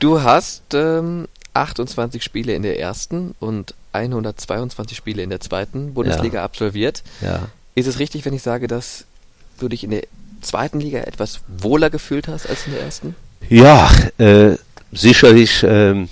Du 0.00 0.20
hast 0.22 0.74
ähm, 0.74 1.28
28 1.54 2.22
Spiele 2.22 2.54
in 2.54 2.62
der 2.62 2.78
ersten 2.78 3.34
und 3.38 3.74
122 3.94 4.96
Spiele 4.96 5.22
in 5.22 5.30
der 5.30 5.40
zweiten 5.40 5.94
Bundesliga 5.94 6.38
ja. 6.38 6.44
absolviert. 6.44 7.02
Ja. 7.20 7.48
Ist 7.74 7.86
es 7.86 7.98
richtig, 7.98 8.24
wenn 8.24 8.34
ich 8.34 8.42
sage, 8.42 8.66
dass 8.66 9.04
du 9.58 9.68
dich 9.68 9.84
in 9.84 9.90
der 9.90 10.02
zweiten 10.42 10.80
Liga 10.80 11.00
etwas 11.00 11.40
wohler 11.48 11.90
gefühlt 11.90 12.28
hast 12.28 12.48
als 12.48 12.66
in 12.66 12.72
der 12.72 12.82
ersten? 12.82 13.16
Ja, 13.48 13.90
äh, 14.18 14.56
sicherlich 14.92 15.62
äh, 15.62 16.06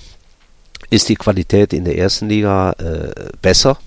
ist 0.90 1.08
die 1.08 1.16
Qualität 1.16 1.72
in 1.72 1.84
der 1.84 1.96
ersten 1.98 2.28
Liga 2.28 2.72
äh, 2.72 3.30
besser 3.40 3.78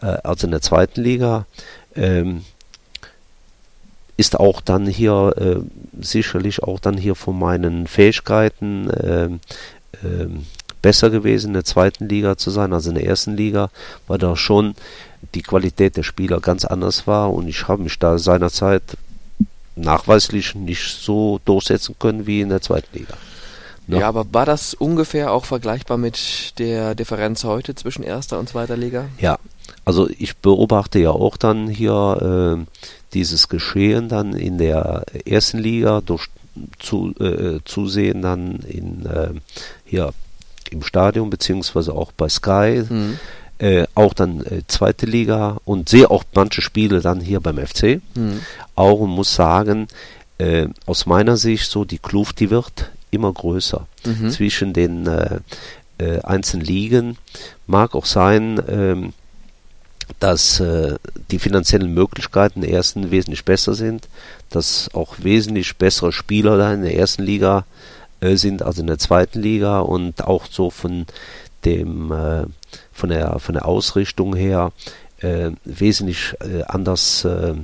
äh, 0.00 0.06
als 0.06 0.44
in 0.44 0.50
der 0.50 0.60
zweiten 0.60 1.02
Liga. 1.02 1.46
Ähm, 1.96 2.44
ist 4.16 4.38
auch 4.38 4.60
dann 4.60 4.86
hier 4.86 5.34
äh, 5.36 6.02
sicherlich 6.02 6.62
auch 6.62 6.78
dann 6.78 6.96
hier 6.96 7.14
von 7.14 7.38
meinen 7.38 7.86
Fähigkeiten 7.86 8.90
äh, 8.90 9.26
äh, 10.06 10.28
besser 10.84 11.08
gewesen, 11.08 11.48
in 11.48 11.54
der 11.54 11.64
zweiten 11.64 12.10
Liga 12.10 12.36
zu 12.36 12.50
sein 12.50 12.74
als 12.74 12.84
in 12.84 12.94
der 12.94 13.06
ersten 13.06 13.34
Liga, 13.34 13.70
weil 14.06 14.18
da 14.18 14.36
schon 14.36 14.74
die 15.34 15.40
Qualität 15.40 15.96
der 15.96 16.02
Spieler 16.02 16.40
ganz 16.40 16.66
anders 16.66 17.06
war 17.06 17.32
und 17.32 17.48
ich 17.48 17.68
habe 17.68 17.82
mich 17.82 17.98
da 17.98 18.18
seinerzeit 18.18 18.82
nachweislich 19.76 20.54
nicht 20.54 20.84
so 21.00 21.40
durchsetzen 21.46 21.96
können 21.98 22.26
wie 22.26 22.42
in 22.42 22.50
der 22.50 22.60
zweiten 22.60 22.98
Liga. 22.98 23.14
Ja. 23.86 24.00
ja, 24.00 24.08
aber 24.08 24.26
war 24.32 24.44
das 24.44 24.74
ungefähr 24.74 25.32
auch 25.32 25.46
vergleichbar 25.46 25.96
mit 25.96 26.58
der 26.58 26.94
Differenz 26.94 27.44
heute 27.44 27.74
zwischen 27.74 28.02
erster 28.02 28.38
und 28.38 28.50
zweiter 28.50 28.76
Liga? 28.76 29.06
Ja, 29.18 29.38
also 29.86 30.10
ich 30.18 30.36
beobachte 30.36 30.98
ja 30.98 31.12
auch 31.12 31.38
dann 31.38 31.66
hier 31.66 32.58
äh, 32.60 32.80
dieses 33.14 33.48
Geschehen 33.48 34.10
dann 34.10 34.34
in 34.34 34.58
der 34.58 35.04
ersten 35.24 35.58
Liga 35.58 36.02
durch 36.04 36.28
zu, 36.78 37.14
äh, 37.20 37.60
Zusehen 37.64 38.20
dann 38.20 38.60
in 38.68 39.06
äh, 39.06 39.30
hier 39.86 40.12
im 40.70 40.82
Stadion 40.82 41.30
beziehungsweise 41.30 41.92
auch 41.94 42.12
bei 42.12 42.28
Sky, 42.28 42.84
mhm. 42.88 43.18
äh, 43.58 43.84
auch 43.94 44.14
dann 44.14 44.44
äh, 44.44 44.62
zweite 44.66 45.06
Liga 45.06 45.58
und 45.64 45.88
sehe 45.88 46.10
auch 46.10 46.24
manche 46.34 46.62
Spiele 46.62 47.00
dann 47.00 47.20
hier 47.20 47.40
beim 47.40 47.58
FC. 47.58 48.00
Mhm. 48.14 48.40
Auch 48.74 49.00
und 49.00 49.10
muss 49.10 49.34
sagen, 49.34 49.88
äh, 50.38 50.68
aus 50.86 51.06
meiner 51.06 51.36
Sicht 51.36 51.70
so 51.70 51.84
die 51.84 51.98
Kluft, 51.98 52.40
die 52.40 52.50
wird 52.50 52.90
immer 53.10 53.32
größer 53.32 53.86
mhm. 54.04 54.30
zwischen 54.30 54.72
den 54.72 55.06
äh, 55.06 55.38
äh, 55.98 56.20
einzelnen 56.22 56.66
Ligen. 56.66 57.16
Mag 57.66 57.94
auch 57.94 58.06
sein, 58.06 58.60
ähm, 58.68 59.12
dass 60.18 60.60
äh, 60.60 60.96
die 61.30 61.38
finanziellen 61.38 61.94
Möglichkeiten 61.94 62.60
der 62.60 62.70
ersten 62.70 63.10
wesentlich 63.10 63.44
besser 63.44 63.74
sind, 63.74 64.08
dass 64.50 64.90
auch 64.92 65.16
wesentlich 65.18 65.76
bessere 65.76 66.12
Spieler 66.12 66.58
da 66.58 66.74
in 66.74 66.82
der 66.82 66.96
ersten 66.96 67.22
Liga 67.22 67.58
äh, 67.58 67.62
sind 68.32 68.62
als 68.62 68.78
in 68.78 68.86
der 68.86 68.98
zweiten 68.98 69.40
Liga 69.40 69.80
und 69.80 70.24
auch 70.24 70.46
so 70.46 70.70
von 70.70 71.06
dem 71.64 72.12
äh, 72.12 72.44
von 72.92 73.08
der 73.10 73.38
von 73.38 73.54
der 73.54 73.66
Ausrichtung 73.66 74.34
her 74.34 74.72
äh, 75.20 75.50
wesentlich 75.64 76.34
äh, 76.40 76.62
anders 76.64 77.24
äh, 77.24 77.54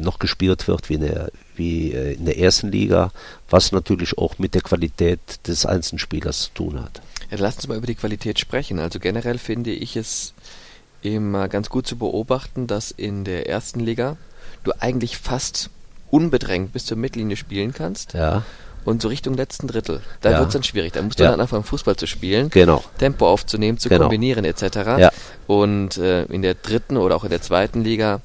noch 0.00 0.18
gespielt 0.18 0.66
wird 0.66 0.88
wie 0.88 0.94
in 0.94 1.00
der 1.02 1.30
wie 1.56 1.90
in 1.90 2.24
der 2.24 2.38
ersten 2.38 2.72
Liga, 2.72 3.12
was 3.50 3.70
natürlich 3.70 4.16
auch 4.16 4.38
mit 4.38 4.54
der 4.54 4.62
Qualität 4.62 5.20
des 5.46 5.66
einzelnen 5.66 5.98
Spielers 5.98 6.44
zu 6.44 6.50
tun 6.54 6.82
hat. 6.82 7.02
Ja, 7.30 7.36
lass 7.38 7.56
uns 7.56 7.68
mal 7.68 7.76
über 7.76 7.86
die 7.86 7.94
Qualität 7.94 8.40
sprechen. 8.40 8.78
Also 8.78 8.98
generell 8.98 9.38
finde 9.38 9.72
ich 9.72 9.96
es 9.96 10.32
immer 11.02 11.48
ganz 11.48 11.68
gut 11.68 11.86
zu 11.86 11.96
beobachten, 11.96 12.66
dass 12.66 12.90
in 12.90 13.24
der 13.24 13.48
ersten 13.48 13.80
Liga 13.80 14.16
du 14.64 14.72
eigentlich 14.80 15.18
fast 15.18 15.70
unbedrängt 16.10 16.72
bis 16.72 16.86
zur 16.86 16.96
Mittellinie 16.96 17.36
spielen 17.36 17.72
kannst. 17.72 18.14
Ja. 18.14 18.44
Und 18.84 19.00
so 19.00 19.08
Richtung 19.08 19.34
letzten 19.34 19.66
Drittel. 19.66 20.00
Da 20.20 20.30
ja. 20.30 20.38
wird 20.38 20.48
es 20.48 20.52
dann 20.52 20.62
schwierig. 20.62 20.92
Da 20.92 21.02
musst 21.02 21.18
du 21.18 21.24
ja. 21.24 21.30
dann 21.30 21.40
anfangen, 21.40 21.64
Fußball 21.64 21.96
zu 21.96 22.06
spielen, 22.06 22.50
genau. 22.50 22.84
Tempo 22.98 23.26
aufzunehmen, 23.28 23.78
zu 23.78 23.88
genau. 23.88 24.02
kombinieren 24.02 24.44
etc. 24.44 24.62
Ja. 24.98 25.10
Und 25.46 25.96
äh, 25.96 26.24
in 26.24 26.42
der 26.42 26.54
dritten 26.54 26.96
oder 26.96 27.16
auch 27.16 27.24
in 27.24 27.30
der 27.30 27.40
zweiten 27.40 27.82
Liga 27.82 28.20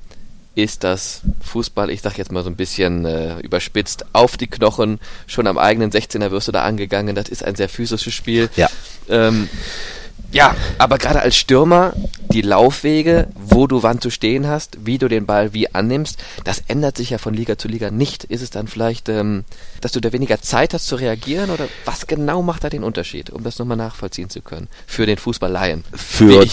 ist 0.56 0.84
das 0.84 1.22
Fußball, 1.42 1.90
ich 1.90 2.02
sag 2.02 2.18
jetzt 2.18 2.32
mal 2.32 2.44
so 2.44 2.50
ein 2.50 2.56
bisschen 2.56 3.06
äh, 3.06 3.40
überspitzt, 3.40 4.06
auf 4.14 4.36
die 4.36 4.48
Knochen, 4.48 5.00
schon 5.28 5.48
am 5.48 5.58
eigenen 5.58 5.92
16er 5.92 6.32
wirst 6.32 6.48
du 6.48 6.52
da 6.52 6.64
angegangen. 6.64 7.16
Das 7.16 7.30
ist 7.30 7.44
ein 7.44 7.56
sehr 7.56 7.70
physisches 7.70 8.14
Spiel. 8.14 8.50
Ja. 8.56 8.70
Ähm, 9.08 9.48
ja, 10.32 10.56
aber 10.78 10.98
gerade 10.98 11.22
als 11.22 11.36
Stürmer, 11.36 11.94
die 12.32 12.42
Laufwege, 12.42 13.28
wo 13.36 13.66
du 13.66 13.82
wann 13.82 14.00
zu 14.00 14.12
stehen 14.12 14.48
hast, 14.48 14.86
wie 14.86 15.00
du 15.00 15.08
den 15.08 15.26
Ball 15.26 15.54
wie 15.54 15.74
annimmst, 15.74 16.22
das 16.44 16.64
ändert 16.68 16.98
sich 16.98 17.10
ja 17.10 17.18
von 17.18 17.34
Liga 17.34 17.58
zu 17.58 17.68
Liga 17.68 17.90
nicht. 17.90 18.26
Ist 18.26 18.44
es 18.44 18.52
dann 18.52 18.68
vielleicht, 18.68 19.10
ähm, 19.10 19.44
dass 19.82 19.92
du 19.92 20.00
da 20.00 20.14
weniger 20.14 20.40
Zeit 20.40 20.74
hast 20.76 20.88
zu 20.88 20.96
reagieren 20.96 21.50
oder 21.50 21.68
was 21.86 22.06
genau 22.06 22.44
macht 22.44 22.64
da 22.64 22.70
den 22.70 22.84
Unterschied, 22.84 23.32
um 23.32 23.44
das 23.44 23.58
nochmal 23.58 23.78
nachvollziehen 23.78 24.30
zu 24.30 24.42
können? 24.42 24.68
Für 24.86 25.08
den 25.08 25.18
Fußballleien. 25.18 25.84
Für, 25.94 26.46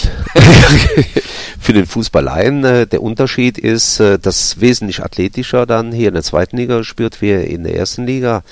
für 1.59 1.73
den 1.73 1.85
Fußballleien, 1.85 2.63
äh, 2.63 2.87
der 2.87 3.03
Unterschied 3.03 3.59
ist, 3.59 3.99
äh, 3.99 4.17
dass 4.17 4.59
wesentlich 4.59 5.03
athletischer 5.03 5.67
dann 5.67 5.91
hier 5.91 6.07
in 6.07 6.15
der 6.15 6.23
zweiten 6.23 6.57
Liga 6.57 6.77
gespielt 6.77 7.21
wie 7.21 7.31
in 7.31 7.63
der 7.63 7.75
ersten 7.75 8.07
Liga. 8.07 8.43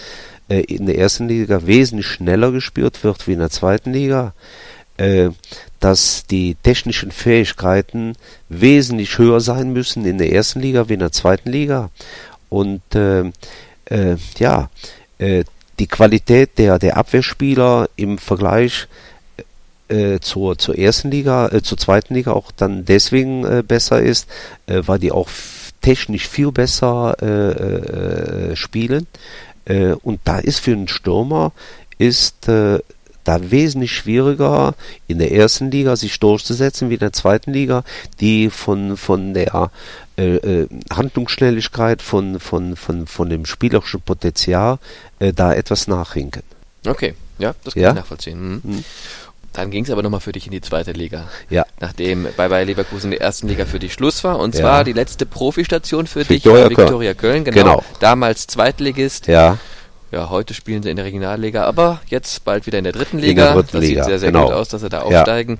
Äh, 0.48 0.60
in 0.60 0.86
der 0.86 1.00
ersten 1.00 1.28
Liga 1.28 1.66
wesentlich 1.66 2.06
schneller 2.06 2.52
gespielt 2.52 3.04
wird 3.04 3.28
wie 3.28 3.34
in 3.34 3.40
der 3.40 3.50
zweiten 3.50 3.94
Liga 3.94 4.34
dass 4.98 6.26
die 6.26 6.56
technischen 6.56 7.12
Fähigkeiten 7.12 8.14
wesentlich 8.50 9.18
höher 9.18 9.42
sein 9.42 9.74
müssen 9.74 10.06
in 10.06 10.18
der 10.18 10.32
ersten 10.32 10.62
Liga 10.62 10.88
wie 10.88 10.94
in 10.94 11.00
der 11.00 11.12
zweiten 11.12 11.52
Liga. 11.52 11.90
Und 12.50 12.96
äh, 12.96 13.32
äh, 13.86 14.16
ja, 14.38 14.70
äh, 15.18 15.44
die 15.80 15.88
Qualität 15.88 16.58
der, 16.58 16.80
der 16.80 16.98
Abwehrspieler 16.98 17.90
im 17.96 18.18
Vergleich 18.18 18.88
äh, 19.88 20.20
zur, 20.20 20.58
zur 20.58 20.78
ersten 20.78 21.12
Liga, 21.12 21.50
äh, 21.50 21.62
zur 21.62 21.78
zweiten 21.78 22.14
Liga 22.16 22.32
auch 22.32 22.52
dann 22.52 22.86
deswegen 22.86 23.46
äh, 23.46 23.64
besser 23.64 24.02
ist, 24.02 24.28
äh, 24.68 24.82
weil 24.86 25.00
die 25.00 25.12
auch 25.12 25.30
technisch 25.82 26.28
viel 26.28 26.52
besser 26.52 27.16
äh, 27.22 28.52
äh, 28.52 28.56
spielen. 28.56 29.08
Äh, 29.66 29.94
und 30.02 30.22
da 30.24 30.40
ist 30.40 30.60
für 30.60 30.72
einen 30.72 30.88
Stürmer 30.88 31.52
ist 31.98 32.50
da 33.26 33.52
wesentlich 33.52 33.92
schwieriger 33.92 34.74
in 35.08 35.20
der 35.20 35.34
ersten 35.34 35.70
Liga 35.70 35.96
sich 35.98 36.20
durchzusetzen 36.20 36.90
wie 36.90 36.94
in 36.94 37.00
der 37.02 37.12
zweiten 37.12 37.52
Liga, 37.52 37.84
die 38.22 38.50
von, 38.50 38.96
von 38.96 39.34
der 39.34 39.72
äh, 40.18 40.36
äh, 40.36 40.68
Handlungsschnelligkeit, 40.94 42.02
von, 42.02 42.40
von, 42.40 42.78
von, 42.78 43.06
von 43.08 43.30
dem 43.30 43.46
spielerischen 43.46 44.00
Potenzial 44.00 44.80
äh, 45.20 45.34
da 45.34 45.54
etwas 45.54 45.88
nachhinken. 45.88 46.44
Okay, 46.86 47.16
ja, 47.38 47.54
das 47.64 47.74
kann 47.74 47.84
ja? 47.84 47.90
ich 47.90 47.96
nachvollziehen. 47.96 48.40
Mhm. 48.40 48.62
Mhm. 48.64 48.84
Dann 49.56 49.72
ging 49.72 49.86
es 49.86 49.90
aber 49.90 50.04
nochmal 50.04 50.20
für 50.20 50.34
dich 50.34 50.46
in 50.46 50.52
die 50.52 50.60
zweite 50.60 50.92
Liga. 50.92 51.30
Ja. 51.50 51.66
Nachdem 51.80 52.28
bei 52.36 52.50
Bayer 52.50 52.66
Leverkusen 52.66 53.12
in 53.12 53.18
der 53.18 53.22
ersten 53.22 53.48
Liga 53.48 53.66
für 53.66 53.80
dich 53.80 53.94
Schluss 53.94 54.24
war. 54.26 54.38
Und 54.38 54.54
zwar 54.54 54.84
die 54.84 54.92
letzte 54.92 55.26
Profistation 55.26 56.08
für 56.08 56.28
Victoria 56.28 56.68
dich 56.68 56.78
war 56.78 56.84
Viktoria 56.84 57.14
Köln. 57.14 57.46
Köln. 57.46 57.56
Genau. 57.56 57.78
genau. 57.78 57.84
Damals 58.02 58.48
Zweitligist. 58.48 59.28
Ja. 59.28 59.58
Ja, 60.16 60.30
heute 60.30 60.54
spielen 60.54 60.82
sie 60.82 60.90
in 60.90 60.96
der 60.96 61.04
Regionalliga, 61.04 61.66
aber 61.66 62.00
jetzt 62.08 62.46
bald 62.46 62.66
wieder 62.66 62.78
in 62.78 62.86
der 62.86 62.94
dritten 62.94 63.20
Liga. 63.20 63.50
In 63.50 63.54
der 63.56 63.64
das 63.64 63.74
Liga, 63.74 64.04
sieht 64.04 64.06
sehr, 64.06 64.20
sehr 64.20 64.32
genau. 64.32 64.46
gut 64.46 64.54
aus, 64.54 64.70
dass 64.70 64.80
sie 64.80 64.88
da 64.88 65.02
aufsteigen. 65.02 65.60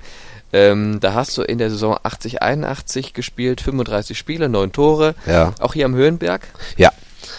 Ja. 0.50 0.58
Ähm, 0.58 0.98
da 0.98 1.12
hast 1.12 1.36
du 1.36 1.42
in 1.42 1.58
der 1.58 1.68
Saison 1.68 1.98
80, 2.02 2.40
81 2.40 3.12
gespielt, 3.12 3.60
35 3.60 4.16
Spiele, 4.16 4.48
9 4.48 4.72
Tore. 4.72 5.14
Ja. 5.26 5.52
Auch 5.60 5.74
hier 5.74 5.84
am 5.84 5.94
Höhenberg. 5.94 6.40
Ja. 6.78 6.90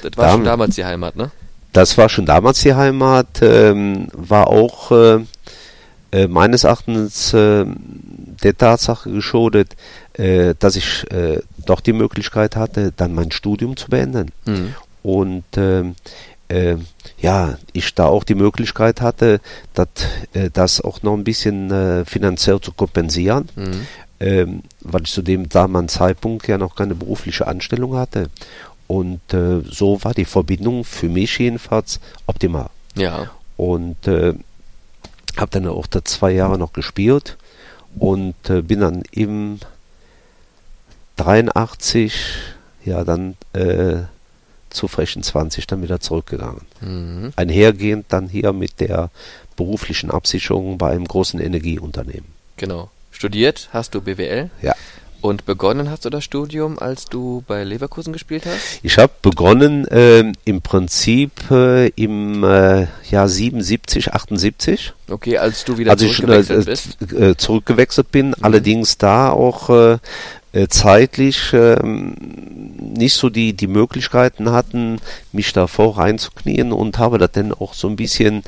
Das 0.03 0.11
war 0.15 0.26
da 0.28 0.32
schon 0.34 0.43
damals 0.43 0.76
die 0.76 0.86
Heimat, 0.86 1.15
ne? 1.15 1.32
Das 1.74 1.97
war 1.97 2.07
schon 2.07 2.28
damals 2.28 2.61
die 2.61 2.76
Heimat, 2.76 3.41
ähm, 3.41 4.09
war 4.13 4.45
auch 4.45 4.91
äh, 4.91 5.20
äh, 6.11 6.28
meines 6.28 6.65
Erachtens 6.65 7.34
äh, 7.34 7.65
der 8.43 8.55
Tatsache 8.55 9.09
geschuldet, 9.09 9.76
äh, 10.13 10.53
dass 10.59 10.76
ich 10.76 11.11
äh, 11.11 11.39
doch 11.65 11.82
die 11.82 11.93
Möglichkeit 11.93 12.55
hatte, 12.55 12.93
dann 12.95 13.15
mein 13.15 13.32
Studium 13.32 13.76
zu 13.76 13.89
beenden. 13.89 14.32
Mhm. 14.45 14.76
Und 15.01 15.45
ähm, 15.55 15.95
äh, 16.49 16.75
ja, 17.19 17.57
ich 17.73 17.93
da 17.95 18.05
auch 18.05 18.23
die 18.23 18.35
Möglichkeit 18.35 19.01
hatte, 19.01 19.41
dat, 19.73 20.07
äh, 20.33 20.49
das 20.51 20.81
auch 20.81 21.03
noch 21.03 21.13
ein 21.13 21.23
bisschen 21.23 21.71
äh, 21.71 22.05
finanziell 22.05 22.59
zu 22.61 22.71
kompensieren, 22.71 23.49
mhm. 23.55 23.87
ähm, 24.19 24.63
weil 24.81 25.03
ich 25.03 25.11
zu 25.11 25.21
dem 25.21 25.49
damaligen 25.49 25.89
Zeitpunkt 25.89 26.47
ja 26.47 26.57
noch 26.57 26.75
keine 26.75 26.95
berufliche 26.95 27.47
Anstellung 27.47 27.95
hatte. 27.95 28.29
Und 28.87 29.33
äh, 29.33 29.61
so 29.69 30.03
war 30.03 30.13
die 30.13 30.25
Verbindung 30.25 30.85
für 30.85 31.09
mich 31.09 31.37
jedenfalls 31.39 31.99
optimal. 32.25 32.69
Ja. 32.95 33.29
Und 33.57 34.07
äh, 34.07 34.33
habe 35.35 35.51
dann 35.51 35.67
auch 35.67 35.87
da 35.87 36.03
zwei 36.03 36.31
Jahre 36.31 36.57
noch 36.57 36.73
gespielt 36.73 37.37
und 37.99 38.35
äh, 38.49 38.61
bin 38.61 38.79
dann 38.79 39.03
im 39.11 39.59
83 41.17 42.13
ja 42.85 43.03
dann 43.03 43.35
äh, 43.53 44.03
zu 44.78 44.88
Frechen 44.88 45.23
20 45.23 45.67
dann 45.67 45.82
wieder 45.82 45.99
zurückgegangen. 45.99 46.61
Mhm. 46.80 47.34
Einhergehend 47.36 48.05
dann 48.09 48.30
hier 48.30 48.53
mit 48.53 48.80
der 48.80 49.09
beruflichen 49.55 50.11
Absicherung 50.11 50.78
bei 50.78 50.91
einem 50.91 51.05
großen 51.05 51.39
Energieunternehmen. 51.41 52.25
Genau. 52.55 52.89
Studiert 53.11 53.69
hast 53.73 53.95
du 53.95 54.01
BWL? 54.01 54.49
Ja. 54.61 54.75
Und 55.19 55.45
begonnen 55.45 55.89
hast 55.89 56.05
du 56.05 56.11
das 56.11 56.23
Studium, 56.23 56.78
als 56.78 57.05
du 57.05 57.43
bei 57.47 57.63
Leverkusen 57.63 58.13
gespielt 58.13 58.45
hast? 58.45 58.80
Ich 58.84 58.99
habe 58.99 59.11
begonnen 59.21 59.88
ähm, 59.89 60.34
im 60.45 60.61
Prinzip 60.61 61.32
äh, 61.49 61.88
im 61.89 62.43
äh, 62.43 62.86
Jahr 63.09 63.28
77, 63.28 64.13
78. 64.13 64.93
Okay, 65.09 65.39
als 65.39 65.65
du 65.65 65.80
wieder 65.80 65.91
als 65.91 66.03
ich 66.03 66.17
zurückgewechselt 66.17 66.61
äh, 66.61 66.69
bist. 66.69 67.13
äh, 67.13 67.36
zurückgewechselt 67.36 68.11
bin, 68.11 68.36
allerdings 68.36 68.99
da 68.99 69.32
auch 69.32 69.71
äh, 69.71 69.93
äh, 69.93 69.97
zeitlich 70.68 71.53
ähm, 71.53 72.16
nicht 72.80 73.14
so 73.14 73.30
die, 73.30 73.53
die 73.53 73.68
Möglichkeiten 73.68 74.51
hatten, 74.51 74.99
mich 75.32 75.53
davor 75.53 75.97
reinzuknien 75.97 76.72
und 76.72 76.97
habe 76.97 77.18
das 77.18 77.32
dann 77.34 77.53
auch 77.53 77.74
so 77.74 77.88
ein 77.88 77.95
bisschen, 77.95 78.43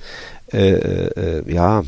äh, 0.52 0.72
äh, 0.74 1.52
ja, 1.54 1.84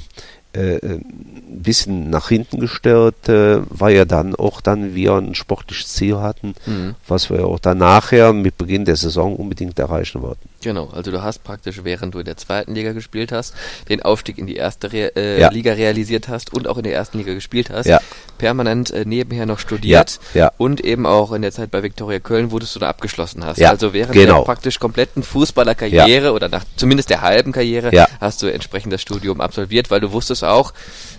äh, 0.53 0.79
ein 0.85 1.61
bisschen 1.63 2.09
nach 2.09 2.27
hinten 2.29 2.59
gestellt, 2.59 3.29
äh, 3.29 3.61
weil 3.69 3.95
ja 3.95 4.05
dann 4.05 4.35
auch 4.35 4.59
dann 4.61 4.93
wir 4.95 5.13
ein 5.13 5.33
sportliches 5.33 5.93
Ziel 5.93 6.17
hatten, 6.17 6.53
Mhm. 6.65 6.95
was 7.07 7.29
wir 7.29 7.45
auch 7.45 7.59
dann 7.59 7.77
nachher 7.77 8.33
mit 8.33 8.57
Beginn 8.57 8.85
der 8.85 8.97
Saison 8.97 9.35
unbedingt 9.35 9.79
erreichen 9.79 10.21
wollten. 10.21 10.49
Genau, 10.61 10.89
also 10.93 11.11
du 11.11 11.21
hast 11.21 11.43
praktisch, 11.43 11.83
während 11.83 12.13
du 12.13 12.19
in 12.19 12.25
der 12.25 12.37
zweiten 12.37 12.75
Liga 12.75 12.93
gespielt 12.93 13.31
hast, 13.31 13.53
den 13.89 14.01
Aufstieg 14.01 14.37
in 14.37 14.47
die 14.47 14.55
erste 14.55 14.91
Re 14.93 15.15
äh, 15.15 15.39
Ja. 15.39 15.49
Liga 15.51 15.73
realisiert 15.73 16.27
hast 16.27 16.53
und 16.53 16.67
auch 16.67 16.77
in 16.77 16.83
der 16.83 16.93
ersten 16.93 17.17
Liga 17.17 17.33
gespielt 17.33 17.69
hast. 17.69 17.87
Ja. 17.87 17.99
Permanent 18.37 18.91
äh, 18.91 19.03
nebenher 19.05 19.45
noch 19.45 19.59
studiert 19.59 20.19
Ja, 20.33 20.51
und 20.57 20.81
eben 20.81 21.05
auch 21.05 21.31
in 21.31 21.41
der 21.43 21.51
Zeit 21.51 21.69
bei 21.71 21.83
Viktoria 21.83 22.19
Köln, 22.19 22.51
wo 22.51 22.59
du 22.59 22.65
da 22.79 22.89
abgeschlossen 22.89 23.45
hast. 23.45 23.61
Also 23.61 23.93
während 23.93 24.13
genau. 24.13 24.37
der 24.37 24.43
praktisch 24.45 24.79
kompletten 24.79 25.23
Fußballerkarriere 25.23 26.31
oder 26.33 26.49
nach 26.49 26.63
zumindest 26.75 27.09
der 27.09 27.21
halben 27.21 27.51
Karriere 27.51 27.91
hast 28.19 28.41
du 28.41 28.47
entsprechend 28.47 28.93
das 28.93 29.01
Studium 29.01 29.41
absolviert, 29.41 29.91
weil 29.91 29.99
du 29.99 30.11
wusstest 30.11 30.43
auch, 30.43 30.73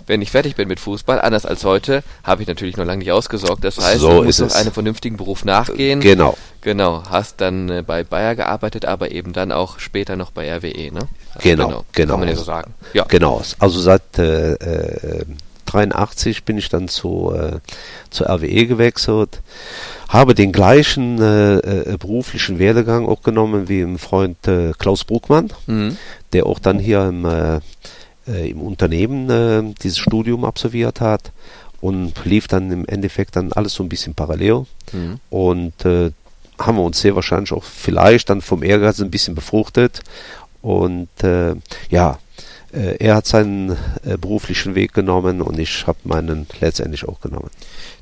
wenn 0.07 0.21
ich 0.21 0.31
fertig 0.31 0.55
bin 0.55 0.67
mit 0.67 0.79
Fußball, 0.79 1.21
anders 1.21 1.45
als 1.45 1.63
heute, 1.63 2.03
habe 2.23 2.41
ich 2.41 2.47
natürlich 2.47 2.75
noch 2.77 2.85
lange 2.85 2.99
nicht 2.99 3.11
ausgesorgt. 3.11 3.63
Das 3.63 3.77
heißt, 3.77 3.99
So 4.01 4.09
du 4.19 4.23
musst 4.23 4.39
noch 4.41 4.47
es. 4.47 4.55
einem 4.55 4.71
vernünftigen 4.73 5.17
Beruf 5.17 5.45
nachgehen. 5.45 5.99
Genau. 6.01 6.37
Genau, 6.61 7.03
hast 7.09 7.41
dann 7.41 7.67
äh, 7.69 7.83
bei 7.85 8.05
Bayer 8.05 8.35
gearbeitet, 8.35 8.85
aber 8.85 9.11
eben 9.11 9.32
dann 9.33 9.51
auch 9.51 9.79
später 9.79 10.15
noch 10.15 10.31
bei 10.31 10.49
RWE, 10.55 10.91
ne? 10.91 11.07
Genau, 11.41 11.83
genau. 11.91 12.11
Kann 12.13 12.19
man 12.19 12.29
ja 12.29 12.35
so 12.35 12.43
sagen. 12.43 12.73
Ja. 12.93 13.05
Genau. 13.07 13.41
Also 13.59 13.79
seit 13.79 14.17
äh, 14.19 14.53
äh, 14.53 15.25
83 15.65 16.43
bin 16.43 16.57
ich 16.57 16.69
dann 16.69 16.87
zu, 16.87 17.33
äh, 17.35 17.59
zur 18.11 18.27
RWE 18.29 18.67
gewechselt, 18.67 19.41
habe 20.09 20.35
den 20.35 20.51
gleichen 20.51 21.19
äh, 21.21 21.55
äh, 21.57 21.97
beruflichen 21.97 22.59
Werdegang 22.59 23.07
auch 23.07 23.23
genommen 23.23 23.67
wie 23.69 23.81
im 23.81 23.97
Freund 23.97 24.47
äh, 24.47 24.73
Klaus 24.77 25.03
Bruckmann, 25.03 25.51
Mhm. 25.65 25.97
der 26.33 26.45
auch 26.45 26.59
dann 26.59 26.77
hier 26.79 27.05
im, 27.07 27.25
äh, 27.25 27.55
äh, 28.27 28.49
im 28.51 28.61
Unternehmen 28.61 29.73
dieses 29.81 29.97
Studium 29.97 30.45
absolviert 30.45 31.01
hat 31.01 31.31
und 31.81 32.13
lief 32.25 32.47
dann 32.47 32.71
im 32.71 32.85
Endeffekt 32.85 33.35
dann 33.35 33.51
alles 33.53 33.73
so 33.73 33.83
ein 33.83 33.89
bisschen 33.89 34.13
parallel 34.13 34.65
Mhm. 34.91 35.19
und 35.31 35.73
haben 36.65 36.77
wir 36.77 36.83
uns 36.83 37.01
sehr 37.01 37.15
wahrscheinlich 37.15 37.51
auch 37.51 37.63
vielleicht 37.63 38.29
dann 38.29 38.41
vom 38.41 38.63
Ehrgeiz 38.63 38.99
ein 38.99 39.11
bisschen 39.11 39.35
befruchtet. 39.35 40.01
Und 40.61 41.09
äh, 41.23 41.55
ja, 41.89 42.19
er 42.97 43.15
hat 43.15 43.27
seinen 43.27 43.77
äh, 44.03 44.17
beruflichen 44.17 44.73
Weg 44.73 44.93
genommen 44.93 45.41
und 45.41 45.59
ich 45.59 45.85
habe 45.85 45.99
meinen 46.05 46.47
letztendlich 46.59 47.07
auch 47.07 47.21
genommen. 47.21 47.49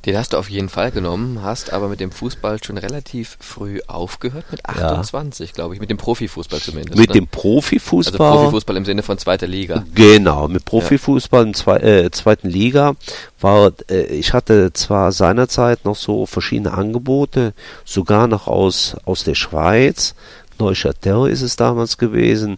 Den 0.05 0.17
hast 0.17 0.34
du 0.34 0.38
auf 0.38 0.49
jeden 0.49 0.69
Fall 0.69 0.91
genommen, 0.91 1.43
hast 1.43 1.74
aber 1.74 1.88
mit 1.89 1.99
dem 1.99 2.11
Fußball 2.11 2.63
schon 2.63 2.78
relativ 2.78 3.38
früh 3.39 3.82
aufgehört, 3.86 4.45
mit 4.49 4.65
28, 4.65 5.53
glaube 5.53 5.76
ich, 5.76 5.82
mit 5.82 5.89
dem 5.89 5.97
Profifußball 5.97 6.59
zumindest. 6.59 6.97
Mit 6.97 7.09
ne? 7.09 7.13
dem 7.15 7.28
also 7.32 7.41
Profifußball, 7.41 8.32
Profifußball 8.38 8.78
im 8.78 8.86
Sinne 8.86 9.03
von 9.03 9.17
zweiter 9.17 9.45
Liga. 9.45 9.84
genau, 9.93 10.47
mit 10.47 10.65
Profifußball 10.65 11.47
in 11.47 11.53
zwei, 11.53 11.78
äh, 11.78 12.11
zweiten 12.11 12.49
Liga 12.49 12.95
war, 13.39 13.74
äh, 13.89 14.05
ich 14.05 14.34
hatte 14.34 14.74
zwar 14.74 15.11
seinerzeit 15.11 15.86
noch 15.86 15.97
so 15.97 16.26
verschiedene 16.26 16.74
Angebote, 16.74 17.53
sogar 17.86 18.28
noch 18.28 18.47
aus, 18.47 18.95
aus 19.05 19.24
der 19.24 19.36
Schweiz, 19.36 20.15
Neuchâtel 20.57 21.28
ist 21.30 21.41
es 21.41 21.55
damals 21.55 21.97
gewesen 21.97 22.57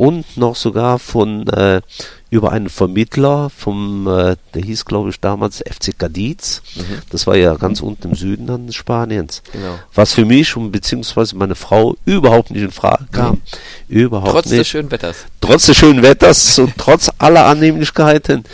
und 0.00 0.38
noch 0.38 0.56
sogar 0.56 0.98
von 0.98 1.46
äh, 1.48 1.82
über 2.30 2.52
einen 2.52 2.70
Vermittler 2.70 3.50
vom, 3.50 4.08
äh, 4.08 4.36
der 4.54 4.62
hieß 4.62 4.86
glaube 4.86 5.10
ich 5.10 5.20
damals 5.20 5.58
FC 5.58 5.98
Cadiz. 5.98 6.62
Das 7.10 7.26
war 7.26 7.36
ja 7.36 7.52
ganz 7.56 7.82
unten 7.82 8.08
im 8.08 8.14
Süden 8.14 8.46
dann 8.46 8.72
Spaniens. 8.72 9.42
Genau. 9.52 9.78
Was 9.92 10.14
für 10.14 10.24
mich 10.24 10.56
und 10.56 10.72
beziehungsweise 10.72 11.36
meine 11.36 11.54
Frau 11.54 11.96
überhaupt 12.06 12.50
nicht 12.50 12.62
in 12.62 12.70
Frage 12.70 13.08
kam. 13.12 13.42
Überhaupt 13.88 14.30
Trotz 14.30 14.46
nicht 14.46 14.60
des 14.60 14.68
schönen 14.68 14.90
Wetters. 14.90 15.16
trotz 15.42 15.66
des 15.66 15.76
schönen 15.76 16.02
Wetters 16.02 16.58
und 16.58 16.72
trotz 16.78 17.10
aller 17.18 17.44
Annehmlichkeiten. 17.44 18.44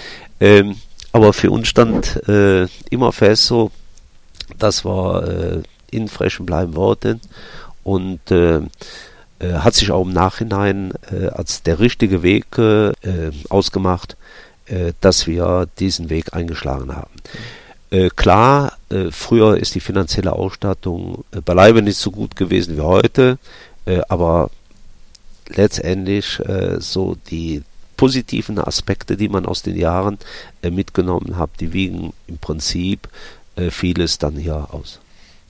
Ähm, 0.40 0.74
aber 1.12 1.32
für 1.32 1.52
uns 1.52 1.68
stand 1.68 2.26
äh, 2.28 2.66
immer 2.90 3.12
fest 3.12 3.44
so, 3.44 3.70
dass 4.58 4.84
wir 4.84 5.62
äh, 5.62 5.96
in 5.96 6.08
Frechen 6.08 6.44
bleiben 6.44 6.74
wollten. 6.74 7.20
Und 7.84 8.32
äh, 9.38 9.52
hat 9.54 9.74
sich 9.74 9.90
auch 9.90 10.02
im 10.02 10.12
Nachhinein 10.12 10.92
äh, 11.10 11.26
als 11.28 11.62
der 11.62 11.78
richtige 11.78 12.22
Weg 12.22 12.58
äh, 12.58 12.92
ausgemacht, 13.48 14.16
äh, 14.66 14.92
dass 15.00 15.26
wir 15.26 15.68
diesen 15.78 16.10
Weg 16.10 16.34
eingeschlagen 16.34 16.96
haben. 16.96 17.10
Äh, 17.90 18.10
klar, 18.10 18.72
äh, 18.88 19.12
früher 19.12 19.58
ist 19.58 19.74
die 19.76 19.80
finanzielle 19.80 20.32
Ausstattung 20.32 21.24
beileibe 21.44 21.82
nicht 21.82 21.98
so 21.98 22.10
gut 22.10 22.34
gewesen 22.34 22.76
wie 22.76 22.82
heute, 22.82 23.38
aber 24.08 24.50
letztendlich 25.48 26.42
so 26.78 27.16
die 27.30 27.62
positiven 27.96 28.58
Aspekte, 28.58 29.16
die 29.16 29.28
man 29.28 29.46
aus 29.46 29.62
den 29.62 29.76
Jahren 29.76 30.18
mitgenommen 30.68 31.36
hat, 31.36 31.50
die 31.60 31.72
wiegen 31.72 32.12
im 32.26 32.38
Prinzip 32.38 33.08
vieles 33.70 34.18
dann 34.18 34.34
hier 34.34 34.66
aus. 34.72 34.98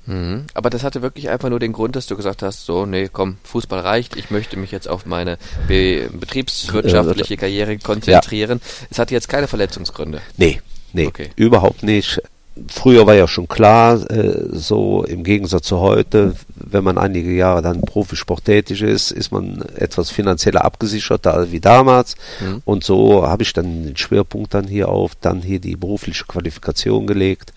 Mhm. 0.07 0.45
Aber 0.55 0.71
das 0.71 0.83
hatte 0.83 1.03
wirklich 1.03 1.29
einfach 1.29 1.49
nur 1.51 1.59
den 1.59 1.73
Grund, 1.73 1.97
dass 1.97 2.07
du 2.07 2.17
gesagt 2.17 2.43
hast, 2.43 2.65
so, 2.65 2.87
nee, 2.87 3.09
komm, 3.13 3.39
Fußball 3.45 3.81
reicht, 3.81 4.17
ich 4.17 4.31
möchte 4.31 4.57
mich 4.57 4.71
jetzt 4.71 4.89
auf 4.89 5.07
meine 5.07 5.39
be 5.69 6.09
betriebswirtschaftliche 6.13 7.37
Karriere 7.37 7.79
konzentrieren. 7.79 8.61
Es 8.91 8.99
hatte 8.99 9.15
jetzt 9.15 9.29
keine 9.29 9.49
Verletzungsgründe. 9.49 10.21
Nee, 10.37 10.61
nee, 10.93 11.07
Okay. 11.07 11.31
überhaupt 11.37 11.83
nicht. 11.83 12.21
Früher 12.69 13.07
war 13.07 13.15
ja 13.15 13.29
schon 13.29 13.49
klar, 13.49 14.11
äh, 14.11 14.47
so 14.51 15.05
im 15.05 15.25
Gegensatz 15.25 15.67
zu 15.67 15.79
heute, 15.81 16.35
wenn 16.55 16.85
man 16.85 16.97
einige 16.97 17.31
Jahre 17.33 17.61
dann 17.61 17.83
Profisport 17.83 18.47
tätig 18.47 18.81
ist, 18.81 19.11
ist 19.11 19.31
man 19.31 19.61
etwas 19.77 20.11
finanzieller 20.11 20.65
abgesicherter 20.65 21.53
wie 21.53 21.61
damals. 21.61 22.15
Mhm. 22.41 22.63
Und 22.65 22.83
so 22.83 23.29
habe 23.29 23.43
ich 23.43 23.53
dann 23.53 23.85
den 23.85 23.97
Schwerpunkt 23.99 24.55
dann 24.55 24.67
hier 24.67 24.89
auf, 24.89 25.13
dann 25.21 25.43
hier 25.43 25.59
die 25.59 25.77
berufliche 25.77 26.25
Qualifikation 26.25 27.07
gelegt. 27.07 27.53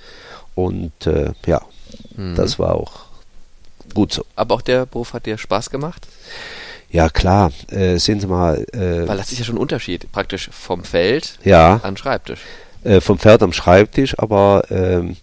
Und 0.53 1.07
äh, 1.07 1.31
ja, 1.45 1.61
Mhm. 2.15 2.35
das 2.35 2.59
war 2.59 2.75
auch 2.75 2.91
gut 3.93 4.13
so. 4.13 4.25
Aber 4.35 4.55
auch 4.55 4.61
der 4.61 4.85
Beruf 4.85 5.13
hat 5.13 5.25
dir 5.25 5.37
Spaß 5.37 5.69
gemacht? 5.69 6.07
Ja 6.91 7.09
klar, 7.09 7.51
äh, 7.69 7.97
sehen 7.97 8.19
Sie 8.19 8.27
mal, 8.27 8.65
äh, 8.73 9.07
Weil 9.07 9.17
das 9.17 9.31
ist 9.31 9.39
ja 9.39 9.45
schon 9.45 9.55
ein 9.55 9.61
Unterschied, 9.61 10.11
praktisch 10.11 10.49
vom 10.51 10.83
Feld 10.83 11.37
ja, 11.43 11.79
an 11.83 11.97
Schreibtisch. 11.97 12.39
äh, 12.83 12.99
vom 12.99 13.19
Pferd 13.19 13.43
am 13.43 13.53
Schreibtisch, 13.53 14.17
aber 14.17 14.63
ähm, 14.71 15.15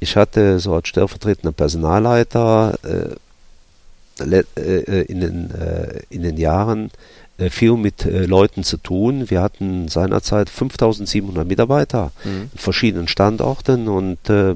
ich 0.00 0.16
hatte 0.16 0.58
so 0.60 0.74
als 0.74 0.88
stellvertretender 0.88 1.52
Personalleiter 1.52 2.78
äh, 2.84 4.24
le- 4.24 4.46
äh, 4.56 5.02
in, 5.02 5.20
den, 5.20 5.50
äh, 5.50 6.00
in 6.08 6.22
den 6.22 6.38
Jahren 6.38 6.90
äh, 7.38 7.50
viel 7.50 7.72
mit 7.74 8.04
äh, 8.06 8.24
Leuten 8.24 8.64
zu 8.64 8.78
tun. 8.78 9.28
Wir 9.28 9.42
hatten 9.42 9.88
seinerzeit 9.88 10.48
5700 10.48 11.46
Mitarbeiter 11.46 12.12
Mhm. 12.24 12.48
in 12.52 12.58
verschiedenen 12.58 13.08
Standorten 13.08 13.88
und 13.88 14.28
äh, 14.30 14.54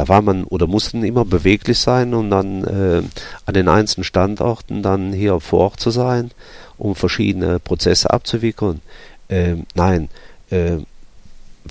da 0.00 0.08
war 0.08 0.22
man 0.22 0.44
oder 0.44 0.66
mussten 0.66 1.04
immer 1.04 1.26
beweglich 1.26 1.78
sein, 1.78 2.14
um 2.14 2.30
dann 2.30 2.64
äh, 2.64 3.02
an 3.44 3.52
den 3.52 3.68
einzelnen 3.68 4.04
Standorten 4.04 4.82
dann 4.82 5.12
hier 5.12 5.40
vor 5.40 5.60
Ort 5.60 5.80
zu 5.80 5.90
sein, 5.90 6.30
um 6.78 6.94
verschiedene 6.94 7.58
Prozesse 7.58 8.08
abzuwickeln. 8.08 8.80
Ähm, 9.28 9.66
nein, 9.74 10.08
äh, 10.48 10.78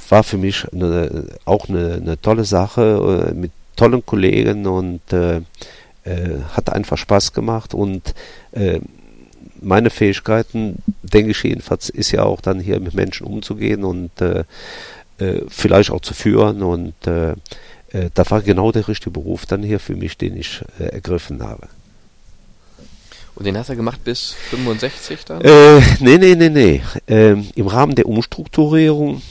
war 0.10 0.24
für 0.24 0.38
mich 0.38 0.72
eine, 0.72 1.26
auch 1.46 1.70
eine, 1.70 1.96
eine 1.96 2.22
tolle 2.22 2.46
Sache 2.46 3.32
äh, 3.32 3.34
mit 3.34 3.52
tollen 3.76 4.06
Kollegen 4.06 4.68
und 4.68 5.02
äh, 5.12 5.38
äh, 6.04 6.44
hat 6.52 6.72
einfach 6.72 7.00
Spaß 7.00 7.34
gemacht 7.34 7.74
und 7.74 8.14
äh, 8.52 8.80
meine 9.60 9.90
Fähigkeiten, 9.90 10.84
denke 11.02 11.32
ich 11.32 11.42
jedenfalls, 11.42 11.90
ist 11.90 12.12
ja 12.12 12.22
auch 12.22 12.42
dann 12.42 12.60
hier 12.60 12.80
mit 12.80 12.94
Menschen 12.94 13.26
umzugehen 13.26 13.84
und 13.84 14.12
vielleicht 15.50 15.92
auch 15.92 16.00
zu 16.00 16.14
führen 16.14 16.64
und 16.64 16.94
äh, 17.92 18.10
da 18.14 18.30
war 18.30 18.42
genau 18.42 18.72
der 18.72 18.88
richtige 18.88 19.12
Beruf 19.12 19.46
dann 19.46 19.64
hier 19.64 19.80
für 19.80 19.96
mich, 19.96 20.18
den 20.18 20.38
ich 20.38 20.62
äh, 20.80 20.86
ergriffen 20.86 21.44
habe. 21.44 21.68
Und 23.36 23.46
den 23.46 23.58
hast 23.58 23.70
du 23.70 23.76
gemacht 23.76 24.04
bis 24.04 24.34
65 24.50 25.26
dann? 25.26 25.42
Äh, 25.42 25.80
nee, 26.00 26.18
nee, 26.18 26.36
nee, 26.36 26.50
nee. 26.50 26.82
Ähm, 27.08 27.48
Im 27.56 27.68
Rahmen 27.68 27.96
der 27.96 28.06
Umstrukturierung 28.06 29.22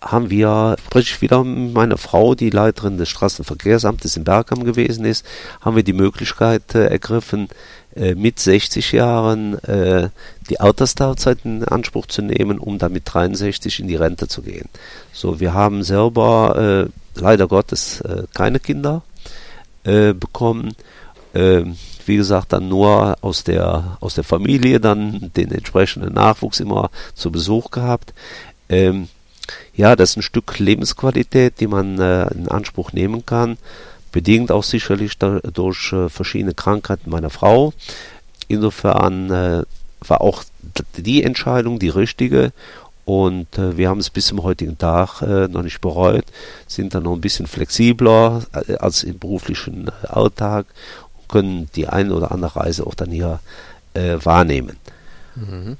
haben 0.00 0.30
wir, 0.30 0.76
spreche 0.84 1.14
ich 1.14 1.22
wieder 1.22 1.44
mit 1.44 1.72
meiner 1.72 1.98
Frau, 1.98 2.34
die 2.34 2.50
Leiterin 2.50 2.98
des 2.98 3.08
Straßenverkehrsamtes 3.10 4.16
in 4.16 4.24
Bergam 4.24 4.64
gewesen 4.64 5.04
ist, 5.04 5.24
haben 5.60 5.76
wir 5.76 5.84
die 5.84 5.92
Möglichkeit 5.92 6.74
äh, 6.74 6.86
ergriffen, 6.86 7.48
mit 7.94 8.38
60 8.38 8.92
Jahren 8.92 9.58
äh, 9.64 10.08
die 10.48 10.60
Altersteilzeit 10.60 11.38
in 11.44 11.64
Anspruch 11.64 12.06
zu 12.06 12.22
nehmen, 12.22 12.58
um 12.58 12.78
dann 12.78 12.92
mit 12.92 13.02
63 13.06 13.80
in 13.80 13.88
die 13.88 13.96
Rente 13.96 14.28
zu 14.28 14.42
gehen. 14.42 14.68
So, 15.12 15.40
wir 15.40 15.54
haben 15.54 15.82
selber 15.82 16.88
äh, 16.88 17.20
leider 17.20 17.48
Gottes 17.48 18.00
äh, 18.00 18.24
keine 18.34 18.60
Kinder 18.60 19.02
äh, 19.84 20.12
bekommen. 20.12 20.74
Ähm, 21.34 21.76
wie 22.06 22.16
gesagt, 22.16 22.52
dann 22.52 22.68
nur 22.68 23.16
aus 23.20 23.44
der, 23.44 23.96
aus 24.00 24.14
der 24.14 24.24
Familie 24.24 24.80
dann 24.80 25.30
den 25.36 25.50
entsprechenden 25.52 26.14
Nachwuchs 26.14 26.60
immer 26.60 26.90
zu 27.14 27.30
Besuch 27.30 27.70
gehabt. 27.70 28.12
Ähm, 28.68 29.08
ja, 29.74 29.96
das 29.96 30.10
ist 30.10 30.16
ein 30.16 30.22
Stück 30.22 30.58
Lebensqualität, 30.58 31.60
die 31.60 31.66
man 31.66 31.98
äh, 31.98 32.28
in 32.34 32.48
Anspruch 32.48 32.92
nehmen 32.92 33.24
kann, 33.24 33.58
bedingt 34.12 34.52
auch 34.52 34.62
sicherlich 34.62 35.18
da, 35.18 35.40
durch 35.40 35.92
äh, 35.92 36.08
verschiedene 36.08 36.54
Krankheiten 36.54 37.10
meiner 37.10 37.30
Frau. 37.30 37.72
Insofern 38.46 39.30
äh, 39.30 39.62
war 40.00 40.20
auch 40.20 40.44
die 40.96 41.22
Entscheidung 41.22 41.78
die 41.78 41.88
richtige 41.88 42.52
und 43.04 43.58
äh, 43.58 43.76
wir 43.76 43.88
haben 43.88 43.98
es 43.98 44.10
bis 44.10 44.26
zum 44.26 44.42
heutigen 44.42 44.78
Tag 44.78 45.22
äh, 45.22 45.48
noch 45.48 45.62
nicht 45.62 45.80
bereut, 45.80 46.24
sind 46.68 46.94
dann 46.94 47.02
noch 47.02 47.14
ein 47.14 47.20
bisschen 47.20 47.46
flexibler 47.46 48.42
äh, 48.52 48.76
als 48.76 49.02
im 49.02 49.18
beruflichen 49.18 49.88
äh, 49.88 50.06
Alltag 50.06 50.66
und 51.14 51.28
können 51.28 51.70
die 51.74 51.88
eine 51.88 52.14
oder 52.14 52.30
andere 52.30 52.56
Reise 52.56 52.86
auch 52.86 52.94
dann 52.94 53.10
hier 53.10 53.40
wahrnehmen. 53.94 54.78
Mhm. 55.34 55.76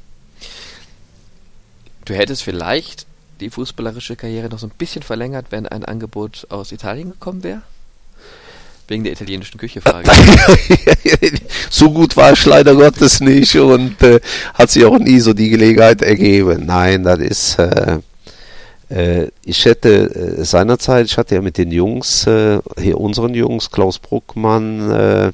Du 2.05 2.13
hättest 2.13 2.43
vielleicht 2.43 3.07
die 3.41 3.49
fußballerische 3.49 4.17
Karriere 4.17 4.51
noch 4.51 4.59
so 4.59 4.67
ein 4.67 4.73
bisschen 4.77 5.03
verlängert, 5.03 5.47
wenn 5.49 5.67
ein 5.67 5.83
Angebot 5.85 6.47
aus 6.51 6.73
Italien 6.73 7.13
gekommen 7.13 7.43
wäre? 7.43 7.63
Wegen 8.93 9.05
der 9.05 9.15
italienischen 9.15 9.59
Küche 9.59 9.81
frage 9.81 10.07
So 11.71 11.91
gut 11.91 12.15
war 12.15 12.35
ich 12.35 12.45
leider 12.45 12.75
Gottes 12.75 13.21
nicht 13.21 13.57
und 13.57 14.03
äh, 14.03 14.21
hat 14.53 14.71
sich 14.71 14.85
auch 14.85 14.99
nie 14.99 15.19
so 15.19 15.33
die 15.33 15.49
Gelegenheit 15.49 16.03
ergeben. 16.03 16.67
Nein, 16.67 17.03
das 17.03 17.19
ist. 17.19 17.59
Äh, 17.59 18.01
äh, 18.91 19.29
ich 19.47 19.65
hätte 19.65 20.15
äh, 20.15 20.45
seinerzeit, 20.45 21.07
ich 21.07 21.17
hatte 21.17 21.37
ja 21.37 21.41
mit 21.41 21.57
den 21.57 21.73
Jungs, 21.73 22.27
äh, 22.27 22.61
hier 22.79 23.01
unseren 23.01 23.33
Jungs, 23.33 23.71
Klaus 23.71 23.99
Bruckmann, 23.99 25.33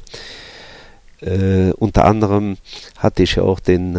äh, 1.20 1.72
unter 1.78 2.04
anderem 2.04 2.58
hatte 2.96 3.24
ich 3.24 3.34
ja 3.34 3.42
auch 3.42 3.58
den 3.58 3.98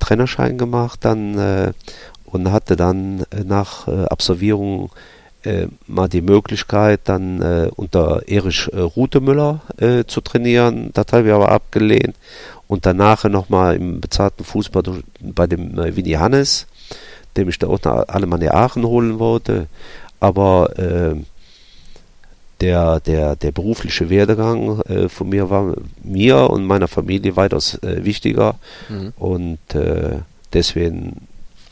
Trainerschein 0.00 0.58
gemacht 0.58 0.98
dann 1.04 1.72
und 2.24 2.50
hatte 2.50 2.74
dann 2.74 3.24
nach 3.44 3.86
Absolvierung 3.86 4.90
äh, 5.44 5.68
mal 5.86 6.08
die 6.08 6.22
Möglichkeit, 6.22 7.02
dann 7.04 7.42
äh, 7.42 7.70
unter 7.76 8.22
Erich 8.26 8.68
äh, 8.72 8.80
Rutemüller 8.80 9.60
äh, 9.78 10.04
zu 10.04 10.20
trainieren. 10.20 10.90
Das 10.94 11.06
habe 11.12 11.28
ich 11.28 11.32
aber 11.32 11.50
abgelehnt. 11.50 12.14
Und 12.66 12.86
danach 12.86 13.24
nochmal 13.24 13.76
im 13.76 14.00
bezahlten 14.00 14.44
Fußball 14.44 14.82
bei 15.20 15.46
dem 15.46 15.78
äh, 15.78 15.96
Winnie 15.96 16.16
Hannes, 16.16 16.66
dem 17.36 17.48
ich 17.48 17.58
da 17.58 17.66
auch 17.68 17.80
nach 17.82 18.08
Alemannia 18.08 18.54
Aachen 18.54 18.84
holen 18.84 19.18
wollte. 19.18 19.66
Aber 20.20 20.78
äh, 20.78 21.16
der, 22.60 23.00
der, 23.00 23.36
der 23.36 23.52
berufliche 23.52 24.08
Werdegang 24.08 24.80
äh, 24.82 25.08
von 25.08 25.28
mir 25.28 25.50
war 25.50 25.74
mir 26.02 26.48
und 26.50 26.64
meiner 26.64 26.88
Familie 26.88 27.36
weitaus 27.36 27.74
äh, 27.82 28.04
wichtiger. 28.04 28.56
Mhm. 28.88 29.12
Und 29.16 29.74
äh, 29.74 30.20
deswegen 30.52 31.26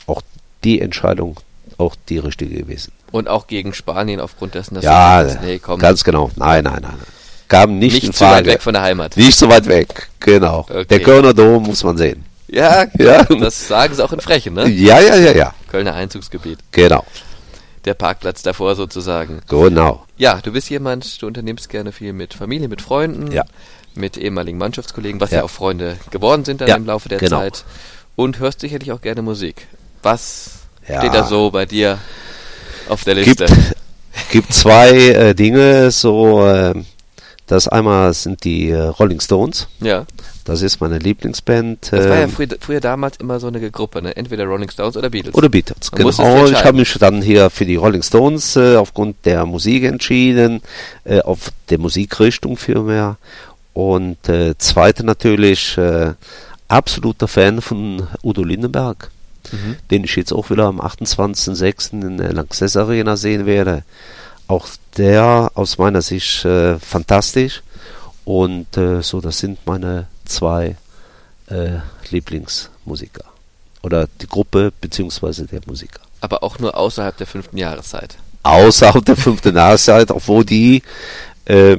auch 0.05 0.21
die 0.63 0.81
Entscheidung 0.81 1.39
auch 1.77 1.95
die 2.09 2.19
richtige 2.19 2.55
gewesen. 2.55 2.91
Und 3.13 3.27
auch 3.27 3.45
gegen 3.45 3.75
Spanien 3.75 4.19
aufgrund 4.19 4.55
dessen, 4.55 4.73
dass 4.73 4.83
ja, 4.83 5.23
sagst, 5.23 5.43
nee, 5.43 5.59
komm. 5.59 5.79
ganz 5.79 6.03
genau. 6.03 6.31
Nein, 6.35 6.63
nein, 6.63 6.79
nein. 6.81 6.97
Gaben 7.47 7.77
nicht, 7.77 7.93
nicht 7.93 8.05
in 8.05 8.13
Frage. 8.13 8.37
weit 8.37 8.45
weg 8.55 8.61
von 8.63 8.73
der 8.73 8.81
Heimat. 8.81 9.15
Nicht 9.15 9.37
so 9.37 9.47
weit 9.49 9.67
weg, 9.67 10.09
genau. 10.19 10.61
Okay. 10.61 10.85
Der 10.85 10.99
Kölner 10.99 11.31
Dom 11.31 11.61
muss 11.61 11.83
man 11.83 11.95
sehen. 11.95 12.25
Ja, 12.47 12.87
ja, 12.97 13.23
das 13.39 13.67
sagen 13.67 13.93
sie 13.93 14.03
auch 14.03 14.11
in 14.13 14.19
Frechen, 14.19 14.55
ne? 14.55 14.67
Ja, 14.67 14.99
ja, 14.99 15.15
ja, 15.15 15.31
ja. 15.31 15.53
Kölner 15.69 15.93
Einzugsgebiet. 15.93 16.57
Genau. 16.71 17.05
Der 17.85 17.93
Parkplatz 17.93 18.41
davor 18.41 18.73
sozusagen. 18.73 19.41
Genau. 19.47 20.03
Ja, 20.17 20.39
du 20.41 20.51
bist 20.51 20.71
jemand, 20.71 21.21
du 21.21 21.27
unternimmst 21.27 21.69
gerne 21.69 21.91
viel 21.91 22.13
mit 22.13 22.33
Familie, 22.33 22.67
mit 22.67 22.81
Freunden, 22.81 23.31
ja. 23.31 23.43
mit 23.93 24.17
ehemaligen 24.17 24.57
Mannschaftskollegen, 24.57 25.21
was 25.21 25.29
ja, 25.29 25.37
ja 25.37 25.43
auch 25.43 25.51
Freunde 25.51 25.97
geworden 26.09 26.45
sind 26.45 26.61
dann 26.61 26.67
ja, 26.67 26.77
im 26.77 26.87
Laufe 26.87 27.09
der 27.09 27.19
genau. 27.19 27.41
Zeit. 27.41 27.63
Und 28.15 28.39
hörst 28.39 28.61
sicherlich 28.61 28.91
auch 28.91 29.01
gerne 29.01 29.21
Musik. 29.21 29.67
Was 30.01 30.61
steht 30.83 31.13
da 31.13 31.25
so 31.25 31.51
bei 31.51 31.67
dir 31.67 31.99
auf 32.89 33.03
der 33.03 33.15
Liste? 33.15 33.45
Gibt, 33.45 33.75
gibt 34.31 34.53
zwei 34.53 34.89
äh, 34.89 35.35
Dinge, 35.35 35.91
so 35.91 36.45
äh, 36.45 36.73
das 37.47 37.67
einmal 37.67 38.13
sind 38.13 38.43
die 38.45 38.69
äh, 38.69 38.79
Rolling 38.81 39.19
Stones. 39.19 39.67
Ja. 39.81 40.05
Das 40.45 40.61
ist 40.61 40.81
meine 40.81 40.97
Lieblingsband. 40.97 41.91
Das 41.91 42.09
war 42.09 42.15
ja 42.15 42.23
ähm, 42.23 42.31
früher, 42.31 42.47
früher, 42.59 42.79
damals 42.79 43.17
immer 43.17 43.39
so 43.39 43.47
eine 43.47 43.71
Gruppe, 43.71 44.01
ne? 44.01 44.15
entweder 44.15 44.45
Rolling 44.45 44.69
Stones 44.69 44.97
oder 44.97 45.09
Beatles. 45.09 45.35
Oder 45.35 45.49
Beatles, 45.49 45.91
Man 45.91 46.09
genau. 46.09 46.45
Ich 46.47 46.65
habe 46.65 46.77
mich 46.77 46.93
dann 46.99 47.21
hier 47.21 47.49
für 47.49 47.65
die 47.65 47.75
Rolling 47.75 48.03
Stones 48.03 48.55
äh, 48.55 48.75
aufgrund 48.75 49.25
der 49.25 49.45
Musik 49.45 49.83
entschieden, 49.83 50.61
äh, 51.05 51.21
auf 51.21 51.51
der 51.69 51.79
Musikrichtung 51.79 52.57
vielmehr. 52.57 53.17
Und 53.73 54.29
äh, 54.29 54.57
zweite 54.57 55.05
natürlich, 55.05 55.77
äh, 55.77 56.13
absoluter 56.67 57.27
Fan 57.27 57.61
von 57.61 58.07
Udo 58.21 58.43
Lindenberg 58.43 59.11
mhm. 59.51 59.77
den 59.91 60.03
ich 60.03 60.15
jetzt 60.15 60.31
auch 60.31 60.49
wieder 60.49 60.65
am 60.65 60.79
28.06. 60.79 62.01
in 62.01 62.17
der 62.17 62.33
Lanxess 62.33 62.77
Arena 62.77 63.17
sehen 63.17 63.45
werde. 63.45 63.83
Auch 64.47 64.67
der 64.97 65.51
aus 65.55 65.77
meiner 65.77 66.01
Sicht 66.01 66.45
äh, 66.45 66.77
fantastisch. 66.79 67.63
Und 68.25 68.77
äh, 68.77 69.01
so, 69.01 69.21
das 69.21 69.39
sind 69.39 69.65
meine 69.65 70.07
zwei 70.25 70.75
äh, 71.47 71.79
Lieblingsmusiker. 72.09 73.25
Oder 73.81 74.07
die 74.21 74.27
Gruppe 74.27 74.71
beziehungsweise 74.79 75.45
der 75.45 75.61
Musiker. 75.65 76.01
Aber 76.21 76.43
auch 76.43 76.57
nur 76.59 76.77
außerhalb 76.77 77.17
der 77.17 77.27
fünften 77.27 77.57
Jahreszeit. 77.57 78.15
Außerhalb 78.43 79.03
der 79.05 79.17
fünften 79.17 79.55
Jahreszeit, 79.55 80.09
obwohl 80.11 80.45
die 80.45 80.81
äh, 81.45 81.77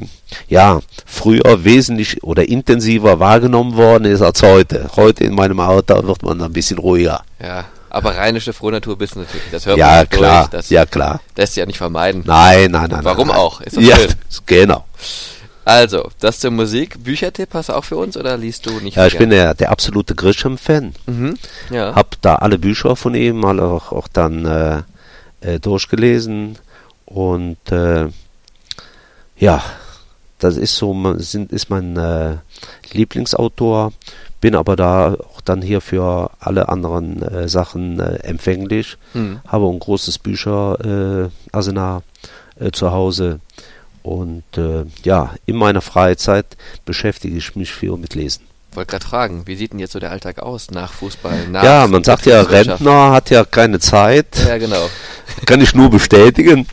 ja 0.48 0.80
früher 1.06 1.64
wesentlich 1.64 2.22
oder 2.22 2.48
intensiver 2.48 3.20
wahrgenommen 3.20 3.76
worden 3.76 4.04
ist 4.04 4.22
als 4.22 4.42
heute. 4.42 4.90
Heute 4.96 5.24
in 5.24 5.34
meinem 5.34 5.60
Alter 5.60 6.06
wird 6.06 6.22
man 6.22 6.40
ein 6.42 6.52
bisschen 6.52 6.78
ruhiger. 6.78 7.22
Ja, 7.40 7.64
aber 7.90 8.16
rheinische 8.16 8.52
Frohnatur 8.52 8.98
bist 8.98 9.14
du 9.14 9.20
natürlich. 9.20 9.50
Das 9.52 9.66
hört 9.66 9.78
ja, 9.78 9.98
man 9.98 10.08
klar, 10.08 10.40
durch. 10.42 10.50
Das 10.50 10.70
ja, 10.70 10.84
klar. 10.84 11.20
Lässt 11.36 11.54
sich 11.54 11.60
ja 11.60 11.66
nicht 11.66 11.78
vermeiden. 11.78 12.24
Nein, 12.26 12.72
nein, 12.72 12.90
nein. 12.90 13.04
Warum 13.04 13.28
nein, 13.28 13.36
auch? 13.36 13.60
Ist 13.60 13.76
ja, 13.76 13.96
schön. 13.96 14.08
genau. 14.46 14.84
Also, 15.64 16.10
das 16.20 16.40
zur 16.40 16.50
Musik. 16.50 17.02
Büchertipp 17.02 17.54
hast 17.54 17.70
du 17.70 17.72
auch 17.72 17.84
für 17.84 17.96
uns 17.96 18.16
oder 18.16 18.36
liest 18.36 18.66
du 18.66 18.80
nicht? 18.80 18.96
Ja, 18.96 19.06
ich 19.06 19.16
bin 19.16 19.30
der, 19.30 19.54
der 19.54 19.70
absolute 19.70 20.14
Grisham-Fan. 20.14 20.94
Mhm, 21.06 21.38
ja. 21.70 21.94
Hab 21.94 22.20
da 22.20 22.34
alle 22.36 22.58
Bücher 22.58 22.96
von 22.96 23.14
ihm 23.14 23.38
mal 23.38 23.60
auch, 23.60 23.92
auch 23.92 24.08
dann 24.08 24.44
äh, 24.44 24.82
äh, 25.40 25.60
durchgelesen 25.60 26.58
und 27.06 27.56
äh, 27.70 28.08
ja, 29.36 29.62
das 30.38 30.56
ist 30.56 30.76
so, 30.76 31.14
sind, 31.18 31.52
ist 31.52 31.70
mein 31.70 31.96
äh, 31.96 32.36
Lieblingsautor, 32.92 33.92
bin 34.40 34.54
aber 34.54 34.76
da 34.76 35.14
auch 35.14 35.40
dann 35.40 35.62
hier 35.62 35.80
für 35.80 36.30
alle 36.38 36.68
anderen 36.68 37.22
äh, 37.22 37.48
Sachen 37.48 38.00
äh, 38.00 38.16
empfänglich, 38.16 38.98
mhm. 39.14 39.40
habe 39.46 39.66
ein 39.68 39.78
großes 39.78 40.18
Bücherarsenal 40.18 42.02
äh, 42.58 42.70
zu 42.70 42.90
Hause. 42.90 43.40
Und 44.02 44.44
äh, 44.58 44.84
ja, 45.02 45.34
in 45.46 45.56
meiner 45.56 45.80
Freizeit 45.80 46.58
beschäftige 46.84 47.38
ich 47.38 47.56
mich 47.56 47.72
viel 47.72 47.96
mit 47.96 48.14
Lesen 48.14 48.44
wollte 48.76 48.90
gerade 48.90 49.06
fragen, 49.06 49.46
wie 49.46 49.56
sieht 49.56 49.72
denn 49.72 49.78
jetzt 49.78 49.92
so 49.92 50.00
der 50.00 50.10
Alltag 50.10 50.38
aus 50.38 50.70
nach 50.70 50.92
Fußball? 50.92 51.48
Nach 51.48 51.62
ja, 51.62 51.86
man 51.86 52.04
sagt 52.04 52.26
ja, 52.26 52.40
Rentner 52.42 53.12
hat 53.12 53.30
ja 53.30 53.44
keine 53.44 53.78
Zeit. 53.80 54.26
Ja, 54.46 54.58
genau. 54.58 54.88
Kann 55.46 55.60
ich 55.60 55.74
nur 55.74 55.90
bestätigen. 55.90 56.66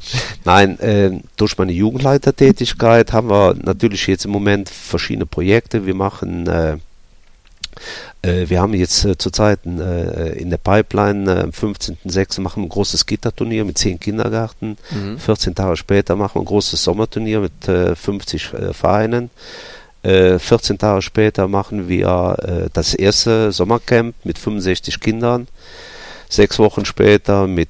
Nein, 0.44 0.80
äh, 0.80 1.12
durch 1.38 1.58
meine 1.58 1.72
Jugendleitertätigkeit 1.72 3.14
haben 3.14 3.30
wir 3.30 3.56
natürlich 3.56 4.08
jetzt 4.08 4.26
im 4.26 4.32
Moment 4.32 4.70
verschiedene 4.70 5.26
Projekte. 5.26 5.86
Wir 5.86 5.96
machen, 5.96 6.48
äh, 6.48 6.78
äh, 8.22 8.50
wir 8.50 8.62
haben 8.62 8.74
jetzt 8.74 9.06
äh, 9.06 9.18
zurzeit 9.18 9.60
äh, 9.66 10.34
in 10.34 10.50
der 10.50 10.58
Pipeline, 10.58 11.32
äh, 11.32 11.44
am 11.44 11.50
15.06. 11.50 12.42
machen 12.42 12.64
wir 12.64 12.68
ein 12.68 12.70
großes 12.70 13.06
Gitterturnier 13.06 13.66
mit 13.66 13.78
zehn 13.78 14.00
Kindergärten. 14.00 14.78
Mhm. 14.92 15.18
14 15.18 15.56
Tage 15.56 15.78
später 15.78 16.16
machen 16.16 16.36
wir 16.36 16.42
ein 16.42 16.46
großes 16.46 16.84
Sommerturnier 16.84 17.40
mit 17.40 17.68
äh, 17.68 17.96
50 17.96 18.54
äh, 20.04 20.10
Vereinen. 20.10 20.40
14 20.40 20.76
äh, 20.76 20.80
Tage 20.80 21.02
später 21.02 21.48
machen 21.48 21.88
wir 21.88 22.38
äh, 22.42 22.70
das 22.74 22.94
erste 22.94 23.52
Sommercamp 23.52 24.16
mit 24.24 24.38
65 24.38 25.00
Kindern. 25.00 25.48
Sechs 26.30 26.60
Wochen 26.60 26.86
später 26.86 27.48
mit 27.48 27.70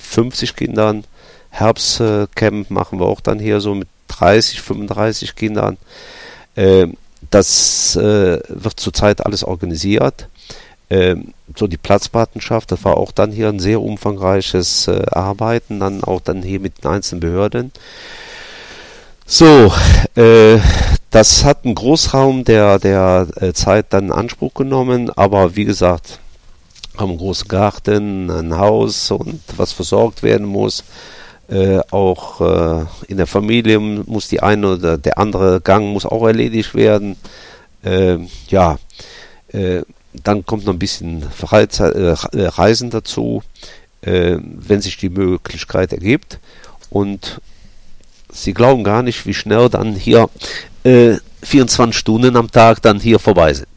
50 0.00 0.56
Kindern. 0.56 1.04
Herbstcamp 1.50 2.70
machen 2.70 3.00
wir 3.00 3.06
auch 3.06 3.20
dann 3.20 3.38
hier 3.40 3.60
so 3.60 3.74
mit 3.74 3.88
30, 4.08 4.60
35 4.62 5.34
Kindern. 5.34 5.76
Äh, 6.54 6.86
das 7.30 7.96
wird 7.96 8.80
zurzeit 8.80 9.26
alles 9.26 9.44
organisiert. 9.44 10.26
Ähm, 10.90 11.34
so 11.56 11.68
die 11.68 11.76
Platzpartnerschaft, 11.76 12.72
das 12.72 12.84
war 12.84 12.96
auch 12.96 13.12
dann 13.12 13.30
hier 13.30 13.48
ein 13.48 13.60
sehr 13.60 13.80
umfangreiches 13.80 14.88
äh, 14.88 15.06
Arbeiten, 15.12 15.78
dann 15.78 16.02
auch 16.02 16.20
dann 16.20 16.42
hier 16.42 16.58
mit 16.58 16.82
den 16.82 16.90
einzelnen 16.90 17.20
Behörden. 17.20 17.70
So, 19.32 19.72
äh, 20.16 20.58
das 21.12 21.44
hat 21.44 21.64
einen 21.64 21.76
Großraum 21.76 22.42
der, 22.42 22.80
der 22.80 23.28
äh, 23.36 23.52
Zeit 23.52 23.86
dann 23.90 24.06
in 24.06 24.12
Anspruch 24.12 24.54
genommen, 24.54 25.08
aber 25.10 25.54
wie 25.54 25.64
gesagt, 25.64 26.18
haben 26.98 27.10
einen 27.10 27.18
großen 27.18 27.46
Garten, 27.46 28.28
ein 28.28 28.58
Haus 28.58 29.12
und 29.12 29.40
was 29.56 29.70
versorgt 29.70 30.24
werden 30.24 30.46
muss. 30.46 30.82
Äh, 31.48 31.78
auch 31.92 32.40
äh, 32.40 32.86
in 33.06 33.18
der 33.18 33.28
Familie 33.28 33.78
muss 33.78 34.26
die 34.26 34.42
eine 34.42 34.74
oder 34.74 34.98
der 34.98 35.16
andere 35.16 35.60
Gang 35.60 35.92
muss 35.92 36.06
auch 36.06 36.26
erledigt 36.26 36.74
werden. 36.74 37.14
Äh, 37.84 38.18
ja, 38.48 38.80
äh, 39.52 39.82
dann 40.12 40.44
kommt 40.44 40.66
noch 40.66 40.72
ein 40.72 40.80
bisschen 40.80 41.22
äh, 41.22 42.16
Reisen 42.34 42.90
dazu, 42.90 43.44
wenn 44.02 44.80
sich 44.80 44.96
die 44.96 45.10
Möglichkeit 45.10 45.92
ergibt. 45.92 46.40
Und 46.88 47.40
Sie 48.32 48.54
glauben 48.54 48.84
gar 48.84 49.02
nicht, 49.02 49.26
wie 49.26 49.34
schnell 49.34 49.68
dann 49.68 49.94
hier 49.94 50.28
24 51.42 51.96
Stunden 51.96 52.36
am 52.36 52.50
Tag 52.50 52.82
dann 52.82 53.00
hier 53.00 53.18
vorbei 53.18 53.52
sind. 53.54 53.68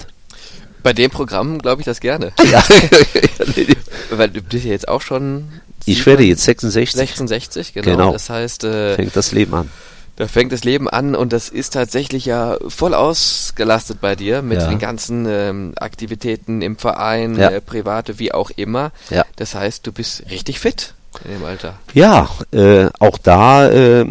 Bei 0.83 0.91
dem 0.91 1.09
Programm 1.09 1.59
glaube 1.59 1.81
ich 1.81 1.85
das 1.85 1.99
gerne. 1.99 2.33
Ja. 2.51 2.63
Weil 4.11 4.29
du 4.29 4.41
bist 4.41 4.65
ja 4.65 4.71
jetzt 4.71 4.87
auch 4.87 5.01
schon. 5.01 5.49
Ich 5.85 6.05
werde 6.05 6.23
jetzt 6.23 6.43
66. 6.43 6.95
66, 6.95 7.73
genau. 7.73 7.85
genau. 7.85 8.13
Das 8.13 8.29
heißt. 8.29 8.63
Äh, 8.65 8.95
fängt 8.95 9.15
das 9.15 9.31
Leben 9.31 9.53
an. 9.55 9.69
Da 10.15 10.27
fängt 10.27 10.51
das 10.51 10.63
Leben 10.63 10.87
an 10.87 11.15
und 11.15 11.33
das 11.33 11.49
ist 11.49 11.73
tatsächlich 11.73 12.25
ja 12.25 12.57
voll 12.67 12.93
ausgelastet 12.93 13.99
bei 13.99 14.15
dir 14.15 14.43
mit 14.43 14.59
ja. 14.59 14.67
den 14.67 14.77
ganzen 14.77 15.25
ähm, 15.27 15.73
Aktivitäten 15.77 16.61
im 16.61 16.77
Verein, 16.77 17.35
ja. 17.35 17.49
äh, 17.49 17.61
private, 17.61 18.19
wie 18.19 18.31
auch 18.31 18.51
immer. 18.51 18.91
Ja. 19.09 19.25
Das 19.37 19.55
heißt, 19.55 19.87
du 19.87 19.91
bist 19.91 20.23
richtig 20.29 20.59
fit 20.59 20.93
in 21.25 21.31
dem 21.31 21.45
Alter. 21.45 21.75
Ja, 21.93 22.29
äh, 22.51 22.87
auch 22.99 23.17
da 23.17 23.69
äh, 23.69 24.05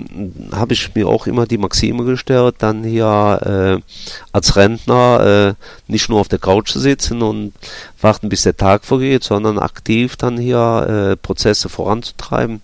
habe 0.52 0.72
ich 0.72 0.94
mir 0.94 1.08
auch 1.08 1.26
immer 1.26 1.46
die 1.46 1.58
Maxime 1.58 2.04
gestellt, 2.04 2.56
dann 2.58 2.84
hier 2.84 3.80
äh, 3.80 3.94
als 4.32 4.56
Rentner 4.56 5.56
äh, 5.58 5.90
nicht 5.90 6.08
nur 6.08 6.20
auf 6.20 6.28
der 6.28 6.38
Couch 6.38 6.70
zu 6.70 6.80
sitzen 6.80 7.22
und 7.22 7.52
warten, 8.00 8.28
bis 8.28 8.42
der 8.42 8.56
Tag 8.56 8.84
vergeht, 8.84 9.24
sondern 9.24 9.58
aktiv 9.58 10.16
dann 10.16 10.38
hier 10.38 11.12
äh, 11.12 11.16
Prozesse 11.16 11.68
voranzutreiben 11.68 12.60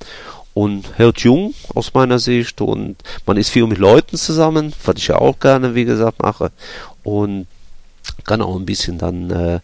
und 0.55 0.99
hält 0.99 1.21
jung 1.21 1.55
aus 1.75 1.95
meiner 1.95 2.19
Sicht 2.19 2.61
und 2.61 2.97
man 3.27 3.37
ist 3.37 3.51
viel 3.51 3.67
mit 3.67 3.79
Leuten 3.79 4.17
zusammen, 4.17 4.73
was 4.85 4.97
ich 4.97 5.09
ja 5.09 5.17
auch 5.17 5.39
gerne, 5.39 5.75
wie 5.75 5.85
gesagt, 5.85 6.21
mache 6.23 6.51
und 7.05 7.47
kann 8.25 8.43
auch 8.43 8.57
ein 8.57 8.67
bisschen 8.67 8.99
dann 8.99 9.31
äh, 9.31 9.61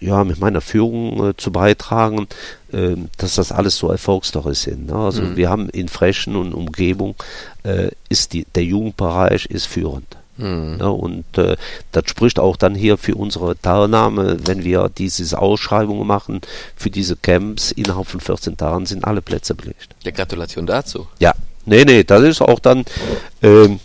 ja, 0.00 0.24
mit 0.24 0.40
meiner 0.40 0.60
Führung 0.60 1.30
äh, 1.30 1.36
zu 1.36 1.52
beitragen, 1.52 2.28
äh, 2.72 2.96
dass 3.18 3.34
das 3.34 3.52
alles 3.52 3.76
so 3.76 3.90
Erfolgsstories 3.90 4.62
sind. 4.62 4.86
Ne? 4.86 4.96
Also 4.96 5.22
mhm. 5.22 5.36
wir 5.36 5.50
haben 5.50 5.68
in 5.70 5.88
Frechen 5.88 6.36
und 6.36 6.54
Umgebung 6.54 7.14
äh, 7.62 7.90
ist 8.08 8.32
die, 8.32 8.46
der 8.54 8.64
Jugendbereich 8.64 9.46
ist 9.46 9.66
führend. 9.66 10.16
Mhm. 10.36 10.76
Ne? 10.78 10.90
Und 10.90 11.38
äh, 11.38 11.56
das 11.92 12.04
spricht 12.06 12.38
auch 12.38 12.56
dann 12.56 12.74
hier 12.74 12.96
für 12.96 13.14
unsere 13.14 13.56
Teilnahme, 13.60 14.38
wenn 14.44 14.64
wir 14.64 14.90
diese 14.96 15.38
Ausschreibungen 15.38 16.06
machen 16.06 16.40
für 16.74 16.90
diese 16.90 17.16
Camps 17.16 17.70
innerhalb 17.70 18.06
von 18.06 18.20
14 18.20 18.56
Tagen 18.56 18.86
sind 18.86 19.04
alle 19.04 19.22
Plätze 19.22 19.54
belegt. 19.54 19.94
Ja, 20.02 20.10
Gratulation 20.10 20.66
dazu. 20.66 21.06
Ja, 21.18 21.34
nee, 21.66 21.84
nee, 21.84 22.02
das 22.02 22.22
ist 22.22 22.40
auch 22.40 22.58
dann 22.58 22.84
ähm, 23.42 23.78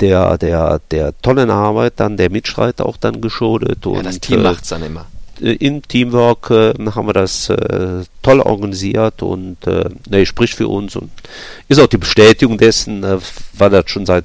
der, 0.00 0.38
der, 0.38 0.80
der 0.90 1.18
tollen 1.22 1.50
Arbeit 1.50 1.94
dann 1.96 2.16
der 2.16 2.30
Mitstreiter 2.30 2.86
auch 2.86 2.96
dann 2.96 3.20
geschodet. 3.20 3.84
Ja, 3.84 4.02
das 4.02 4.20
Team 4.20 4.40
äh, 4.40 4.42
macht's 4.42 4.68
dann 4.68 4.82
immer. 4.82 5.06
Äh, 5.40 5.52
Im 5.52 5.82
Teamwork 5.86 6.50
äh, 6.50 6.74
haben 6.94 7.06
wir 7.06 7.12
das 7.12 7.48
äh, 7.50 8.04
toll 8.22 8.40
organisiert 8.40 9.22
und 9.22 9.66
äh, 9.66 9.88
nee, 10.08 10.26
spricht 10.26 10.54
für 10.54 10.68
uns 10.68 10.96
und 10.96 11.10
ist 11.68 11.80
auch 11.80 11.86
die 11.86 11.98
Bestätigung 11.98 12.58
dessen, 12.58 13.04
äh, 13.04 13.18
weil 13.54 13.70
das 13.70 13.90
schon 13.90 14.06
seit 14.06 14.24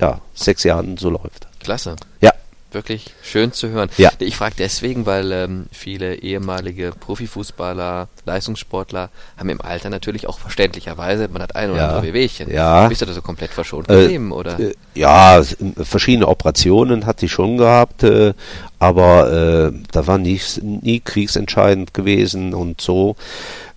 ja, 0.00 0.20
sechs 0.34 0.64
Jahren 0.64 0.96
so 0.96 1.10
läuft. 1.10 1.46
Klasse. 1.60 1.96
Ja 2.20 2.32
wirklich 2.74 3.14
schön 3.22 3.52
zu 3.52 3.68
hören. 3.68 3.88
Ja. 3.96 4.10
Ich 4.18 4.36
frage 4.36 4.54
deswegen, 4.58 5.06
weil 5.06 5.32
ähm, 5.32 5.66
viele 5.72 6.16
ehemalige 6.16 6.92
Profifußballer, 6.92 8.08
Leistungssportler 8.24 9.10
haben 9.36 9.48
im 9.48 9.60
Alter 9.60 9.90
natürlich 9.90 10.26
auch 10.26 10.38
verständlicherweise, 10.38 11.28
man 11.28 11.42
hat 11.42 11.56
ein 11.56 11.70
oder 11.70 11.80
ja. 11.80 11.88
andere 11.88 12.02
Wehwehchen. 12.04 12.50
Ja. 12.50 12.88
Bist 12.88 13.02
du 13.02 13.06
da 13.06 13.12
so 13.12 13.22
komplett 13.22 13.50
verschont 13.50 13.88
geblieben, 13.88 14.30
äh, 14.30 14.34
oder? 14.34 14.60
Äh, 14.60 14.74
ja, 14.94 15.42
verschiedene 15.82 16.28
Operationen 16.28 17.06
hatte 17.06 17.26
ich 17.26 17.32
schon 17.32 17.56
gehabt, 17.56 18.02
äh, 18.02 18.34
aber 18.78 19.72
äh, 19.72 19.72
da 19.92 20.06
war 20.06 20.18
nie, 20.18 20.40
nie 20.60 21.00
kriegsentscheidend 21.00 21.94
gewesen 21.94 22.54
und 22.54 22.80
so. 22.80 23.16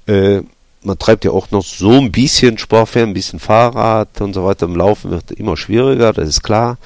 Äh, 0.08 0.42
man 0.84 0.98
treibt 1.00 1.26
ja 1.26 1.32
auch 1.32 1.52
noch 1.52 1.64
so 1.64 1.92
ein 1.92 2.12
bisschen 2.12 2.58
Sport, 2.58 2.96
ein 2.98 3.14
bisschen 3.14 3.40
Fahrrad 3.40 4.22
und 4.22 4.34
so 4.34 4.46
weiter. 4.46 4.68
Im 4.68 4.76
Laufen 4.76 5.12
wird 5.12 5.32
immer 5.32 5.58
schwieriger, 5.58 6.14
das 6.14 6.30
ist 6.30 6.44
klar 6.44 6.78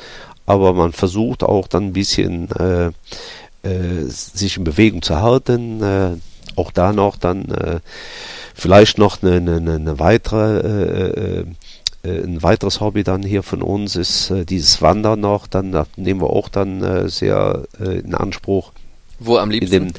aber 0.51 0.73
man 0.73 0.91
versucht 0.91 1.43
auch 1.43 1.67
dann 1.67 1.85
ein 1.85 1.93
bisschen 1.93 2.49
äh, 2.51 2.87
äh, 3.67 4.05
sich 4.07 4.57
in 4.57 4.63
Bewegung 4.63 5.01
zu 5.01 5.21
halten. 5.21 5.81
Äh, 5.81 6.17
auch 6.57 6.71
da 6.71 6.91
noch 6.91 7.15
dann 7.15 7.45
äh, 7.45 7.79
vielleicht 8.53 8.97
noch 8.97 9.23
eine, 9.23 9.35
eine, 9.37 9.75
eine 9.75 9.99
weitere 9.99 10.59
äh, 10.59 11.39
äh, 11.39 11.45
ein 12.03 12.41
weiteres 12.41 12.81
Hobby 12.81 13.03
dann 13.03 13.23
hier 13.23 13.43
von 13.43 13.61
uns 13.61 13.95
ist 13.95 14.31
äh, 14.31 14.43
dieses 14.43 14.81
Wandern 14.81 15.19
noch, 15.19 15.47
dann 15.47 15.85
nehmen 15.95 16.21
wir 16.21 16.31
auch 16.31 16.49
dann 16.49 16.83
äh, 16.83 17.09
sehr 17.09 17.63
äh, 17.79 17.99
in 17.99 18.15
Anspruch. 18.15 18.71
Wo 19.19 19.37
am 19.37 19.51
liebsten? 19.51 19.93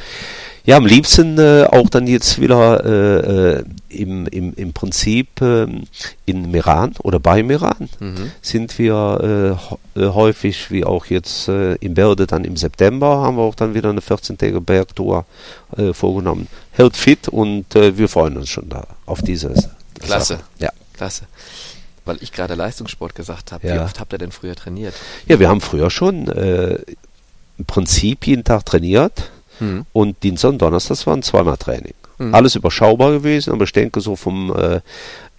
Ja, 0.64 0.76
am 0.76 0.86
liebsten 0.86 1.38
äh, 1.38 1.66
auch 1.70 1.88
dann 1.88 2.06
jetzt 2.06 2.40
wieder 2.40 2.84
äh, 2.84 3.58
äh, 3.58 3.64
im, 3.88 4.26
im, 4.26 4.54
im 4.54 4.72
Prinzip 4.72 5.40
äh, 5.40 5.66
in 6.24 6.50
Meran 6.50 6.94
oder 7.02 7.18
bei 7.18 7.42
Meran 7.42 7.88
mhm. 7.98 8.30
sind 8.40 8.78
wir 8.78 9.58
äh, 9.96 10.00
äh, 10.00 10.08
häufig, 10.08 10.70
wie 10.70 10.84
auch 10.84 11.06
jetzt 11.06 11.48
äh, 11.48 11.74
in 11.76 11.94
Berde 11.94 12.26
dann 12.26 12.44
im 12.44 12.56
September, 12.56 13.18
haben 13.22 13.36
wir 13.36 13.42
auch 13.42 13.56
dann 13.56 13.74
wieder 13.74 13.90
eine 13.90 14.00
14-tägige 14.00 14.60
Bergtour 14.60 15.26
vorgenommen. 15.92 16.48
Hält 16.72 16.98
fit 16.98 17.28
und 17.28 17.64
wir 17.74 18.06
freuen 18.06 18.36
uns 18.36 18.50
schon 18.50 18.68
da 18.68 18.86
auf 19.06 19.22
dieses. 19.22 19.70
Klasse. 19.98 20.34
Sache. 20.34 20.44
Ja. 20.58 20.70
Klasse. 20.92 21.24
Weil 22.04 22.18
ich 22.20 22.30
gerade 22.30 22.54
Leistungssport 22.54 23.14
gesagt 23.14 23.52
habe. 23.52 23.66
Ja. 23.66 23.74
Wie 23.74 23.78
oft 23.78 23.98
habt 23.98 24.12
ihr 24.12 24.18
denn 24.18 24.32
früher 24.32 24.54
trainiert? 24.54 24.94
Ja, 25.26 25.38
wir 25.38 25.48
haben 25.48 25.62
früher 25.62 25.88
schon 25.88 26.28
äh, 26.28 26.78
im 27.56 27.64
Prinzip 27.66 28.26
jeden 28.26 28.44
Tag 28.44 28.66
trainiert 28.66 29.30
Mhm. 29.60 29.86
Und 29.92 30.22
Dienstag 30.22 30.50
und 30.50 30.62
Donnerstag 30.62 31.06
waren 31.06 31.22
zweimal 31.22 31.56
Training. 31.56 31.94
Mhm. 32.18 32.34
Alles 32.34 32.54
überschaubar 32.54 33.12
gewesen, 33.12 33.52
aber 33.52 33.64
ich 33.64 33.72
denke, 33.72 34.00
so 34.00 34.16
vom, 34.16 34.54
äh, 34.54 34.80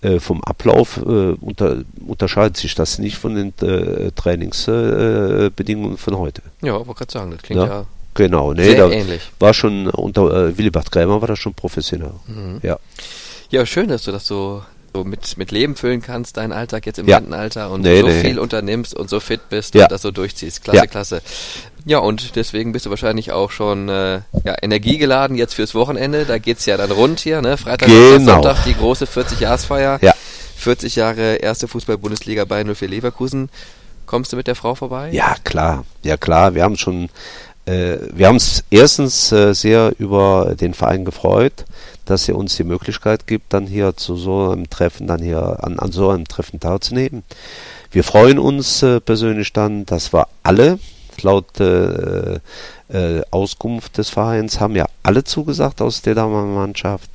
äh 0.08 0.20
vom 0.20 0.44
Ablauf 0.44 0.98
äh, 0.98 1.34
unter, 1.40 1.84
unterscheidet 2.06 2.58
sich 2.58 2.76
das 2.76 3.00
nicht 3.00 3.18
von 3.18 3.36
den 3.36 3.54
äh, 3.68 4.12
Trainingsbedingungen 4.12 5.98
von 5.98 6.18
heute. 6.18 6.42
Ja, 6.62 6.74
wollte 6.74 6.94
gerade 6.94 7.12
sagen, 7.12 7.32
das 7.32 7.42
klingt 7.42 7.62
ja, 7.62 7.68
ja 7.68 7.86
genau, 8.14 8.54
nee, 8.54 8.72
sehr 8.72 8.92
ähnlich. 8.92 9.22
War 9.40 9.54
schon 9.54 9.88
unter 9.88 10.48
äh, 10.48 10.58
Willibert 10.58 10.92
Krämer 10.92 11.22
war 11.22 11.28
das 11.28 11.40
schon 11.40 11.54
professionell. 11.54 12.14
Mhm. 12.28 12.60
Ja. 12.62 12.78
Ja, 13.50 13.66
schön, 13.68 13.88
dass 13.88 14.04
du 14.04 14.12
das 14.12 14.26
so 14.26 14.64
so 14.94 15.04
mit, 15.04 15.38
mit 15.38 15.52
Leben 15.52 15.76
füllen 15.76 16.02
kannst, 16.02 16.38
deinen 16.38 16.52
Alltag 16.52 16.86
jetzt 16.86 17.00
im 17.00 17.08
ja. 17.08 17.18
Rentenalter 17.18 17.72
und 17.72 17.82
nee, 17.82 18.02
so 18.02 18.08
nee. 18.08 18.22
viel 18.22 18.40
unternimmst 18.40 18.96
und 18.96 19.10
so 19.10 19.20
fit 19.20 19.50
bist 19.50 19.76
ja. 19.76 19.84
und 19.84 19.92
das 19.92 20.02
so 20.02 20.12
durchziehst. 20.12 20.64
Klasse, 20.64 20.78
ja. 20.78 20.86
klasse. 20.86 21.22
Ja, 21.86 21.98
und 21.98 22.36
deswegen 22.36 22.72
bist 22.72 22.86
du 22.86 22.90
wahrscheinlich 22.90 23.32
auch 23.32 23.52
schon 23.52 23.90
äh, 23.90 24.22
ja, 24.44 24.56
energiegeladen 24.62 25.36
jetzt 25.36 25.56
fürs 25.56 25.76
Wochenende. 25.76 26.26
Da 26.26 26.38
geht's 26.38 26.66
ja 26.66 26.78
dann 26.78 26.92
rund 26.92 27.20
hier, 27.20 27.42
ne? 27.42 27.58
Freitag 27.58 27.90
genau. 27.90 28.16
und 28.16 28.26
Sonntag 28.26 28.64
die 28.66 28.76
große 28.76 29.06
40-Jahresfeier. 29.06 30.00
Ja. 30.02 30.14
40 30.56 30.96
Jahre 30.96 31.36
erste 31.36 31.68
Fußball-Bundesliga 31.68 32.46
bei 32.46 32.64
04 32.64 32.88
Leverkusen. 32.88 33.50
Kommst 34.06 34.32
du 34.32 34.38
mit 34.38 34.48
der 34.48 34.56
Frau 34.56 34.76
vorbei? 34.76 35.10
Ja, 35.12 35.36
klar. 35.44 35.84
Ja, 36.04 36.16
klar. 36.16 36.56
Wir 36.56 36.64
haben 36.64 36.78
schon, 36.78 37.10
äh, 37.66 37.98
wir 38.14 38.28
haben 38.28 38.36
uns 38.36 38.64
erstens 38.70 39.32
äh, 39.34 39.54
sehr 39.54 39.94
über 39.98 40.56
den 40.60 40.74
Verein 40.74 41.04
gefreut, 41.04 41.66
dass 42.06 42.28
er 42.28 42.36
uns 42.36 42.56
die 42.56 42.64
Möglichkeit 42.64 43.28
gibt, 43.28 43.54
dann 43.54 43.68
hier 43.68 43.96
zu 43.96 44.16
so 44.16 44.50
einem 44.50 44.70
Treffen, 44.70 45.08
dann 45.08 45.22
hier 45.22 45.64
an, 45.64 45.80
an 45.80 45.92
so 45.92 46.10
einem 46.10 46.28
Treffen 46.28 46.60
teilzunehmen. 46.60 47.24
Wir 47.92 48.04
freuen 48.04 48.40
uns 48.40 48.82
äh, 48.84 49.00
persönlich 49.00 49.54
dann, 49.54 49.86
dass 49.86 50.14
wir 50.14 50.28
alle 50.42 50.80
laut 51.22 51.60
äh, 51.60 52.40
äh, 52.90 53.22
Auskunft 53.32 53.98
des 53.98 54.10
Vereins 54.10 54.60
haben 54.60 54.76
ja 54.76 54.88
alle 55.04 55.24
zugesagt 55.24 55.82
aus 55.82 56.02
der 56.02 56.16
Damenmannschaft 56.16 57.10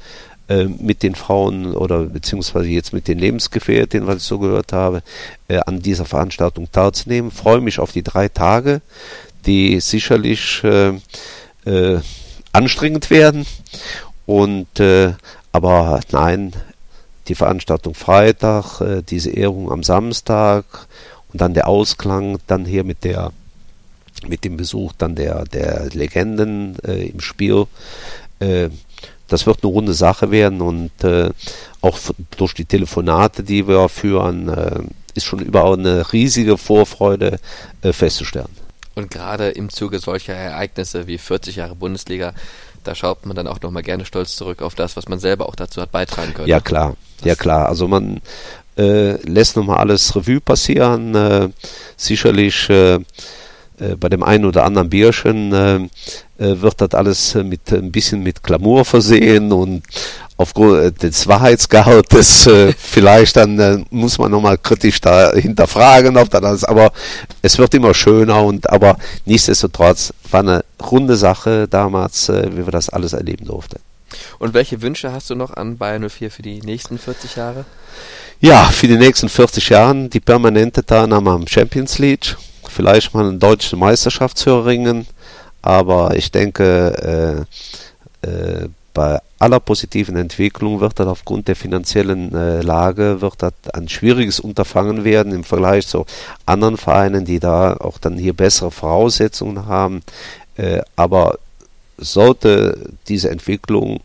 äh, 0.49 0.65
mit 0.65 1.03
den 1.03 1.15
Frauen 1.15 1.75
oder 1.75 2.05
beziehungsweise 2.05 2.69
jetzt 2.69 2.93
mit 2.93 3.09
den 3.09 3.19
Lebensgefährtinnen, 3.19 4.07
was 4.07 4.19
ich 4.19 4.23
so 4.23 4.39
gehört 4.39 4.73
habe, 4.73 5.03
äh, 5.49 5.59
an 5.67 5.81
dieser 5.81 6.05
Veranstaltung 6.05 6.71
teilzunehmen. 6.71 7.31
Freue 7.31 7.61
mich 7.61 7.81
auf 7.81 7.93
die 7.93 8.03
drei 8.03 8.29
Tage, 8.29 8.81
die 9.47 9.81
sicherlich 9.81 10.63
äh, 10.65 10.93
anstrengend 12.53 13.11
werden. 13.11 13.47
Und 14.29 14.79
äh, 14.79 15.15
aber 15.53 16.01
nein, 16.13 16.53
die 17.29 17.35
Veranstaltung 17.35 17.95
Freitag, 17.95 18.83
äh, 18.83 19.03
diese 19.03 19.31
Ehrung 19.31 19.73
am 19.73 19.83
Samstag 19.83 20.87
und 21.33 21.41
dann 21.41 21.55
der 21.55 21.67
Ausklang, 21.67 22.39
dann 22.47 22.67
hier 22.67 22.85
mit 22.85 23.05
der 23.05 23.33
mit 24.27 24.45
dem 24.45 24.59
Besuch 24.59 24.93
dann 24.99 25.15
der, 25.15 25.47
der 25.47 25.89
Legenden 25.95 26.77
äh, 26.85 27.07
im 27.07 27.21
Spiel. 27.21 27.69
Äh, 28.39 28.69
das 29.29 29.47
wird 29.47 29.65
eine 29.65 29.73
runde 29.73 29.95
Sache 29.95 30.31
werden 30.31 30.61
und 30.61 31.05
äh, 31.05 31.31
auch 31.81 31.99
durch 32.37 32.53
die 32.53 32.67
Telefonate, 32.67 33.43
die 33.43 33.67
wir 33.67 33.89
führen, 33.89 34.51
äh, 34.51 34.81
ist 35.15 35.25
schon 35.25 35.39
überhaupt 35.39 35.79
eine 35.79 36.13
riesige 36.13 36.59
Vorfreude 36.59 37.41
festzustellen. 37.81 38.55
Und 38.95 39.11
gerade 39.11 39.51
im 39.51 39.71
Zuge 39.71 40.01
solcher 40.01 40.35
Ereignisse 40.35 41.07
wie 41.07 41.19
40 41.19 41.57
Jahre 41.57 41.77
Bundesliga, 41.77 42.35
da 42.85 42.95
schaut 42.95 43.27
man 43.27 43.37
dann 43.37 43.47
auch 43.47 43.61
nochmal 43.61 43.83
gerne 43.83 44.05
stolz 44.05 44.37
zurück 44.37 44.63
auf 44.63 44.75
das, 44.75 44.97
was 44.97 45.09
man 45.09 45.19
selber 45.19 45.49
auch 45.49 45.57
dazu 45.57 45.81
hat 45.81 45.93
beitragen 45.93 46.35
können. 46.35 46.49
Ja 46.49 46.61
klar, 46.61 46.97
ja 47.25 47.35
klar. 47.35 47.69
Also 47.69 47.89
man 47.89 48.21
äh, 48.77 49.13
lässt 49.29 49.57
nochmal 49.57 49.79
alles 49.79 50.15
Revue 50.15 50.41
passieren. 50.41 51.15
Äh, 51.15 51.49
sicherlich 51.97 52.71
äh, 52.71 52.95
äh, 53.81 53.97
bei 53.99 54.09
dem 54.09 54.23
einen 54.23 54.45
oder 54.45 54.65
anderen 54.65 54.91
Bierchen 54.91 55.53
äh, 55.53 55.77
äh, 56.39 56.61
wird 56.61 56.81
das 56.81 56.95
alles 56.95 57.35
mit 57.35 57.73
ein 57.73 57.93
bisschen 57.93 58.23
mit 58.23 58.43
Glamour 58.43 58.85
versehen 58.85 59.53
und 59.53 59.83
aufgrund 60.39 61.03
des 61.03 61.27
Wahrheitsgehaltes 61.27 62.47
äh, 62.47 62.73
vielleicht 62.73 63.37
dann 63.37 63.59
äh, 63.59 63.85
muss 63.91 64.19
man 64.19 64.31
nochmal 64.31 64.57
kritisch 64.57 65.01
da 65.01 65.33
hinterfragen, 65.33 66.17
ob 66.17 66.31
das 66.31 66.65
aber 66.65 66.93
es 67.43 67.59
wird 67.59 67.75
immer 67.75 67.93
schöner 67.93 68.43
und 68.43 68.71
aber 68.71 68.97
nichtsdestotrotz 69.27 70.15
war 70.31 70.41
eine 70.41 70.65
runde 70.81 71.17
Sache 71.17 71.69
damals, 71.69 72.29
äh, 72.31 72.49
wie 72.53 72.65
wir 72.65 72.73
das 72.73 72.89
alles 72.89 73.13
erleben 73.13 73.45
durften. 73.45 73.81
Und 74.39 74.55
welche 74.55 74.81
Wünsche 74.81 75.13
hast 75.13 75.29
du 75.29 75.35
noch 75.35 75.55
an 75.55 75.77
Bayern 75.77 76.09
04 76.09 76.31
für 76.31 76.43
die 76.43 76.63
nächsten 76.63 76.99
40 76.99 77.37
Jahre? 77.37 77.67
Ja, 78.41 78.65
für 78.65 78.87
die 78.87 78.97
nächsten 78.97 79.29
40 79.29 79.69
Jahre 79.69 80.09
die 80.09 80.21
permanente 80.21 80.87
Teilnahme 80.87 81.33
am 81.33 81.47
Champions 81.47 81.99
League 81.99 82.37
vielleicht 82.69 83.13
mal 83.13 83.29
eine 83.29 83.39
deutsche 83.39 83.77
Meisterschaft 83.77 84.39
zu 84.39 84.51
erringen, 84.51 85.07
aber 85.63 86.17
ich 86.17 86.31
denke, 86.31 87.47
äh, 88.23 88.29
äh, 88.29 88.69
bei 88.99 89.21
aller 89.39 89.61
positiven 89.61 90.17
Entwicklung 90.17 90.81
wird 90.81 90.99
das 90.99 91.07
aufgrund 91.07 91.47
der 91.47 91.55
finanziellen 91.55 92.35
äh, 92.35 92.63
Lage 92.63 93.21
wird 93.21 93.37
das 93.39 93.53
ein 93.73 93.89
schwieriges 93.89 94.41
Unterfangen 94.41 95.05
werden 95.05 95.33
im 95.33 95.45
Vergleich 95.45 95.87
zu 95.87 96.05
anderen 96.47 96.77
Vereinen, 96.77 97.25
die 97.25 97.39
da 97.39 97.77
auch 97.77 97.99
dann 97.99 98.19
hier 98.19 98.33
bessere 98.33 98.73
Voraussetzungen 98.73 99.67
haben. 99.67 100.03
Äh, 100.57 100.81
aber 100.97 101.39
sollte 101.97 102.91
diese 103.07 103.31
Entwicklung 103.31 104.01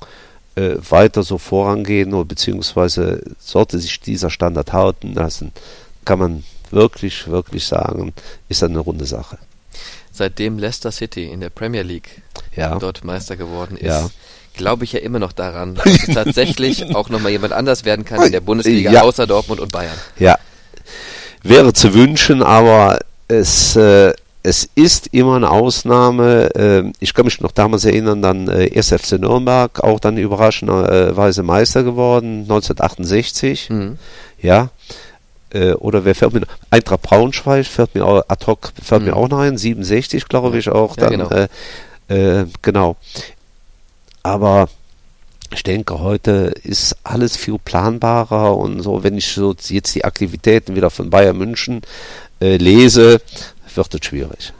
äh, 0.53 0.75
weiter 0.87 1.23
so 1.23 1.39
vorangehen 1.39 2.13
oder 2.13 2.25
beziehungsweise 2.25 3.23
sollte 3.39 3.79
sich 3.79 3.99
dieser 3.99 4.29
Standard 4.29 4.73
halten 4.73 5.15
lassen, 5.15 5.53
kann 6.05 6.19
man 6.19 6.43
wirklich, 6.69 7.27
wirklich 7.27 7.65
sagen, 7.65 8.13
ist 8.47 8.61
das 8.61 8.69
eine 8.69 8.77
runde 8.77 9.05
Sache. 9.05 9.39
Seitdem 10.11 10.59
Leicester 10.59 10.91
City 10.91 11.31
in 11.31 11.39
der 11.39 11.49
Premier 11.49 11.81
League 11.81 12.21
ja. 12.55 12.77
dort 12.77 13.03
Meister 13.03 13.35
geworden 13.35 13.75
ist, 13.75 13.87
ja. 13.87 14.07
Glaube 14.53 14.83
ich 14.83 14.93
ja 14.93 14.99
immer 14.99 15.19
noch 15.19 15.31
daran, 15.31 15.75
dass 15.83 15.85
es 16.07 16.13
tatsächlich 16.13 16.95
auch 16.95 17.09
nochmal 17.09 17.31
jemand 17.31 17.53
anders 17.53 17.85
werden 17.85 18.05
kann 18.05 18.21
in 18.23 18.31
der 18.31 18.41
Bundesliga, 18.41 18.91
ja. 18.91 19.01
außer 19.01 19.27
Dortmund 19.27 19.59
und 19.59 19.71
Bayern. 19.71 19.97
Ja, 20.17 20.37
wäre 21.43 21.73
zu 21.73 21.93
wünschen, 21.93 22.41
aber 22.41 22.99
es, 23.27 23.75
äh, 23.75 24.13
es 24.41 24.69
ist 24.75 25.07
immer 25.07 25.35
eine 25.35 25.51
Ausnahme. 25.51 26.55
Äh, 26.55 26.91
ich 26.99 27.13
kann 27.13 27.25
mich 27.25 27.39
noch 27.41 27.51
damals 27.51 27.85
erinnern, 27.85 28.21
dann 28.21 28.47
äh, 28.47 28.67
erst 28.67 28.93
FC 28.93 29.13
Nürnberg, 29.19 29.83
auch 29.83 29.99
dann 29.99 30.17
überraschenderweise 30.17 31.43
Meister 31.43 31.83
geworden, 31.83 32.41
1968. 32.43 33.69
Mhm. 33.69 33.97
Ja, 34.41 34.69
äh, 35.53 35.73
oder 35.73 36.03
wer 36.03 36.15
fährt 36.15 36.33
mir 36.33 36.41
noch? 36.41 36.47
Eintracht 36.69 37.03
Braunschweig 37.03 37.65
fährt 37.65 37.95
mir 37.95 38.05
auch, 38.05 38.23
ad 38.27 38.45
hoc 38.47 38.73
fährt 38.81 39.01
mhm. 39.01 39.07
mir 39.09 39.15
auch 39.15 39.29
noch 39.29 39.39
ein, 39.39 39.57
67 39.57 40.27
glaube 40.27 40.57
ich 40.57 40.69
auch. 40.69 40.95
Dann, 40.95 41.19
ja, 41.19 41.25
genau. 41.25 41.47
Äh, 42.09 42.41
äh, 42.41 42.45
genau. 42.61 42.97
Aber 44.23 44.69
ich 45.53 45.63
denke, 45.63 45.99
heute 45.99 46.53
ist 46.63 46.95
alles 47.03 47.37
viel 47.37 47.59
planbarer 47.59 48.57
und 48.57 48.81
so, 48.81 49.03
wenn 49.03 49.17
ich 49.17 49.33
so 49.33 49.55
jetzt 49.67 49.93
die 49.93 50.05
Aktivitäten 50.05 50.75
wieder 50.75 50.89
von 50.89 51.09
Bayern 51.09 51.37
München 51.37 51.81
äh, 52.41 52.57
lese, 52.57 53.21
wird 53.75 53.93
es 53.93 54.05
schwierig. 54.05 54.53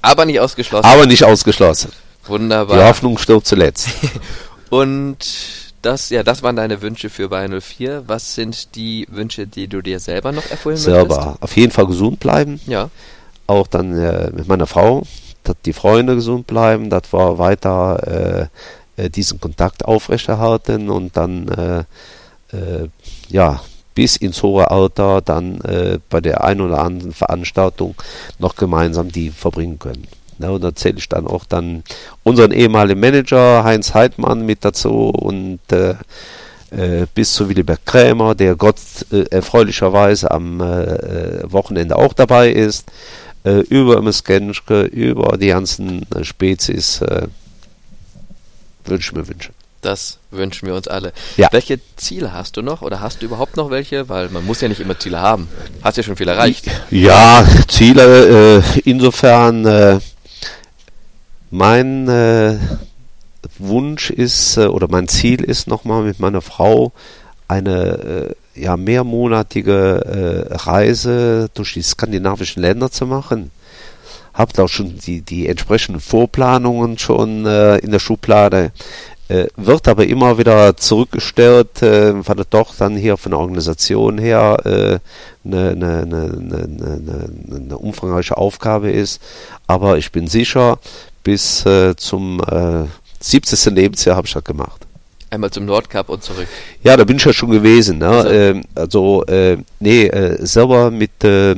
Aber 0.00 0.24
nicht 0.24 0.40
ausgeschlossen. 0.40 0.86
Aber 0.86 1.06
nicht 1.06 1.24
ausgeschlossen. 1.24 1.92
Wunderbar. 2.26 2.76
Die 2.76 2.84
Hoffnung 2.84 3.18
stirbt 3.18 3.46
zuletzt. 3.46 3.88
und 4.70 5.18
das, 5.80 6.10
ja, 6.10 6.22
das 6.22 6.42
waren 6.42 6.56
deine 6.56 6.80
Wünsche 6.82 7.10
für 7.10 7.28
Bayern 7.28 7.60
04. 7.60 8.04
Was 8.06 8.34
sind 8.34 8.74
die 8.76 9.06
Wünsche, 9.10 9.46
die 9.46 9.68
du 9.68 9.80
dir 9.80 9.98
selber 9.98 10.32
noch 10.32 10.48
erfüllen 10.50 10.76
selber. 10.76 11.16
möchtest? 11.16 11.42
Auf 11.42 11.56
jeden 11.56 11.72
Fall 11.72 11.86
gesund 11.86 12.20
bleiben. 12.20 12.60
Ja. 12.66 12.90
Auch 13.46 13.66
dann 13.66 13.98
äh, 13.98 14.30
mit 14.32 14.46
meiner 14.46 14.66
Frau, 14.66 15.02
dass 15.42 15.56
die 15.64 15.72
Freunde 15.72 16.14
gesund 16.14 16.46
bleiben, 16.46 16.90
dass 16.90 17.12
wir 17.12 17.38
weiter 17.38 18.06
äh, 18.06 18.46
äh 18.96 19.10
diesen 19.10 19.40
Kontakt 19.40 19.84
aufrechterhalten 19.84 20.90
und 20.90 21.16
dann, 21.16 21.48
äh, 21.48 22.56
äh, 22.56 22.88
ja, 23.28 23.60
bis 23.94 24.16
ins 24.16 24.42
hohe 24.42 24.70
Alter 24.70 25.20
dann 25.20 25.60
äh, 25.62 25.98
bei 26.08 26.20
der 26.20 26.44
einen 26.44 26.62
oder 26.62 26.82
anderen 26.82 27.12
Veranstaltung 27.12 27.94
noch 28.38 28.56
gemeinsam 28.56 29.12
die 29.12 29.30
verbringen 29.30 29.78
können. 29.78 30.06
Ja, 30.38 30.50
und 30.50 30.64
da 30.64 30.74
zähle 30.74 30.98
ich 30.98 31.08
dann 31.08 31.26
auch 31.26 31.44
dann 31.44 31.84
unseren 32.22 32.52
ehemaligen 32.52 33.00
Manager 33.00 33.64
Heinz 33.64 33.94
Heidmann 33.94 34.46
mit 34.46 34.64
dazu 34.64 35.10
und 35.10 35.60
äh, 35.70 35.94
bis 37.14 37.34
zu 37.34 37.48
Willibert 37.48 37.84
Krämer, 37.84 38.34
der 38.34 38.56
Gott 38.56 38.76
äh, 39.12 39.24
erfreulicherweise 39.30 40.30
am 40.30 40.60
äh, 40.60 41.52
Wochenende 41.52 41.96
auch 41.96 42.14
dabei 42.14 42.50
ist, 42.50 42.90
äh, 43.44 43.60
über 43.60 43.98
Ms. 43.98 44.24
Genschke, 44.24 44.82
über 44.82 45.36
die 45.36 45.48
ganzen 45.48 46.06
Spezies 46.22 47.02
äh, 48.86 48.90
wünsche 48.90 49.14
mir 49.14 49.28
Wünsche. 49.28 49.52
Das 49.82 50.18
wünschen 50.30 50.68
wir 50.68 50.76
uns 50.76 50.86
alle. 50.86 51.12
Ja. 51.36 51.48
Welche 51.50 51.80
Ziele 51.96 52.32
hast 52.32 52.56
du 52.56 52.62
noch 52.62 52.82
oder 52.82 53.00
hast 53.00 53.20
du 53.20 53.26
überhaupt 53.26 53.56
noch 53.56 53.70
welche? 53.70 54.08
Weil 54.08 54.28
man 54.28 54.46
muss 54.46 54.60
ja 54.60 54.68
nicht 54.68 54.80
immer 54.80 54.96
Ziele 54.96 55.20
haben. 55.20 55.48
Hast 55.82 55.96
ja 55.96 56.04
schon 56.04 56.16
viel 56.16 56.28
erreicht. 56.28 56.66
Ja, 56.90 57.44
Ziele 57.66 58.58
äh, 58.58 58.80
insofern 58.84 59.66
äh, 59.66 59.98
mein 61.50 62.08
äh, 62.08 62.58
Wunsch 63.58 64.10
ist 64.10 64.56
äh, 64.56 64.66
oder 64.66 64.86
mein 64.88 65.08
Ziel 65.08 65.42
ist 65.42 65.66
nochmal 65.66 66.04
mit 66.04 66.20
meiner 66.20 66.42
Frau 66.42 66.92
eine 67.48 68.34
äh, 68.54 68.60
ja, 68.60 68.76
mehrmonatige 68.76 70.48
äh, 70.50 70.54
Reise 70.54 71.48
durch 71.54 71.74
die 71.74 71.82
skandinavischen 71.82 72.62
Länder 72.62 72.90
zu 72.90 73.06
machen. 73.06 73.50
Habt 74.34 74.58
auch 74.58 74.68
schon 74.68 74.98
die, 74.98 75.22
die 75.22 75.46
entsprechenden 75.46 76.00
Vorplanungen 76.00 76.98
schon 76.98 77.46
äh, 77.46 77.78
in 77.78 77.90
der 77.90 77.98
Schublade. 77.98 78.72
Äh, 79.28 79.46
wird 79.56 79.88
aber 79.88 80.06
immer 80.06 80.36
wieder 80.36 80.76
zurückgestellt, 80.76 81.82
äh, 81.82 82.12
weil 82.26 82.36
das 82.36 82.48
doch 82.50 82.74
dann 82.74 82.96
hier 82.96 83.16
von 83.16 83.32
der 83.32 83.38
Organisation 83.38 84.18
her 84.18 84.58
äh, 84.64 84.98
eine, 85.48 85.70
eine, 85.70 86.02
eine, 86.02 87.30
eine, 87.50 87.78
umfangreiche 87.78 88.36
Aufgabe 88.36 88.90
ist. 88.90 89.22
Aber 89.66 89.96
ich 89.96 90.12
bin 90.12 90.26
sicher, 90.26 90.78
bis 91.22 91.64
äh, 91.66 91.94
zum 91.96 92.40
äh, 92.40 92.84
70. 93.20 93.74
Lebensjahr 93.74 94.16
habe 94.16 94.26
ich 94.26 94.34
das 94.34 94.44
gemacht. 94.44 94.86
Einmal 95.30 95.50
zum 95.50 95.64
Nordkap 95.64 96.10
und 96.10 96.22
zurück. 96.22 96.48
Ja, 96.82 96.94
da 96.96 97.04
bin 97.04 97.16
ich 97.16 97.24
ja 97.24 97.32
schon 97.32 97.50
gewesen. 97.50 97.98
Ne? 97.98 98.08
Also, 98.08 98.30
ähm, 98.30 98.62
also 98.74 99.24
äh, 99.24 99.56
nee, 99.80 100.08
äh, 100.08 100.44
selber 100.44 100.90
mit 100.90 101.24
äh, 101.24 101.54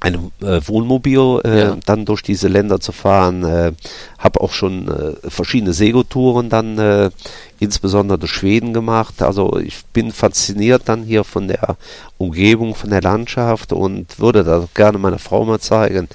einem 0.00 0.30
äh, 0.40 0.60
Wohnmobil 0.64 1.40
äh, 1.44 1.58
ja. 1.58 1.76
dann 1.84 2.04
durch 2.04 2.22
diese 2.22 2.48
Länder 2.48 2.80
zu 2.80 2.92
fahren. 2.92 3.44
Äh, 3.44 3.72
habe 4.18 4.40
auch 4.40 4.52
schon 4.52 4.88
äh, 4.88 5.30
verschiedene 5.30 5.72
Segotouren 5.72 6.48
dann 6.48 6.78
äh, 6.78 7.10
insbesondere 7.58 8.18
durch 8.18 8.32
Schweden 8.32 8.72
gemacht. 8.72 9.22
Also 9.22 9.58
ich 9.58 9.84
bin 9.86 10.12
fasziniert 10.12 10.82
dann 10.86 11.02
hier 11.02 11.24
von 11.24 11.48
der 11.48 11.76
Umgebung, 12.16 12.74
von 12.74 12.90
der 12.90 13.02
Landschaft 13.02 13.72
und 13.72 14.18
würde 14.20 14.44
das 14.44 14.66
gerne 14.74 14.98
meiner 14.98 15.18
Frau 15.18 15.44
mal 15.44 15.58
zeigen. 15.58 16.08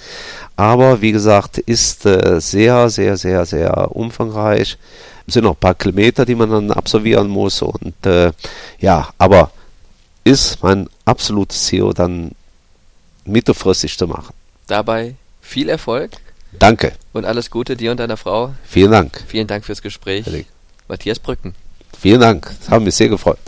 Aber 0.56 1.02
wie 1.02 1.12
gesagt, 1.12 1.58
ist 1.58 2.06
äh, 2.06 2.40
sehr, 2.40 2.90
sehr, 2.90 3.18
sehr, 3.18 3.46
sehr 3.46 3.96
umfangreich. 3.96 4.78
Es 5.26 5.34
sind 5.34 5.44
noch 5.44 5.56
ein 5.56 5.60
paar 5.60 5.76
Kilometer, 5.76 6.26
die 6.26 6.36
man 6.36 6.52
dann 6.52 6.72
absolvieren 6.72 7.28
muss. 7.28 7.62
Und 7.62 8.06
äh, 8.06 8.32
ja, 8.80 9.10
aber 9.18 9.52
ist 10.24 10.64
mein 10.64 10.88
absolutes 11.06 11.66
Ziel, 11.66 11.92
dann 11.94 12.32
mittelfristig 13.26 13.98
zu 13.98 14.08
machen. 14.08 14.34
Dabei 14.68 15.16
viel 15.42 15.70
Erfolg. 15.70 16.12
Danke. 16.60 16.94
Und 17.14 17.26
alles 17.26 17.50
Gute 17.50 17.76
dir 17.76 17.92
und 17.92 18.00
deiner 18.00 18.18
Frau. 18.18 18.54
Vielen 18.64 18.92
Dank. 18.92 19.24
Vielen 19.28 19.48
Dank 19.48 19.66
fürs 19.66 19.82
Gespräch. 19.82 20.26
Matthias 20.88 21.20
Brücken. 21.20 21.56
Vielen 22.00 22.22
Dank. 22.22 22.52
Das 22.60 22.70
haben 22.70 22.86
mich 22.86 22.96
sehr 22.96 23.10
gefreut. 23.10 23.40